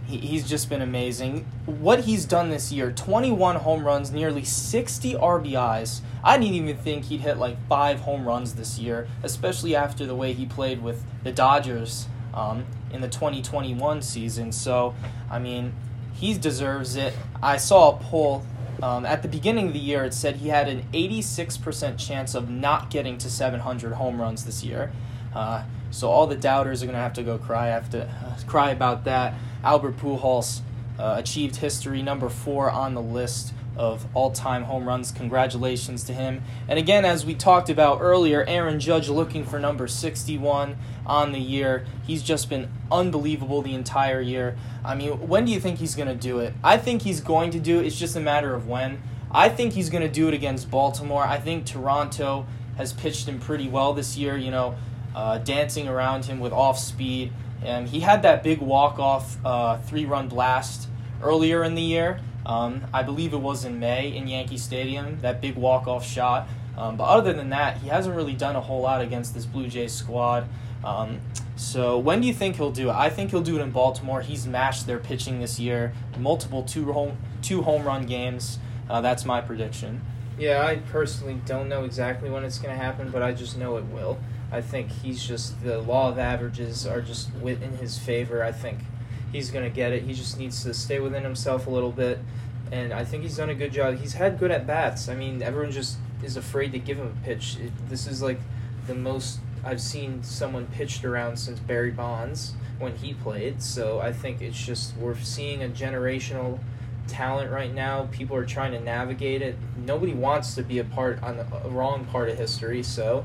he, 0.07 0.19
he's 0.19 0.49
just 0.49 0.69
been 0.69 0.83
amazing. 0.83 1.47
What 1.67 2.01
he's 2.01 2.25
done 2.25 2.51
this 2.51 2.73
year 2.73 2.93
21 2.93 3.57
home 3.57 3.85
runs, 3.85 4.11
nearly 4.11 4.45
60 4.45 5.15
RBIs. 5.15 6.01
I 6.23 6.39
didn't 6.39 6.55
even 6.55 6.77
think 6.77 7.07
he'd 7.07 7.21
hit 7.21 7.39
like 7.39 7.57
five 7.69 8.01
home 8.01 8.27
runs 8.27 8.55
this 8.55 8.79
year, 8.79 9.09
especially 9.23 9.77
after 9.77 10.07
the 10.07 10.15
way 10.15 10.33
he 10.33 10.47
played 10.47 10.83
with 10.83 11.05
the 11.23 11.33
Dodgers 11.33 12.07
um, 12.33 12.65
in 12.93 13.01
the 13.01 13.09
2021 13.09 14.03
season. 14.03 14.53
So, 14.53 14.95
I 15.31 15.39
mean, 15.39 15.75
he 16.15 16.35
deserves 16.35 16.97
it. 16.97 17.13
I 17.43 17.57
saw 17.57 17.97
a 17.97 17.97
poll 17.97 18.45
um, 18.83 19.07
at 19.07 19.23
the 19.23 19.29
beginning 19.29 19.69
of 19.69 19.73
the 19.73 19.79
year, 19.79 20.05
it 20.05 20.15
said 20.15 20.37
he 20.37 20.49
had 20.49 20.69
an 20.69 20.85
86% 20.93 21.99
chance 21.99 22.35
of 22.35 22.51
not 22.51 22.91
getting 22.91 23.19
to 23.19 23.31
700 23.31 23.95
home 23.95 24.21
runs 24.21 24.45
this 24.45 24.65
year. 24.65 24.93
Uh, 25.35 25.65
so 25.95 26.11
all 26.11 26.27
the 26.27 26.37
doubters 26.37 26.83
are 26.83 26.87
going 26.87 26.97
to 26.97 27.03
have 27.03 27.13
to 27.15 27.23
go 27.23 27.39
cry 27.39 27.69
after 27.69 28.09
cry 28.47 28.71
about 28.71 29.05
that. 29.05 29.35
Albert 29.63 29.97
Pujols 29.97 30.61
uh, 30.99 31.15
achieved 31.19 31.57
history 31.57 32.03
number 32.03 32.29
four 32.29 32.71
on 32.71 32.95
the 32.95 33.03
list 33.03 33.55
of 33.77 34.07
all-time 34.15 34.65
home 34.65 34.87
runs. 34.87 35.11
Congratulations 35.11 36.05
to 36.05 36.13
him. 36.13 36.43
And 36.69 36.79
again, 36.79 37.05
as 37.05 37.27
we 37.27 37.35
talked 37.35 37.69
about 37.69 37.99
earlier, 38.01 38.45
Aaron 38.45 38.79
Judge 38.79 39.09
looking 39.09 39.45
for 39.45 39.59
number 39.59 39.89
61 39.89 40.77
on 41.07 41.33
the 41.33 41.41
year. 41.41 41.85
He's 42.07 42.23
just 42.23 42.49
been 42.49 42.71
unbelievable 42.91 43.63
the 43.63 43.75
entire 43.75 44.21
year. 44.21 44.57
I 44.85 44.95
mean, 44.95 45.29
when 45.29 45.45
do 45.45 45.53
you 45.53 45.59
think 45.59 45.79
he's 45.79 45.95
going 45.95 46.09
to 46.09 46.15
do 46.15 46.39
it? 46.39 46.55
I 46.63 46.77
think 46.77 47.03
he's 47.03 47.21
going 47.21 47.51
to 47.53 47.59
do 47.59 47.81
it. 47.81 47.87
It's 47.87 47.99
just 47.99 48.15
a 48.15 48.21
matter 48.21 48.55
of 48.55 48.69
when. 48.69 49.03
I 49.31 49.49
think 49.49 49.73
he's 49.73 49.91
going 49.91 50.03
to 50.03 50.13
do 50.13 50.29
it 50.29 50.35
against 50.35 50.71
Baltimore. 50.71 51.25
I 51.25 51.39
think 51.39 51.67
Toronto 51.67 52.47
has 52.77 52.93
pitched 52.93 53.27
him 53.27 53.41
pretty 53.41 53.69
well 53.69 53.93
this 53.93 54.17
year, 54.17 54.37
you 54.37 54.51
know, 54.53 54.77
uh, 55.15 55.39
dancing 55.39 55.89
around 55.89 56.25
him 56.25 56.41
with 56.41 56.53
off 56.53 56.79
speed. 56.79 57.33
And 57.63 57.89
he 57.89 58.01
had 58.01 58.23
that 58.23 58.43
big 58.43 58.61
walk 58.61 58.99
off 58.99 59.37
uh, 59.45 59.79
three 59.79 60.05
run 60.05 60.29
blast 60.29 60.89
earlier 61.23 61.65
in 61.65 61.75
the 61.75 61.83
year. 61.83 62.21
Um, 62.45 62.83
I 62.93 63.03
believe 63.03 63.33
it 63.33 63.41
was 63.41 63.65
in 63.65 63.79
May 63.79 64.15
in 64.15 64.29
Yankee 64.29 64.59
Stadium, 64.59 65.19
that 65.23 65.41
big 65.41 65.57
walk 65.57 65.87
off 65.87 66.07
shot. 66.07 66.47
Um, 66.77 66.97
but 66.97 67.05
other 67.05 67.33
than 67.33 67.51
that, 67.51 67.79
he 67.79 67.89
hasn't 67.89 68.15
really 68.15 68.35
done 68.35 68.57
a 68.57 68.61
whole 68.61 68.83
lot 68.83 69.01
against 69.01 69.33
this 69.33 69.47
Blue 69.47 69.69
Jays 69.69 69.93
squad. 69.93 70.47
Um, 70.85 71.21
so 71.57 71.99
when 71.99 72.21
do 72.21 72.27
you 72.27 72.35
think 72.35 72.57
he'll 72.57 72.73
do 72.73 72.91
it? 72.91 72.95
I 72.95 73.09
think 73.09 73.31
he'll 73.31 73.41
do 73.41 73.59
it 73.59 73.63
in 73.63 73.71
Baltimore. 73.71 74.21
He's 74.21 74.47
mashed 74.47 74.87
their 74.87 74.99
pitching 74.99 75.41
this 75.41 75.59
year, 75.59 75.95
multiple 76.19 76.63
two 76.63 76.93
home 76.93 77.17
two 77.41 77.63
home 77.63 77.85
run 77.85 78.07
games. 78.07 78.59
Uh, 78.91 79.01
that's 79.01 79.25
my 79.25 79.41
prediction. 79.41 80.03
Yeah, 80.39 80.67
I 80.67 80.77
personally 80.77 81.41
don't 81.47 81.69
know 81.69 81.85
exactly 81.85 82.29
when 82.29 82.45
it's 82.45 82.59
going 82.59 82.77
to 82.77 82.83
happen, 82.83 83.11
but 83.11 83.23
I 83.23 83.33
just 83.33 83.57
know 83.57 83.77
it 83.77 83.85
will. 83.85 84.19
I 84.55 84.61
think 84.61 84.91
he's 84.91 85.23
just 85.23 85.61
the 85.65 85.81
law 85.81 86.09
of 86.09 86.19
averages 86.19 86.87
are 86.87 87.01
just 87.01 87.29
in 87.45 87.77
his 87.79 87.99
favor. 87.99 88.45
I 88.45 88.53
think 88.53 88.79
he's 89.33 89.51
going 89.51 89.65
to 89.65 89.75
get 89.75 89.93
it. 89.93 90.05
He 90.05 90.15
just 90.15 90.39
needs 90.39 90.63
to 90.63 90.73
stay 90.73 91.01
within 91.01 91.25
himself 91.25 91.67
a 91.67 91.71
little 91.71 91.91
bit, 91.91 92.21
and 92.71 92.93
I 92.93 93.05
think 93.05 93.25
he's 93.25 93.37
done 93.37 93.51
a 93.51 93.55
good 93.55 93.73
job. 93.73 93.99
He's 93.99 94.13
had 94.13 94.39
good 94.39 94.53
at 94.53 94.65
bats. 94.65 95.09
I 95.09 95.17
mean, 95.17 95.43
everyone 95.43 95.73
just 95.73 95.97
is 96.23 96.37
afraid 96.37 96.71
to 96.71 96.79
give 96.79 96.99
him 96.99 97.09
a 97.09 97.27
pitch. 97.27 97.57
It, 97.57 97.73
this 97.89 98.07
is 98.07 98.23
like 98.23 98.39
the 98.87 98.95
most 98.95 99.41
I've 99.65 99.81
seen 99.81 100.23
someone 100.23 100.67
pitched 100.69 101.05
around 101.05 101.37
since 101.37 101.59
Barry 101.59 101.91
Bonds 101.91 102.55
when 102.79 102.95
he 102.97 103.13
played. 103.13 103.61
So 103.61 103.99
I 103.99 104.13
think 104.13 104.41
it's 104.41 104.65
just 104.65 104.97
we're 104.99 105.17
seeing 105.17 105.65
a 105.65 105.69
generational 105.69 106.61
talent 107.09 107.51
right 107.51 107.75
now. 107.75 108.09
People 108.13 108.37
are 108.37 108.47
trying 108.47 108.71
to 108.71 108.81
navigate 108.81 109.43
it. 109.43 109.57
Nobody 109.85 110.15
wants 110.15 110.55
to 110.55 110.63
be 110.63 110.79
a 110.79 110.85
part 110.85 111.21
on 111.25 111.39
the 111.39 111.47
a 111.65 111.69
wrong 111.69 112.05
part 112.05 112.29
of 112.29 112.39
history, 112.39 112.85
so 112.85 113.25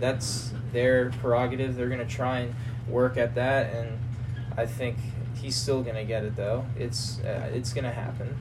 that's 0.00 0.52
their 0.72 1.10
prerogative. 1.10 1.76
They're 1.76 1.88
going 1.88 2.06
to 2.06 2.14
try 2.14 2.40
and 2.40 2.54
work 2.88 3.16
at 3.16 3.34
that 3.34 3.74
and 3.74 3.98
I 4.56 4.66
think 4.66 4.96
he's 5.36 5.54
still 5.54 5.82
going 5.82 5.96
to 5.96 6.04
get 6.04 6.24
it 6.24 6.36
though. 6.36 6.66
It's 6.76 7.20
uh, 7.20 7.50
it's 7.54 7.72
going 7.72 7.84
to 7.84 7.92
happen. 7.92 8.36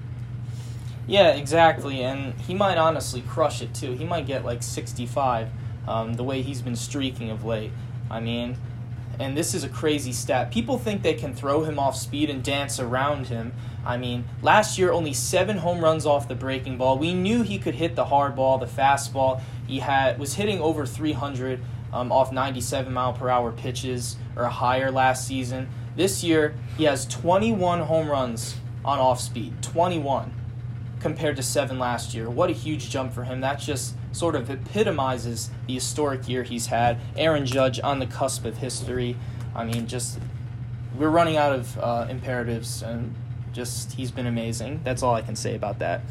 Yeah, 1.05 1.29
exactly. 1.29 2.03
And 2.03 2.33
he 2.41 2.53
might 2.53 2.77
honestly 2.77 3.21
crush 3.21 3.61
it 3.61 3.73
too. 3.73 3.93
He 3.93 4.03
might 4.03 4.25
get 4.25 4.43
like 4.43 4.63
65. 4.63 5.49
um, 5.87 6.15
the 6.15 6.23
way 6.23 6.41
he's 6.41 6.61
been 6.61 6.75
streaking 6.75 7.29
of 7.29 7.45
late. 7.45 7.71
I 8.11 8.19
mean, 8.19 8.57
and 9.19 9.35
this 9.35 9.53
is 9.53 9.63
a 9.63 9.69
crazy 9.69 10.11
stat. 10.11 10.51
People 10.51 10.77
think 10.77 11.01
they 11.01 11.13
can 11.13 11.33
throw 11.33 11.63
him 11.63 11.79
off 11.79 11.95
speed 11.95 12.29
and 12.29 12.43
dance 12.43 12.79
around 12.79 13.27
him. 13.27 13.53
I 13.85 13.97
mean, 13.97 14.25
last 14.41 14.77
year 14.77 14.91
only 14.91 15.13
seven 15.13 15.57
home 15.57 15.83
runs 15.83 16.05
off 16.05 16.27
the 16.27 16.35
breaking 16.35 16.77
ball. 16.77 16.97
We 16.97 17.13
knew 17.13 17.41
he 17.41 17.57
could 17.57 17.75
hit 17.75 17.95
the 17.95 18.05
hard 18.05 18.35
ball, 18.35 18.57
the 18.57 18.65
fastball. 18.65 19.41
He 19.65 19.79
had 19.79 20.19
was 20.19 20.35
hitting 20.35 20.59
over 20.61 20.85
300 20.85 21.59
um, 21.93 22.11
off 22.11 22.31
97 22.31 22.91
mile 22.91 23.13
per 23.13 23.29
hour 23.29 23.51
pitches 23.51 24.17
or 24.35 24.45
higher 24.45 24.91
last 24.91 25.27
season. 25.27 25.69
This 25.95 26.23
year 26.23 26.55
he 26.77 26.83
has 26.83 27.05
21 27.07 27.81
home 27.81 28.09
runs 28.09 28.57
on 28.85 28.99
off 28.99 29.19
speed, 29.19 29.61
21 29.61 30.33
compared 30.99 31.35
to 31.35 31.43
seven 31.43 31.79
last 31.79 32.13
year. 32.13 32.29
What 32.29 32.49
a 32.49 32.53
huge 32.53 32.89
jump 32.89 33.13
for 33.13 33.23
him. 33.23 33.41
That's 33.41 33.65
just 33.65 33.95
sort 34.11 34.35
of 34.35 34.49
epitomizes 34.49 35.49
the 35.67 35.73
historic 35.75 36.27
year 36.27 36.43
he's 36.43 36.67
had. 36.67 36.99
Aaron 37.15 37.45
Judge 37.45 37.79
on 37.83 37.99
the 37.99 38.07
cusp 38.07 38.45
of 38.45 38.57
history. 38.57 39.15
I 39.55 39.63
mean, 39.63 39.87
just 39.87 40.19
we're 40.97 41.09
running 41.09 41.37
out 41.37 41.53
of 41.53 41.77
uh, 41.79 42.07
imperatives, 42.09 42.81
and 42.81 43.13
just 43.53 43.93
he's 43.93 44.11
been 44.11 44.27
amazing. 44.27 44.81
That's 44.83 45.03
all 45.03 45.15
I 45.15 45.21
can 45.21 45.35
say 45.35 45.55
about 45.55 45.79
that. 45.79 46.01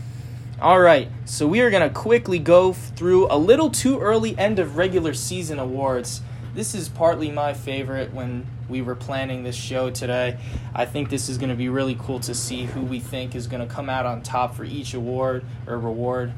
All 0.60 0.80
right, 0.80 1.10
so 1.26 1.46
we 1.46 1.60
are 1.60 1.70
going 1.70 1.86
to 1.86 1.94
quickly 1.94 2.38
go 2.38 2.72
through 2.72 3.26
a 3.30 3.36
little 3.36 3.70
too 3.70 4.00
early 4.00 4.38
end 4.38 4.58
of 4.58 4.76
regular 4.76 5.12
season 5.12 5.58
awards. 5.58 6.22
This 6.54 6.74
is 6.74 6.88
partly 6.88 7.30
my 7.30 7.52
favorite 7.52 8.14
when 8.14 8.46
we 8.66 8.80
were 8.80 8.94
planning 8.94 9.42
this 9.42 9.54
show 9.54 9.90
today. 9.90 10.38
I 10.74 10.86
think 10.86 11.10
this 11.10 11.28
is 11.28 11.36
going 11.36 11.50
to 11.50 11.56
be 11.56 11.68
really 11.68 11.96
cool 12.00 12.20
to 12.20 12.34
see 12.34 12.64
who 12.64 12.80
we 12.80 13.00
think 13.00 13.34
is 13.34 13.46
going 13.46 13.66
to 13.66 13.72
come 13.72 13.90
out 13.90 14.06
on 14.06 14.22
top 14.22 14.54
for 14.54 14.64
each 14.64 14.94
award 14.94 15.44
or 15.66 15.78
reward. 15.78 16.32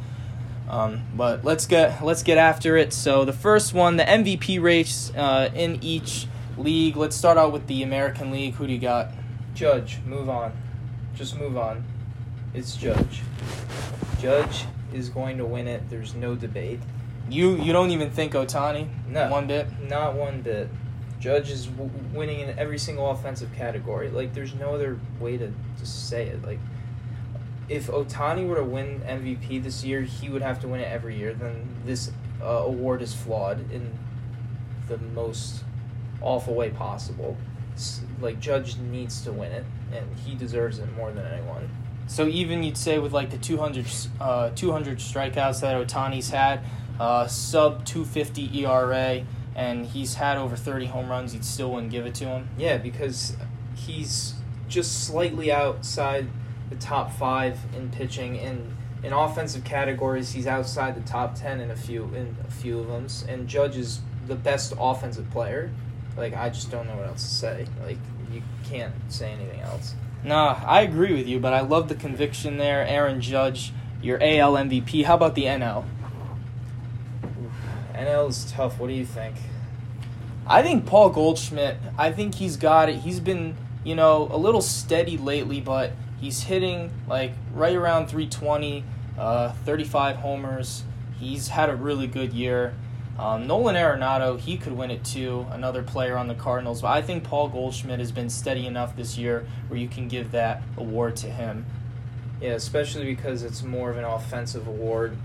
Um, 0.68 1.02
but 1.16 1.44
let's 1.44 1.66
get 1.66 2.04
let's 2.04 2.22
get 2.22 2.37
after 2.38 2.76
it. 2.76 2.92
So 2.92 3.24
the 3.24 3.33
first 3.33 3.72
one, 3.72 3.96
the 3.96 4.04
MVP 4.04 4.61
race 4.61 5.11
uh, 5.16 5.50
in 5.54 5.83
each 5.83 6.26
league. 6.57 6.96
Let's 6.96 7.16
start 7.16 7.38
out 7.38 7.52
with 7.52 7.66
the 7.66 7.83
American 7.83 8.31
League. 8.31 8.54
Who 8.54 8.66
do 8.66 8.72
you 8.72 8.78
got? 8.78 9.11
Judge, 9.54 9.98
move 10.04 10.28
on. 10.28 10.52
Just 11.14 11.38
move 11.38 11.57
on. 11.57 11.85
It's 12.54 12.76
Judge. 12.76 13.22
Judge 14.20 14.66
is 14.92 15.09
going 15.09 15.38
to 15.38 15.44
win 15.44 15.66
it. 15.68 15.88
There's 15.90 16.14
no 16.14 16.35
debate. 16.35 16.81
You 17.31 17.57
you 17.57 17.72
don't 17.72 17.90
even 17.90 18.11
think 18.11 18.33
Ohtani? 18.33 18.88
No. 19.09 19.31
One 19.31 19.46
bit. 19.46 19.66
Not 19.88 20.14
one 20.14 20.42
bit. 20.42 20.68
Judge 21.20 21.50
is 21.50 21.66
w- 21.66 21.90
winning 22.14 22.40
in 22.40 22.59
every 22.59 22.78
single 22.78 23.11
offensive 23.11 23.52
category. 23.54 24.09
Like, 24.09 24.35
there's 24.35 24.54
no 24.54 24.74
other 24.74 25.00
way 25.18 25.37
to 25.37 25.52
just 25.78 26.09
say 26.09 26.26
it. 26.26 26.44
Like, 26.44 26.61
if 27.68 27.88
Ohtani 27.88 28.46
were 28.48 28.57
to 28.57 28.64
win 28.64 29.00
MVP 29.00 29.62
this 29.62 29.85
year, 29.85 30.02
he 30.02 30.28
would 30.28 30.42
have 30.42 30.61
to 30.61 30.68
win 30.68 30.81
it 30.81 30.90
every 30.90 31.16
year. 31.18 31.35
Then 31.35 31.68
this 31.85 32.11
uh, 32.42 32.44
award 32.46 33.02
is 33.02 33.14
flawed 33.14 33.70
in 33.72 33.92
the 34.88 34.98
most 34.98 35.64
awful 36.22 36.54
way 36.54 36.70
possible. 36.70 37.37
S- 37.74 38.00
Like, 38.20 38.40
Judge 38.40 38.76
needs 38.78 39.20
to 39.22 39.33
win 39.33 39.52
it, 39.52 39.64
and 39.92 40.07
he 40.24 40.35
deserves 40.35 40.78
it 40.78 40.90
more 40.96 41.12
than 41.12 41.26
anyone. 41.26 41.68
So 42.07 42.26
even 42.26 42.62
you'd 42.62 42.78
say 42.78 42.98
with 42.98 43.12
like 43.12 43.31
the 43.31 43.37
200, 43.37 43.85
uh, 44.20 44.50
200 44.54 44.98
strikeouts 44.98 45.61
that 45.61 45.76
Ohtani's 45.87 46.31
had, 46.31 46.61
uh, 46.98 47.26
sub 47.26 47.85
250 47.85 48.64
ERA, 48.64 49.24
and 49.54 49.85
he's 49.85 50.14
had 50.14 50.38
over 50.38 50.57
30 50.57 50.87
home 50.87 51.11
runs, 51.11 51.35
you'd 51.35 51.44
still 51.44 51.70
wouldn't 51.72 51.92
give 51.92 52.07
it 52.07 52.14
to 52.14 52.24
him. 52.24 52.48
Yeah, 52.57 52.78
because 52.78 53.37
he's 53.76 54.35
just 54.68 55.04
slightly 55.04 55.52
outside 55.52 56.28
the 56.70 56.76
top 56.76 57.12
five 57.12 57.59
in 57.76 57.90
pitching. 57.90 58.37
In 58.37 58.76
in 59.02 59.12
offensive 59.12 59.62
categories, 59.64 60.33
he's 60.33 60.46
outside 60.46 60.96
the 60.96 61.09
top 61.09 61.35
ten 61.35 61.61
in 61.61 61.70
a 61.70 61.76
few 61.76 62.04
in 62.14 62.37
a 62.46 62.50
few 62.50 62.78
of 62.81 62.88
them. 62.88 63.07
And 63.28 63.48
Judge 63.48 63.76
is 63.76 64.00
the 64.26 64.35
best 64.35 64.74
offensive 64.78 65.31
player. 65.31 65.70
Like 66.16 66.35
I 66.35 66.50
just 66.50 66.70
don't 66.70 66.87
know 66.87 66.96
what 66.96 67.07
else 67.07 67.22
to 67.22 67.35
say. 67.35 67.66
Like 67.85 67.98
you 68.33 68.42
can't 68.68 68.94
say 69.09 69.33
anything 69.33 69.61
else. 69.61 69.94
Nah, 70.24 70.61
I 70.66 70.83
agree 70.83 71.14
with 71.14 71.28
you, 71.28 71.38
but 71.38 71.52
I 71.52 71.61
love 71.61 71.88
the 71.88 71.94
conviction 71.94 72.59
there. 72.59 72.85
Aaron 72.87 73.20
Judge, 73.20 73.72
your 74.02 74.18
AL 74.20 74.54
MVP. 74.54 75.04
How 75.04 75.14
about 75.14 75.35
the 75.37 75.44
NL? 75.44 75.85
NL 77.94 78.28
is 78.28 78.50
tough. 78.50 78.78
What 78.78 78.88
do 78.88 78.94
you 78.94 79.07
think? 79.07 79.37
I 80.46 80.62
think 80.62 80.87
Paul 80.87 81.11
Goldschmidt, 81.11 81.76
I 81.96 82.11
think 82.11 82.35
he's 82.37 82.57
got 82.57 82.88
it. 82.88 82.96
He's 82.96 83.20
been, 83.20 83.57
you 83.85 83.94
know, 83.94 84.28
a 84.31 84.37
little 84.38 84.62
steady 84.62 85.18
lately, 85.18 85.61
but 85.61 85.92
he's 86.20 86.42
hitting 86.42 86.90
like 87.09 87.33
right 87.52 87.74
around 87.74 88.07
320, 88.09 88.85
uh, 89.18 89.52
35 89.52 90.16
homers. 90.16 90.85
He's 91.18 91.48
had 91.48 91.70
a 91.70 91.76
really 91.76 92.07
good 92.07 92.33
year. 92.33 92.74
Um, 93.18 93.48
Nolan 93.48 93.74
Arenado, 93.74 94.38
he 94.38 94.57
could 94.57 94.72
win 94.72 94.92
it 94.92 95.04
too, 95.04 95.44
another 95.50 95.83
player 95.83 96.16
on 96.16 96.28
the 96.28 96.37
Cardinals. 96.37 96.83
But 96.83 96.92
I 96.92 97.02
think 97.02 97.24
Paul 97.24 97.48
Goldschmidt 97.48 97.98
has 97.98 98.12
been 98.12 98.31
steady 98.31 98.66
enough 98.66 98.94
this 98.94 99.18
year 99.18 99.44
where 99.66 99.78
you 99.78 99.88
can 99.88 100.07
give 100.07 100.31
that 100.33 100.62
award 100.76 101.16
to 101.16 101.26
him. 101.26 101.66
Yeah, 102.40 102.50
especially 102.50 103.04
because 103.04 103.42
it's 103.42 103.64
more 103.64 103.90
of 103.90 103.96
an 103.96 104.04
offensive 104.04 104.68
award. 104.68 105.16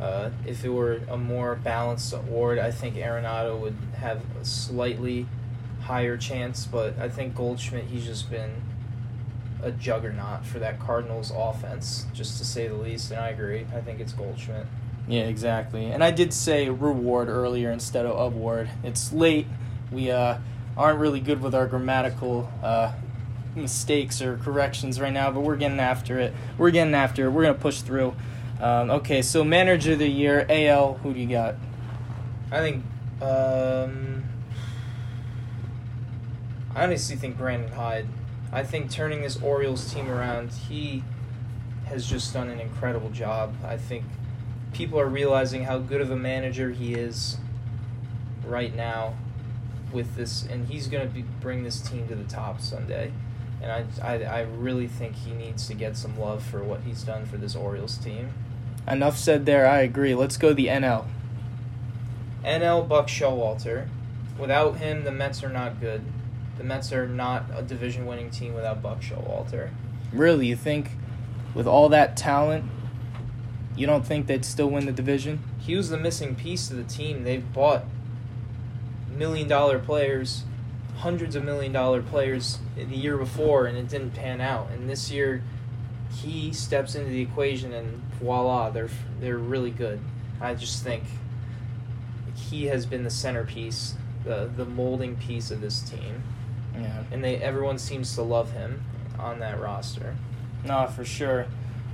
Uh, 0.00 0.30
if 0.46 0.64
it 0.64 0.70
were 0.70 1.02
a 1.08 1.18
more 1.18 1.56
balanced 1.56 2.14
award, 2.14 2.58
I 2.58 2.70
think 2.70 2.96
Arenado 2.96 3.60
would 3.60 3.76
have 3.98 4.22
a 4.40 4.44
slightly 4.46 5.26
higher 5.82 6.16
chance. 6.16 6.64
But 6.64 6.98
I 6.98 7.10
think 7.10 7.34
Goldschmidt, 7.34 7.84
he's 7.84 8.06
just 8.06 8.30
been 8.30 8.50
a 9.62 9.70
juggernaut 9.72 10.44
for 10.44 10.58
that 10.58 10.80
Cardinals 10.80 11.32
offense, 11.34 12.06
just 12.12 12.38
to 12.38 12.44
say 12.44 12.68
the 12.68 12.74
least. 12.74 13.10
And 13.10 13.20
I 13.20 13.28
agree. 13.28 13.66
I 13.74 13.80
think 13.80 14.00
it's 14.00 14.12
Goldschmidt. 14.12 14.66
Yeah, 15.08 15.22
exactly. 15.22 15.86
And 15.86 16.02
I 16.02 16.10
did 16.10 16.32
say 16.32 16.68
reward 16.68 17.28
earlier 17.28 17.70
instead 17.70 18.06
of 18.06 18.18
award. 18.18 18.70
It's 18.82 19.12
late. 19.12 19.46
We 19.90 20.10
uh, 20.10 20.38
aren't 20.76 20.98
really 20.98 21.20
good 21.20 21.42
with 21.42 21.54
our 21.54 21.66
grammatical 21.66 22.50
uh, 22.62 22.92
mistakes 23.54 24.22
or 24.22 24.38
corrections 24.38 25.00
right 25.00 25.12
now, 25.12 25.30
but 25.30 25.40
we're 25.40 25.56
getting 25.56 25.80
after 25.80 26.18
it. 26.18 26.32
We're 26.56 26.70
getting 26.70 26.94
after 26.94 27.26
it. 27.26 27.30
We're 27.30 27.42
going 27.42 27.54
to 27.54 27.60
push 27.60 27.80
through. 27.80 28.14
Um, 28.60 28.90
okay, 28.90 29.22
so 29.22 29.42
manager 29.42 29.92
of 29.92 29.98
the 29.98 30.08
year, 30.08 30.46
AL, 30.48 30.94
who 30.94 31.12
do 31.12 31.20
you 31.20 31.28
got? 31.28 31.56
I 32.50 32.58
think. 32.60 32.84
Um, 33.20 34.24
I 36.74 36.84
honestly 36.84 37.16
think 37.16 37.36
Brandon 37.36 37.70
Hyde. 37.72 38.06
I 38.52 38.62
think 38.62 38.90
turning 38.90 39.22
this 39.22 39.40
Orioles 39.42 39.92
team 39.92 40.10
around, 40.10 40.52
he 40.52 41.02
has 41.86 42.06
just 42.06 42.34
done 42.34 42.48
an 42.48 42.60
incredible 42.60 43.10
job. 43.10 43.54
I 43.64 43.78
think 43.78 44.04
people 44.72 45.00
are 45.00 45.08
realizing 45.08 45.64
how 45.64 45.78
good 45.78 46.00
of 46.00 46.10
a 46.10 46.16
manager 46.16 46.70
he 46.70 46.94
is 46.94 47.38
right 48.44 48.74
now 48.74 49.14
with 49.90 50.16
this, 50.16 50.44
and 50.44 50.68
he's 50.68 50.86
going 50.86 51.06
to 51.06 51.12
be, 51.12 51.22
bring 51.40 51.64
this 51.64 51.80
team 51.80 52.06
to 52.08 52.14
the 52.14 52.24
top 52.24 52.60
Sunday. 52.60 53.12
And 53.62 53.70
I, 53.70 53.84
I, 54.02 54.22
I 54.22 54.40
really 54.42 54.86
think 54.86 55.16
he 55.16 55.32
needs 55.32 55.66
to 55.68 55.74
get 55.74 55.96
some 55.96 56.18
love 56.18 56.42
for 56.42 56.62
what 56.62 56.80
he's 56.82 57.02
done 57.02 57.26
for 57.26 57.36
this 57.36 57.54
Orioles 57.54 57.96
team. 57.96 58.32
Enough 58.88 59.16
said 59.16 59.46
there. 59.46 59.66
I 59.66 59.80
agree. 59.80 60.14
Let's 60.14 60.36
go 60.36 60.52
the 60.52 60.66
NL. 60.66 61.06
NL 62.44 62.88
Buck 62.88 63.06
Showalter. 63.06 63.88
Without 64.38 64.78
him, 64.78 65.04
the 65.04 65.12
Mets 65.12 65.44
are 65.44 65.48
not 65.48 65.80
good. 65.80 66.02
The 66.62 66.68
Mets 66.68 66.92
are 66.92 67.08
not 67.08 67.46
a 67.56 67.60
division 67.60 68.06
winning 68.06 68.30
team 68.30 68.54
without 68.54 68.80
Buck 68.80 69.00
Showalter. 69.00 69.70
Really, 70.12 70.46
you 70.46 70.54
think 70.54 70.92
with 71.54 71.66
all 71.66 71.88
that 71.88 72.16
talent, 72.16 72.66
you 73.74 73.84
don't 73.84 74.06
think 74.06 74.28
they'd 74.28 74.44
still 74.44 74.70
win 74.70 74.86
the 74.86 74.92
division? 74.92 75.40
He 75.58 75.74
was 75.74 75.90
the 75.90 75.98
missing 75.98 76.36
piece 76.36 76.68
to 76.68 76.74
the 76.74 76.84
team. 76.84 77.24
They've 77.24 77.52
bought 77.52 77.82
million 79.10 79.48
dollar 79.48 79.80
players, 79.80 80.44
hundreds 80.98 81.34
of 81.34 81.42
million 81.42 81.72
dollar 81.72 82.00
players 82.00 82.60
the 82.76 82.84
year 82.84 83.16
before, 83.16 83.66
and 83.66 83.76
it 83.76 83.88
didn't 83.88 84.12
pan 84.12 84.40
out. 84.40 84.70
And 84.70 84.88
this 84.88 85.10
year, 85.10 85.42
he 86.14 86.52
steps 86.52 86.94
into 86.94 87.10
the 87.10 87.22
equation, 87.22 87.72
and 87.72 88.00
voila, 88.20 88.70
they're 88.70 88.88
they're 89.18 89.36
really 89.36 89.72
good. 89.72 89.98
I 90.40 90.54
just 90.54 90.84
think 90.84 91.02
he 92.36 92.66
has 92.66 92.86
been 92.86 93.02
the 93.02 93.10
centerpiece, 93.10 93.94
the 94.24 94.48
the 94.56 94.64
molding 94.64 95.16
piece 95.16 95.50
of 95.50 95.60
this 95.60 95.80
team, 95.80 96.22
Yeah. 96.74 97.04
and 97.10 97.22
they 97.22 97.36
everyone 97.36 97.78
seems 97.78 98.14
to 98.14 98.22
love 98.22 98.52
him 98.52 98.82
on 99.18 99.40
that 99.40 99.60
roster. 99.60 100.16
No, 100.64 100.86
for 100.86 101.04
sure. 101.04 101.46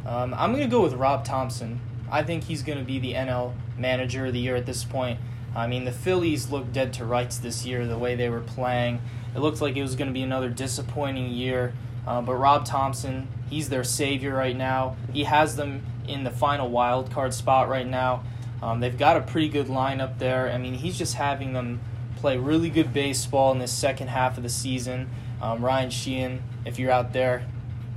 Um, 0.06 0.34
I'm 0.34 0.52
going 0.52 0.64
to 0.64 0.70
go 0.70 0.82
with 0.82 0.94
Rob 0.94 1.24
Thomson. 1.24 1.80
I 2.10 2.22
think 2.22 2.44
he's 2.44 2.62
going 2.62 2.78
to 2.78 2.84
be 2.84 2.98
the 2.98 3.14
NL 3.14 3.52
manager 3.76 4.26
of 4.26 4.32
the 4.32 4.40
year 4.40 4.56
at 4.56 4.66
this 4.66 4.84
point. 4.84 5.18
I 5.54 5.66
mean, 5.66 5.84
the 5.84 5.92
Phillies 5.92 6.50
looked 6.50 6.72
dead 6.72 6.92
to 6.94 7.04
rights 7.04 7.38
this 7.38 7.66
year, 7.66 7.86
the 7.86 7.98
way 7.98 8.14
they 8.14 8.28
were 8.28 8.40
playing. 8.40 9.00
It 9.34 9.40
looked 9.40 9.60
like 9.60 9.76
it 9.76 9.82
was 9.82 9.96
going 9.96 10.08
to 10.08 10.14
be 10.14 10.22
another 10.22 10.48
disappointing 10.48 11.30
year. 11.32 11.74
Uh, 12.06 12.22
but 12.22 12.36
Rob 12.36 12.64
Thomson, 12.64 13.28
he's 13.50 13.68
their 13.68 13.84
savior 13.84 14.34
right 14.34 14.56
now. 14.56 14.96
He 15.12 15.24
has 15.24 15.56
them 15.56 15.84
in 16.06 16.24
the 16.24 16.30
final 16.30 16.70
wild 16.70 17.10
card 17.10 17.34
spot 17.34 17.68
right 17.68 17.86
now. 17.86 18.22
Um, 18.62 18.80
they've 18.80 18.96
got 18.96 19.16
a 19.16 19.20
pretty 19.20 19.48
good 19.48 19.66
lineup 19.66 20.18
there. 20.18 20.50
I 20.50 20.58
mean, 20.58 20.74
he's 20.74 20.96
just 20.96 21.14
having 21.14 21.52
them 21.52 21.80
play 22.18 22.36
really 22.36 22.70
good 22.70 22.92
baseball 22.92 23.52
in 23.52 23.58
this 23.58 23.72
second 23.72 24.08
half 24.08 24.36
of 24.36 24.42
the 24.42 24.48
season. 24.48 25.08
Um, 25.40 25.64
Ryan 25.64 25.90
Sheehan, 25.90 26.42
if 26.64 26.78
you're 26.78 26.90
out 26.90 27.12
there, 27.12 27.46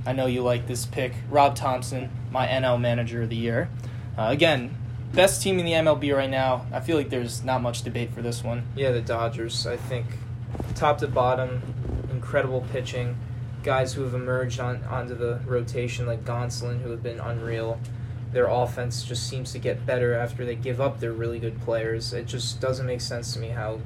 I 0.06 0.12
know 0.12 0.26
you 0.26 0.42
like 0.42 0.66
this 0.66 0.86
pick. 0.86 1.12
Rob 1.28 1.54
Thomson, 1.54 2.10
my 2.30 2.46
NL 2.46 2.80
manager 2.80 3.22
of 3.22 3.30
the 3.30 3.36
year. 3.36 3.68
Uh, 4.16 4.28
again, 4.30 4.76
best 5.12 5.42
team 5.42 5.58
in 5.58 5.64
the 5.64 5.72
MLB 5.72 6.16
right 6.16 6.30
now. 6.30 6.66
I 6.72 6.80
feel 6.80 6.96
like 6.96 7.10
there's 7.10 7.44
not 7.44 7.62
much 7.62 7.82
debate 7.82 8.12
for 8.12 8.22
this 8.22 8.42
one. 8.42 8.64
Yeah, 8.74 8.92
the 8.92 9.00
Dodgers. 9.00 9.66
I 9.66 9.76
think 9.76 10.06
top 10.74 10.98
to 10.98 11.08
bottom, 11.08 11.62
incredible 12.10 12.66
pitching. 12.72 13.16
Guys 13.62 13.92
who 13.92 14.02
have 14.02 14.14
emerged 14.14 14.58
on 14.58 14.82
onto 14.84 15.14
the 15.14 15.40
rotation 15.46 16.06
like 16.06 16.24
Gonsolin, 16.24 16.80
who 16.82 16.90
have 16.90 17.02
been 17.02 17.20
unreal. 17.20 17.78
Their 18.32 18.46
offense 18.46 19.04
just 19.04 19.28
seems 19.28 19.52
to 19.52 19.58
get 19.58 19.84
better 19.84 20.14
after 20.14 20.44
they 20.44 20.54
give 20.54 20.80
up 20.80 21.00
their 21.00 21.12
really 21.12 21.38
good 21.38 21.60
players. 21.60 22.12
It 22.14 22.26
just 22.26 22.60
doesn't 22.60 22.86
make 22.86 23.02
sense 23.02 23.34
to 23.34 23.38
me 23.38 23.48
how 23.48 23.78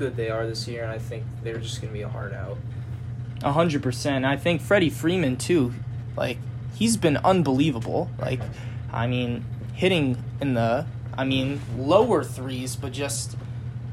good 0.00 0.16
they 0.16 0.30
are 0.30 0.46
this 0.46 0.66
year, 0.66 0.82
and 0.82 0.90
I 0.90 0.98
think 0.98 1.24
they're 1.44 1.58
just 1.58 1.82
going 1.82 1.92
to 1.92 1.96
be 1.96 2.02
a 2.02 2.08
hard 2.08 2.32
out. 2.32 2.56
A 3.44 3.52
hundred 3.52 3.82
percent. 3.82 4.24
I 4.24 4.36
think 4.36 4.62
Freddie 4.62 4.90
Freeman 4.90 5.36
too. 5.36 5.72
Like 6.16 6.38
he's 6.74 6.96
been 6.96 7.18
unbelievable. 7.18 8.10
Like, 8.18 8.40
I 8.92 9.06
mean, 9.06 9.44
hitting 9.74 10.22
in 10.40 10.54
the, 10.54 10.86
I 11.16 11.24
mean, 11.24 11.60
lower 11.76 12.24
threes, 12.24 12.76
but 12.76 12.92
just 12.92 13.36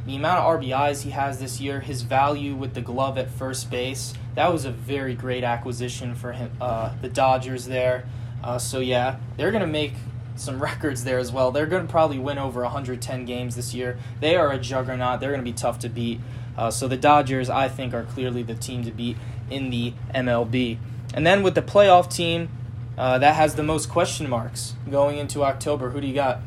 the 0.05 0.15
amount 0.15 0.39
of 0.39 0.61
RBIs 0.61 1.03
he 1.03 1.09
has 1.09 1.39
this 1.39 1.59
year, 1.59 1.81
his 1.81 2.01
value 2.03 2.55
with 2.55 2.73
the 2.73 2.81
glove 2.81 3.17
at 3.17 3.29
first 3.29 3.69
base. 3.69 4.13
That 4.35 4.53
was 4.53 4.63
a 4.63 4.71
very 4.71 5.13
great 5.13 5.43
acquisition 5.43 6.15
for 6.15 6.31
him. 6.31 6.51
Uh, 6.61 6.93
the 7.01 7.09
Dodgers 7.09 7.65
there. 7.65 8.05
Uh, 8.43 8.57
so 8.57 8.79
yeah, 8.79 9.17
they're 9.35 9.51
gonna 9.51 9.67
make 9.67 9.93
some 10.39 10.61
records 10.61 11.03
there 11.03 11.19
as 11.19 11.31
well. 11.31 11.51
They're 11.51 11.65
gonna 11.65 11.87
probably 11.87 12.19
win 12.19 12.37
over 12.37 12.61
110 12.63 13.25
games 13.25 13.55
this 13.55 13.73
year. 13.73 13.97
They 14.19 14.35
are 14.35 14.51
a 14.51 14.59
juggernaut. 14.59 15.19
They're 15.19 15.31
gonna 15.31 15.43
be 15.43 15.53
tough 15.53 15.79
to 15.79 15.89
beat. 15.89 16.19
Uh, 16.57 16.71
so 16.71 16.87
the 16.87 16.97
Dodgers, 16.97 17.49
I 17.49 17.67
think, 17.67 17.93
are 17.93 18.03
clearly 18.03 18.43
the 18.43 18.55
team 18.55 18.83
to 18.83 18.91
beat 18.91 19.17
in 19.49 19.69
the 19.69 19.93
MLB. 20.13 20.79
And 21.13 21.25
then 21.25 21.43
with 21.43 21.55
the 21.55 21.61
playoff 21.61 22.11
team, 22.11 22.49
uh, 22.97 23.19
that 23.19 23.35
has 23.35 23.55
the 23.55 23.63
most 23.63 23.89
question 23.89 24.27
marks 24.27 24.73
going 24.89 25.17
into 25.17 25.43
October. 25.43 25.91
Who 25.91 26.01
do 26.01 26.07
you 26.07 26.15
got? 26.15 26.39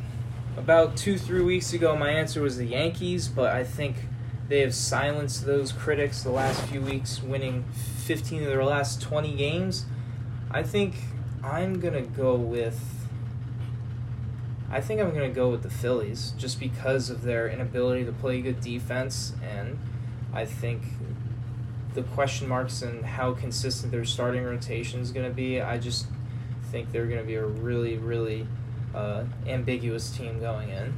About 0.56 0.96
two, 0.96 1.16
three 1.16 1.42
weeks 1.42 1.72
ago, 1.72 1.96
my 1.96 2.10
answer 2.10 2.42
was 2.42 2.56
the 2.56 2.66
Yankees, 2.66 3.28
but 3.28 3.54
I 3.54 3.62
think 3.62 3.96
they 4.48 4.60
have 4.60 4.74
silenced 4.74 5.46
those 5.46 5.70
critics 5.70 6.22
the 6.22 6.32
last 6.32 6.60
few 6.62 6.80
weeks, 6.80 7.22
winning 7.22 7.64
15 8.04 8.42
of 8.42 8.48
their 8.48 8.64
last 8.64 9.00
20 9.00 9.36
games. 9.36 9.86
I 10.50 10.64
think 10.64 10.96
I'm 11.44 11.78
going 11.78 11.94
to 11.94 12.02
go 12.02 12.34
with. 12.34 12.99
I 14.70 14.80
think 14.80 15.00
I'm 15.00 15.10
going 15.10 15.28
to 15.28 15.34
go 15.34 15.50
with 15.50 15.62
the 15.62 15.70
Phillies 15.70 16.32
just 16.38 16.60
because 16.60 17.10
of 17.10 17.22
their 17.22 17.48
inability 17.48 18.04
to 18.04 18.12
play 18.12 18.40
good 18.40 18.60
defense, 18.60 19.32
and 19.42 19.78
I 20.32 20.44
think 20.44 20.82
the 21.94 22.02
question 22.02 22.46
marks 22.46 22.82
and 22.82 23.04
how 23.04 23.32
consistent 23.32 23.90
their 23.90 24.04
starting 24.04 24.44
rotation 24.44 25.00
is 25.00 25.10
going 25.10 25.26
to 25.28 25.34
be. 25.34 25.60
I 25.60 25.78
just 25.78 26.06
think 26.70 26.92
they're 26.92 27.06
going 27.06 27.18
to 27.18 27.26
be 27.26 27.34
a 27.34 27.44
really, 27.44 27.98
really 27.98 28.46
uh, 28.94 29.24
ambiguous 29.46 30.10
team 30.16 30.38
going 30.38 30.68
in. 30.68 30.94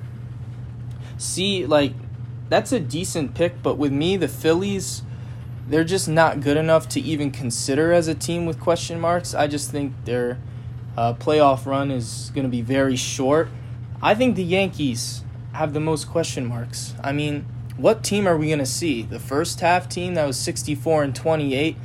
See, 1.17 1.65
like, 1.65 1.95
that's 2.51 2.73
a 2.73 2.81
decent 2.81 3.35
pick, 3.35 3.63
but 3.63 3.79
with 3.79 3.93
me, 3.93 4.19
the 4.19 4.29
Phillies, 4.29 5.03
they're 5.67 5.85
just 5.85 6.09
not 6.09 6.43
good 6.43 6.59
enough 6.59 6.91
to 6.91 7.01
even 7.01 7.31
consider 7.31 7.91
as 7.93 8.07
a 8.07 8.15
team 8.15 8.45
with 8.45 8.61
question 8.61 9.01
marks. 9.01 9.33
I 9.35 9.47
just 9.47 9.71
think 9.71 9.95
their 10.05 10.39
uh, 10.95 11.15
playoff 11.15 11.65
run 11.65 11.91
is 11.91 12.31
going 12.35 12.45
to 12.45 12.51
be 12.51 12.61
very 12.61 12.97
short. 12.97 13.49
I 14.05 14.17
think 14.17 14.35
the 14.35 14.43
Yankees 14.43 15.23
have 15.53 15.75
the 15.75 15.81
most 15.81 16.09
question 16.09 16.45
marks. 16.45 16.95
I 17.05 17.13
mean, 17.13 17.47
what 17.77 18.03
team 18.03 18.27
are 18.27 18.37
we 18.37 18.49
going 18.49 18.59
to 18.59 18.67
see? 18.67 19.03
The 19.03 19.21
first 19.21 19.61
half 19.61 19.89
team 19.89 20.15
that 20.15 20.27
was 20.27 20.37
64 20.39 21.05
and 21.05 21.15
28? 21.15 21.77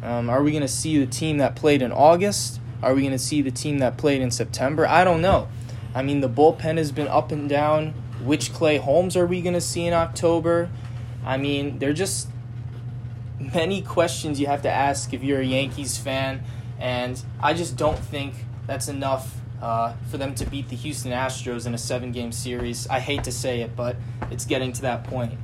Um, 0.00 0.30
are 0.30 0.44
we 0.44 0.52
going 0.52 0.62
to 0.62 0.68
see 0.68 0.96
the 0.98 1.10
team 1.10 1.38
that 1.38 1.56
played 1.56 1.82
in 1.82 1.90
August? 1.90 2.60
Are 2.84 2.94
we 2.94 3.00
going 3.00 3.12
to 3.12 3.18
see 3.18 3.42
the 3.42 3.50
team 3.50 3.78
that 3.78 3.96
played 3.96 4.22
in 4.22 4.30
September? 4.30 4.86
I 4.86 5.02
don't 5.02 5.20
know. 5.20 5.48
I 5.92 6.02
mean, 6.02 6.20
the 6.20 6.28
bullpen 6.28 6.76
has 6.76 6.92
been 6.92 7.08
up 7.08 7.32
and 7.32 7.48
down. 7.48 7.94
Which 8.22 8.52
Clay 8.52 8.76
Holmes 8.76 9.16
are 9.16 9.26
we 9.26 9.42
going 9.42 9.54
to 9.54 9.60
see 9.60 9.86
in 9.86 9.92
October? 9.92 10.70
I 11.24 11.36
mean, 11.36 11.80
there 11.80 11.90
are 11.90 11.94
just 11.94 12.28
many 13.40 13.82
questions 13.82 14.38
you 14.38 14.46
have 14.46 14.62
to 14.62 14.70
ask 14.70 15.12
if 15.12 15.22
you're 15.22 15.40
a 15.40 15.44
Yankees 15.44 15.98
fan, 15.98 16.42
and 16.78 17.20
I 17.42 17.54
just 17.54 17.76
don't 17.76 17.98
think 17.98 18.34
that's 18.66 18.88
enough 18.88 19.40
uh, 19.60 19.94
for 20.10 20.18
them 20.18 20.34
to 20.34 20.44
beat 20.46 20.68
the 20.68 20.76
Houston 20.76 21.12
Astros 21.12 21.66
in 21.66 21.74
a 21.74 21.78
seven 21.78 22.12
game 22.12 22.32
series. 22.32 22.86
I 22.88 23.00
hate 23.00 23.24
to 23.24 23.32
say 23.32 23.60
it, 23.60 23.76
but 23.76 23.96
it's 24.30 24.44
getting 24.44 24.72
to 24.72 24.82
that 24.82 25.04
point. 25.04 25.34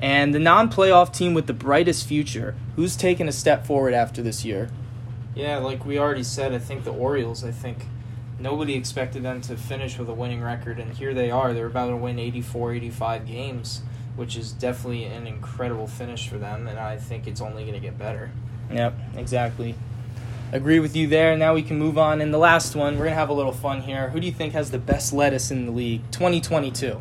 And 0.00 0.34
the 0.34 0.38
non 0.38 0.70
playoff 0.70 1.12
team 1.12 1.34
with 1.34 1.46
the 1.46 1.52
brightest 1.52 2.06
future, 2.06 2.54
who's 2.76 2.96
taken 2.96 3.28
a 3.28 3.32
step 3.32 3.66
forward 3.66 3.92
after 3.92 4.22
this 4.22 4.44
year? 4.44 4.70
Yeah, 5.34 5.58
like 5.58 5.84
we 5.84 5.98
already 5.98 6.22
said, 6.22 6.52
I 6.52 6.58
think 6.58 6.84
the 6.84 6.92
Orioles, 6.92 7.44
I 7.44 7.50
think 7.50 7.86
nobody 8.38 8.74
expected 8.74 9.22
them 9.22 9.40
to 9.42 9.56
finish 9.56 9.98
with 9.98 10.08
a 10.08 10.14
winning 10.14 10.42
record, 10.42 10.80
and 10.80 10.92
here 10.92 11.14
they 11.14 11.30
are. 11.30 11.52
They're 11.52 11.66
about 11.66 11.90
to 11.90 11.96
win 11.96 12.18
84, 12.18 12.74
85 12.74 13.26
games, 13.26 13.82
which 14.16 14.36
is 14.36 14.52
definitely 14.52 15.04
an 15.04 15.26
incredible 15.26 15.86
finish 15.86 16.28
for 16.28 16.38
them, 16.38 16.66
and 16.66 16.78
I 16.78 16.96
think 16.96 17.26
it's 17.26 17.40
only 17.40 17.62
going 17.62 17.74
to 17.74 17.80
get 17.80 17.98
better. 17.98 18.30
Yep, 18.72 18.94
exactly. 19.16 19.74
Agree 20.52 20.80
with 20.80 20.96
you 20.96 21.06
there. 21.06 21.36
Now 21.36 21.54
we 21.54 21.62
can 21.62 21.78
move 21.78 21.96
on. 21.96 22.20
In 22.20 22.30
the 22.30 22.38
last 22.38 22.74
one, 22.74 22.94
we're 22.94 23.04
going 23.04 23.12
to 23.12 23.18
have 23.18 23.28
a 23.28 23.34
little 23.34 23.52
fun 23.52 23.82
here. 23.82 24.10
Who 24.10 24.20
do 24.20 24.26
you 24.26 24.32
think 24.32 24.52
has 24.52 24.70
the 24.70 24.78
best 24.78 25.12
lettuce 25.12 25.50
in 25.50 25.66
the 25.66 25.72
league? 25.72 26.02
2022. 26.10 27.00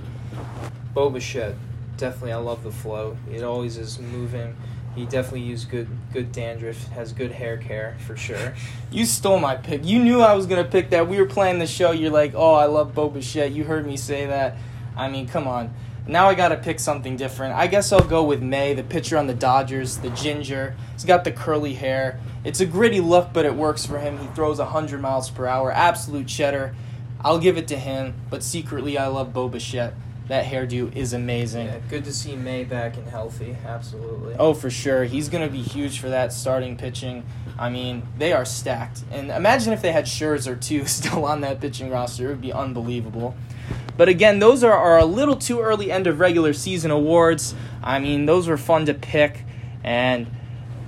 Bo 0.94 1.10
Bichette. 1.10 1.56
Definitely, 1.98 2.32
I 2.32 2.38
love 2.38 2.64
the 2.64 2.72
flow. 2.72 3.18
It 3.30 3.44
always 3.44 3.76
is 3.78 4.00
moving 4.00 4.56
he 5.00 5.06
definitely 5.06 5.42
used 5.42 5.70
good 5.70 5.88
good 6.12 6.32
dandruff. 6.32 6.88
Has 6.90 7.14
good 7.14 7.32
hair 7.32 7.58
care 7.58 7.96
for 8.06 8.18
sure. 8.18 8.54
you 8.92 9.06
stole 9.06 9.40
my 9.40 9.56
pick. 9.56 9.86
You 9.86 10.04
knew 10.04 10.22
I 10.22 10.34
was 10.34 10.46
gonna 10.46 10.66
pick 10.66 10.90
that. 10.90 11.08
We 11.08 11.18
were 11.18 11.26
playing 11.26 11.60
the 11.60 11.68
show. 11.68 11.92
You're 11.92 12.12
like, 12.12 12.34
oh, 12.36 12.54
I 12.54 12.66
love 12.66 12.94
Bo 12.94 13.10
Bichette. 13.10 13.52
You 13.52 13.64
heard 13.64 13.86
me 13.86 13.98
say 13.98 14.26
that. 14.26 14.58
I 14.98 15.10
mean, 15.10 15.28
come 15.28 15.48
on. 15.48 15.74
Now 16.08 16.28
I 16.28 16.34
gotta 16.34 16.58
pick 16.58 16.80
something 16.80 17.16
different. 17.16 17.56
I 17.56 17.68
guess 17.68 17.92
I'll 17.92 18.00
go 18.00 18.24
with 18.24 18.42
May, 18.42 18.74
the 18.74 18.84
pitcher 18.84 19.18
on 19.18 19.28
the 19.28 19.34
Dodgers, 19.34 19.98
the 19.98 20.10
ginger. 20.10 20.76
He's 20.94 21.06
got 21.06 21.24
the 21.24 21.32
curly 21.32 21.76
hair. 21.76 22.20
It's 22.44 22.60
a 22.60 22.66
gritty 22.66 23.00
look, 23.02 23.34
but 23.34 23.46
it 23.46 23.56
works 23.56 23.86
for 23.86 24.00
him. 24.00 24.18
He 24.18 24.28
throws 24.28 24.60
100 24.60 25.02
miles 25.02 25.30
per 25.30 25.46
hour. 25.46 25.72
Absolute 25.72 26.28
cheddar. 26.28 26.76
I'll 27.22 27.40
give 27.40 27.58
it 27.58 27.68
to 27.70 27.78
him, 27.78 28.14
but 28.30 28.44
secretly 28.44 28.98
I 28.98 29.08
love 29.08 29.34
Bo 29.34 29.50
Bichette 29.50 29.94
that 30.30 30.46
hairdo 30.46 30.96
is 30.96 31.14
amazing. 31.14 31.66
Yeah, 31.66 31.80
good 31.90 32.06
to 32.06 32.14
see 32.14 32.36
May 32.36 32.64
back 32.64 32.98
and 32.98 33.08
healthy. 33.08 33.58
Absolutely. 33.66 34.36
Oh, 34.38 34.54
for 34.54 34.70
sure. 34.70 35.04
He's 35.04 35.28
going 35.28 35.44
to 35.44 35.52
be 35.52 35.62
huge 35.62 36.00
for 36.00 36.10
that 36.10 36.32
starting 36.32 36.78
pitching. 36.78 37.26
I 37.58 37.70
mean, 37.70 38.04
they 38.20 38.32
are 38.32 38.46
stacked. 38.46 39.02
And 39.12 39.32
imagine 39.32 39.74
if 39.74 39.82
they 39.82 39.92
had 39.92 40.06
Scherzer, 40.06 40.60
too, 40.62 40.86
still 40.86 41.26
on 41.26 41.42
that 41.42 41.60
pitching 41.60 41.90
roster. 41.90 42.28
It 42.28 42.30
would 42.30 42.42
be 42.42 42.54
unbelievable. 42.54 43.36
But 43.98 44.08
again, 44.08 44.38
those 44.38 44.64
are, 44.64 44.72
are 44.72 45.00
a 45.00 45.06
little 45.06 45.36
too 45.36 45.62
early 45.62 45.92
end 45.92 46.06
of 46.06 46.20
regular 46.20 46.54
season 46.54 46.92
awards. 46.92 47.56
I 47.84 47.98
mean, 47.98 48.28
those 48.28 48.48
were 48.48 48.58
fun 48.58 48.86
to 48.86 48.94
pick. 48.94 49.46
And 49.84 50.28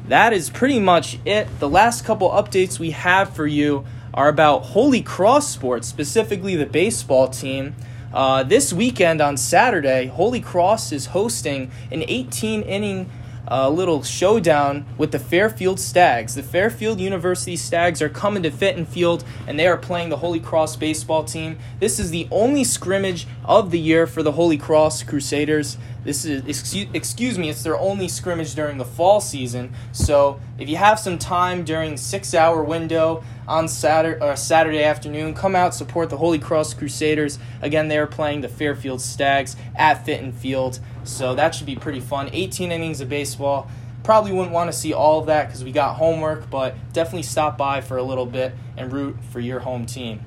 that 0.08 0.34
is 0.34 0.50
pretty 0.50 0.80
much 0.80 1.20
it. 1.26 1.48
The 1.60 1.70
last 1.70 2.06
couple 2.06 2.30
updates 2.30 2.80
we 2.80 2.92
have 2.92 3.36
for 3.36 3.48
you 3.48 3.86
are 4.14 4.28
about 4.28 4.60
Holy 4.60 5.02
Cross 5.02 5.50
Sports, 5.50 5.88
specifically 5.88 6.56
the 6.56 6.66
baseball 6.66 7.28
team. 7.28 7.76
Uh, 8.14 8.44
this 8.44 8.74
weekend 8.74 9.22
on 9.22 9.38
Saturday, 9.38 10.08
Holy 10.08 10.42
Cross 10.42 10.92
is 10.92 11.08
hosting 11.08 11.72
an 11.92 12.04
18 12.08 12.62
inning 12.64 13.10
uh, 13.50 13.70
little 13.70 14.04
showdown 14.04 14.86
with 14.98 15.12
the 15.12 15.20
Fairfield 15.20 15.80
Stags. 15.80 16.36
The 16.36 16.44
Fairfield 16.44 17.00
University 17.00 17.56
Stags 17.56 18.02
are 18.02 18.10
coming 18.10 18.44
to 18.44 18.52
Fitton 18.52 18.86
Field 18.86 19.24
and 19.48 19.60
they 19.60 19.68
are 19.68 19.78
playing 19.78 20.10
the 20.10 20.18
Holy 20.18 20.40
Cross 20.40 20.78
baseball 20.78 21.24
team. 21.24 21.58
This 21.80 22.00
is 22.00 22.12
the 22.12 22.28
only 22.32 22.64
scrimmage 22.64 23.28
of 23.44 23.72
the 23.72 23.80
year 23.80 24.08
for 24.08 24.24
the 24.24 24.34
Holy 24.34 24.58
Cross 24.58 25.04
Crusaders. 25.04 25.78
This 26.04 26.26
is 26.26 26.44
excuse, 26.48 26.88
excuse 26.94 27.38
me, 27.38 27.50
it's 27.50 27.62
their 27.62 27.78
only 27.78 28.08
scrimmage 28.08 28.56
during 28.56 28.78
the 28.80 28.86
fall 28.86 29.22
season. 29.22 29.74
So 29.92 30.40
if 30.58 30.68
you 30.68 30.78
have 30.78 31.00
some 31.00 31.20
time 31.20 31.64
during 31.64 31.96
six 31.96 32.34
hour 32.34 32.64
window 32.64 33.24
on 33.48 33.68
Saturday 33.68 34.20
or 34.20 34.32
uh, 34.32 34.36
Saturday 34.36 34.84
afternoon, 34.84 35.36
come 35.36 35.56
out 35.56 35.76
support 35.76 36.10
the 36.10 36.18
Holy 36.18 36.40
Cross 36.40 36.74
Crusaders. 36.74 37.38
Again, 37.62 37.88
they 37.88 38.00
are 38.00 38.08
playing 38.08 38.42
the 38.42 38.50
Fairfield 38.50 39.00
Stags 39.00 39.56
at 39.76 40.04
Fitton 40.04 40.32
Field. 40.32 40.80
So 41.04 41.36
that 41.36 41.54
should 41.54 41.68
be 41.68 41.76
pretty 41.76 42.00
fun. 42.00 42.30
18 42.34 42.72
innings 42.72 43.00
of 43.02 43.10
baseball. 43.10 43.70
Probably 44.04 44.32
wouldn't 44.32 44.52
want 44.52 44.72
to 44.72 44.78
see 44.78 44.94
all 44.94 45.20
of 45.20 45.28
that 45.28 45.48
because 45.48 45.64
we 45.64 45.72
got 45.72 45.98
homework, 45.98 46.50
but 46.50 46.74
definitely 46.94 47.24
stop 47.24 47.60
by 47.60 47.82
for 47.82 47.98
a 47.98 48.04
little 48.04 48.26
bit 48.26 48.56
and 48.76 48.92
root 48.92 49.18
for 49.32 49.40
your 49.40 49.60
home 49.60 49.86
team. 49.86 50.22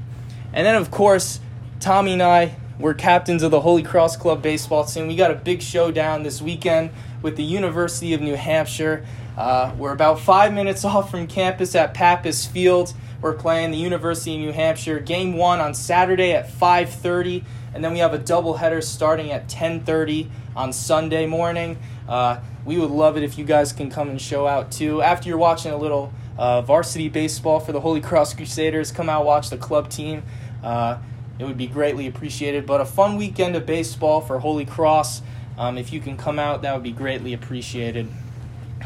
And 0.52 0.64
then, 0.64 0.76
of 0.76 0.92
course, 0.92 1.40
Tommy 1.80 2.12
and 2.12 2.22
I 2.22 2.54
we're 2.78 2.94
captains 2.94 3.42
of 3.42 3.50
the 3.50 3.60
Holy 3.60 3.82
Cross 3.82 4.16
Club 4.16 4.42
baseball 4.42 4.84
team. 4.84 5.06
We 5.06 5.16
got 5.16 5.30
a 5.30 5.36
big 5.36 5.62
showdown 5.62 6.24
this 6.24 6.42
weekend 6.42 6.90
with 7.22 7.36
the 7.36 7.44
University 7.44 8.14
of 8.14 8.20
New 8.20 8.34
Hampshire. 8.34 9.06
Uh, 9.36 9.72
we're 9.78 9.92
about 9.92 10.18
five 10.20 10.52
minutes 10.52 10.84
off 10.84 11.10
from 11.10 11.26
campus 11.26 11.74
at 11.74 11.94
Pappas 11.94 12.46
Field. 12.46 12.92
We're 13.20 13.34
playing 13.34 13.70
the 13.70 13.78
University 13.78 14.34
of 14.34 14.40
New 14.40 14.52
Hampshire. 14.52 14.98
Game 14.98 15.36
one 15.36 15.60
on 15.60 15.72
Saturday 15.72 16.32
at 16.32 16.50
5:30, 16.50 17.44
and 17.72 17.82
then 17.82 17.92
we 17.92 18.00
have 18.00 18.12
a 18.12 18.18
doubleheader 18.18 18.82
starting 18.82 19.30
at 19.30 19.48
10:30 19.48 20.28
on 20.56 20.72
Sunday 20.72 21.26
morning. 21.26 21.78
Uh, 22.08 22.38
we 22.64 22.76
would 22.76 22.90
love 22.90 23.16
it 23.16 23.22
if 23.22 23.38
you 23.38 23.44
guys 23.44 23.72
can 23.72 23.88
come 23.90 24.10
and 24.10 24.20
show 24.20 24.46
out 24.46 24.70
too. 24.70 25.00
After 25.00 25.28
you're 25.28 25.38
watching 25.38 25.72
a 25.72 25.76
little 25.76 26.12
uh, 26.36 26.62
varsity 26.62 27.08
baseball 27.08 27.60
for 27.60 27.72
the 27.72 27.80
Holy 27.80 28.00
Cross 28.00 28.34
Crusaders, 28.34 28.90
come 28.90 29.08
out 29.08 29.24
watch 29.24 29.48
the 29.48 29.58
club 29.58 29.88
team. 29.88 30.22
Uh, 30.62 30.98
it 31.38 31.44
would 31.44 31.58
be 31.58 31.66
greatly 31.66 32.06
appreciated. 32.06 32.66
But 32.66 32.80
a 32.80 32.84
fun 32.84 33.16
weekend 33.16 33.56
of 33.56 33.66
baseball 33.66 34.20
for 34.20 34.38
Holy 34.38 34.64
Cross. 34.64 35.22
Um, 35.58 35.78
if 35.78 35.92
you 35.92 36.00
can 36.00 36.16
come 36.16 36.38
out, 36.38 36.62
that 36.62 36.74
would 36.74 36.82
be 36.82 36.92
greatly 36.92 37.32
appreciated. 37.32 38.08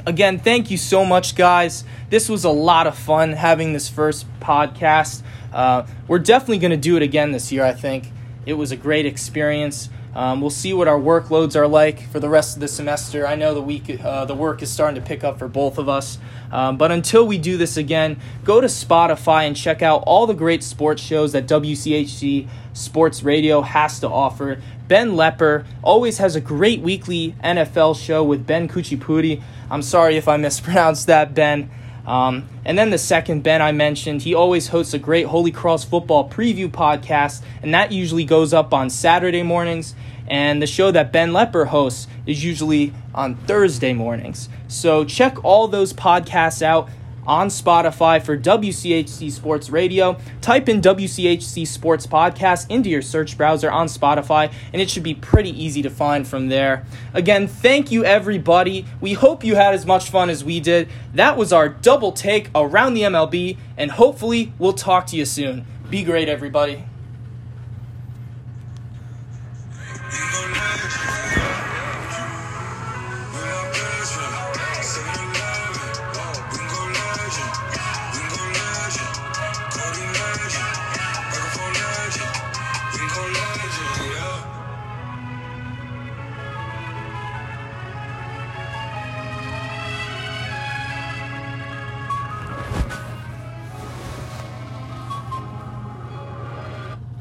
Again, 0.07 0.39
thank 0.39 0.71
you 0.71 0.77
so 0.77 1.05
much, 1.05 1.35
guys. 1.35 1.85
This 2.11 2.29
was 2.29 2.45
a 2.45 2.51
lot 2.51 2.87
of 2.87 2.97
fun 2.97 3.33
having 3.33 3.73
this 3.73 3.89
first 3.89 4.27
podcast. 4.41 5.23
Uh, 5.53 5.87
we're 6.07 6.19
definitely 6.19 6.59
going 6.59 6.71
to 6.71 6.77
do 6.77 6.97
it 6.97 7.03
again 7.03 7.33
this 7.33 7.51
year, 7.51 7.65
I 7.65 7.73
think. 7.73 8.13
It 8.47 8.53
was 8.55 8.71
a 8.71 8.77
great 8.77 9.07
experience. 9.07 9.89
Um, 10.15 10.41
we'll 10.41 10.51
see 10.51 10.73
what 10.73 10.89
our 10.89 10.99
workloads 10.99 11.55
are 11.55 11.69
like 11.69 12.09
for 12.11 12.19
the 12.19 12.29
rest 12.29 12.57
of 12.57 12.61
the 12.61 12.69
semester. 12.69 13.27
I 13.27 13.35
know 13.35 13.55
the 13.55 13.63
week, 13.63 14.03
uh, 14.03 14.25
the 14.25 14.35
work 14.35 14.63
is 14.63 14.71
starting 14.71 15.01
to 15.01 15.07
pick 15.07 15.23
up 15.23 15.39
for 15.39 15.49
both 15.49 15.79
of 15.79 15.89
us. 15.89 16.19
Um, 16.51 16.77
but 16.77 16.91
until 16.91 17.27
we 17.27 17.39
do 17.39 17.57
this 17.57 17.77
again, 17.77 18.19
go 18.45 18.61
to 18.61 18.67
Spotify 18.67 19.47
and 19.47 19.55
check 19.55 19.83
out 19.83 20.03
all 20.07 20.27
the 20.27 20.35
great 20.35 20.63
sports 20.63 21.03
shows 21.03 21.33
that 21.33 21.47
WCHC 21.47 22.49
Sports 22.73 23.23
Radio 23.23 23.61
has 23.61 24.01
to 24.01 24.09
offer. 24.09 24.61
Ben 24.87 25.11
Lepper 25.13 25.67
always 25.83 26.19
has 26.19 26.35
a 26.37 26.41
great 26.41 26.81
weekly 26.81 27.35
NFL 27.45 28.03
show 28.03 28.25
with 28.25 28.47
Ben 28.47 28.69
Kuchipudi. 28.69 29.43
I'm 29.71 29.83
sorry 29.83 30.17
if 30.17 30.29
I 30.29 30.37
mispronounced 30.39 31.07
that, 31.09 31.35
Ben. 31.35 31.71
Um, 32.09 32.49
and 32.65 32.79
then 32.79 32.89
the 32.89 32.99
second 32.99 33.43
Ben 33.43 33.61
I 33.61 33.71
mentioned, 33.73 34.23
he 34.23 34.35
always 34.35 34.69
hosts 34.69 34.95
a 34.95 34.99
great 34.99 35.27
Holy 35.27 35.53
Cross 35.53 35.85
football 35.85 36.29
preview 36.29 36.67
podcast, 36.67 37.43
and 37.63 37.75
that 37.75 37.93
usually 37.93 38.25
goes 38.25 38.55
up 38.55 38.73
on 38.73 38.89
Saturday 38.89 39.43
mornings. 39.43 39.95
And 40.27 40.61
the 40.61 40.67
show 40.67 40.91
that 40.91 41.13
Ben 41.13 41.33
Lepper 41.33 41.67
hosts 41.67 42.07
is 42.27 42.43
usually 42.43 42.95
on 43.15 43.35
Thursday 43.35 43.93
mornings. 43.93 44.49
So 44.69 45.05
check 45.05 45.43
all 45.45 45.69
those 45.69 45.93
podcasts 45.93 46.63
out 46.63 46.89
on 47.29 47.49
Spotify 47.49 48.21
for 48.21 48.37
WCHC 48.37 49.31
Sports 49.31 49.71
Radio. 49.71 50.19
Type 50.41 50.69
in 50.69 50.81
WCHC 50.81 51.67
Sports 51.67 52.07
Podcast 52.07 52.71
into 52.71 52.89
your 52.89 53.03
search 53.03 53.37
browser 53.37 53.71
on 53.71 53.87
Spotify, 53.87 54.51
and 54.73 54.81
it 54.81 54.89
should 54.89 55.03
be 55.03 55.15
pretty 55.15 55.51
easy 55.51 55.83
to 55.83 55.91
find 55.91 56.27
from 56.27 56.49
there. 56.49 56.87
Again, 57.13 57.47
thank 57.47 57.93
you, 57.93 58.05
everybody. 58.05 58.87
We 59.01 59.13
hope 59.13 59.45
you 59.45 59.55
had 59.55 59.75
as 59.75 59.85
much 59.85 60.11
fun 60.11 60.31
as 60.31 60.43
we 60.43 60.59
did. 60.59 60.89
That 61.15 61.37
was 61.37 61.53
our 61.53 61.69
double 61.69 62.13
take 62.13 62.51
around 62.55 62.95
the 62.95 63.03
MLB, 63.03 63.59
and 63.77 63.91
hopefully, 63.91 64.53
we'll 64.59 64.73
talk 64.73 65.07
to 65.09 65.17
you 65.17 65.27
soon. 65.27 65.67
Be 65.91 66.03
great, 66.03 66.29
everybody. 66.29 66.85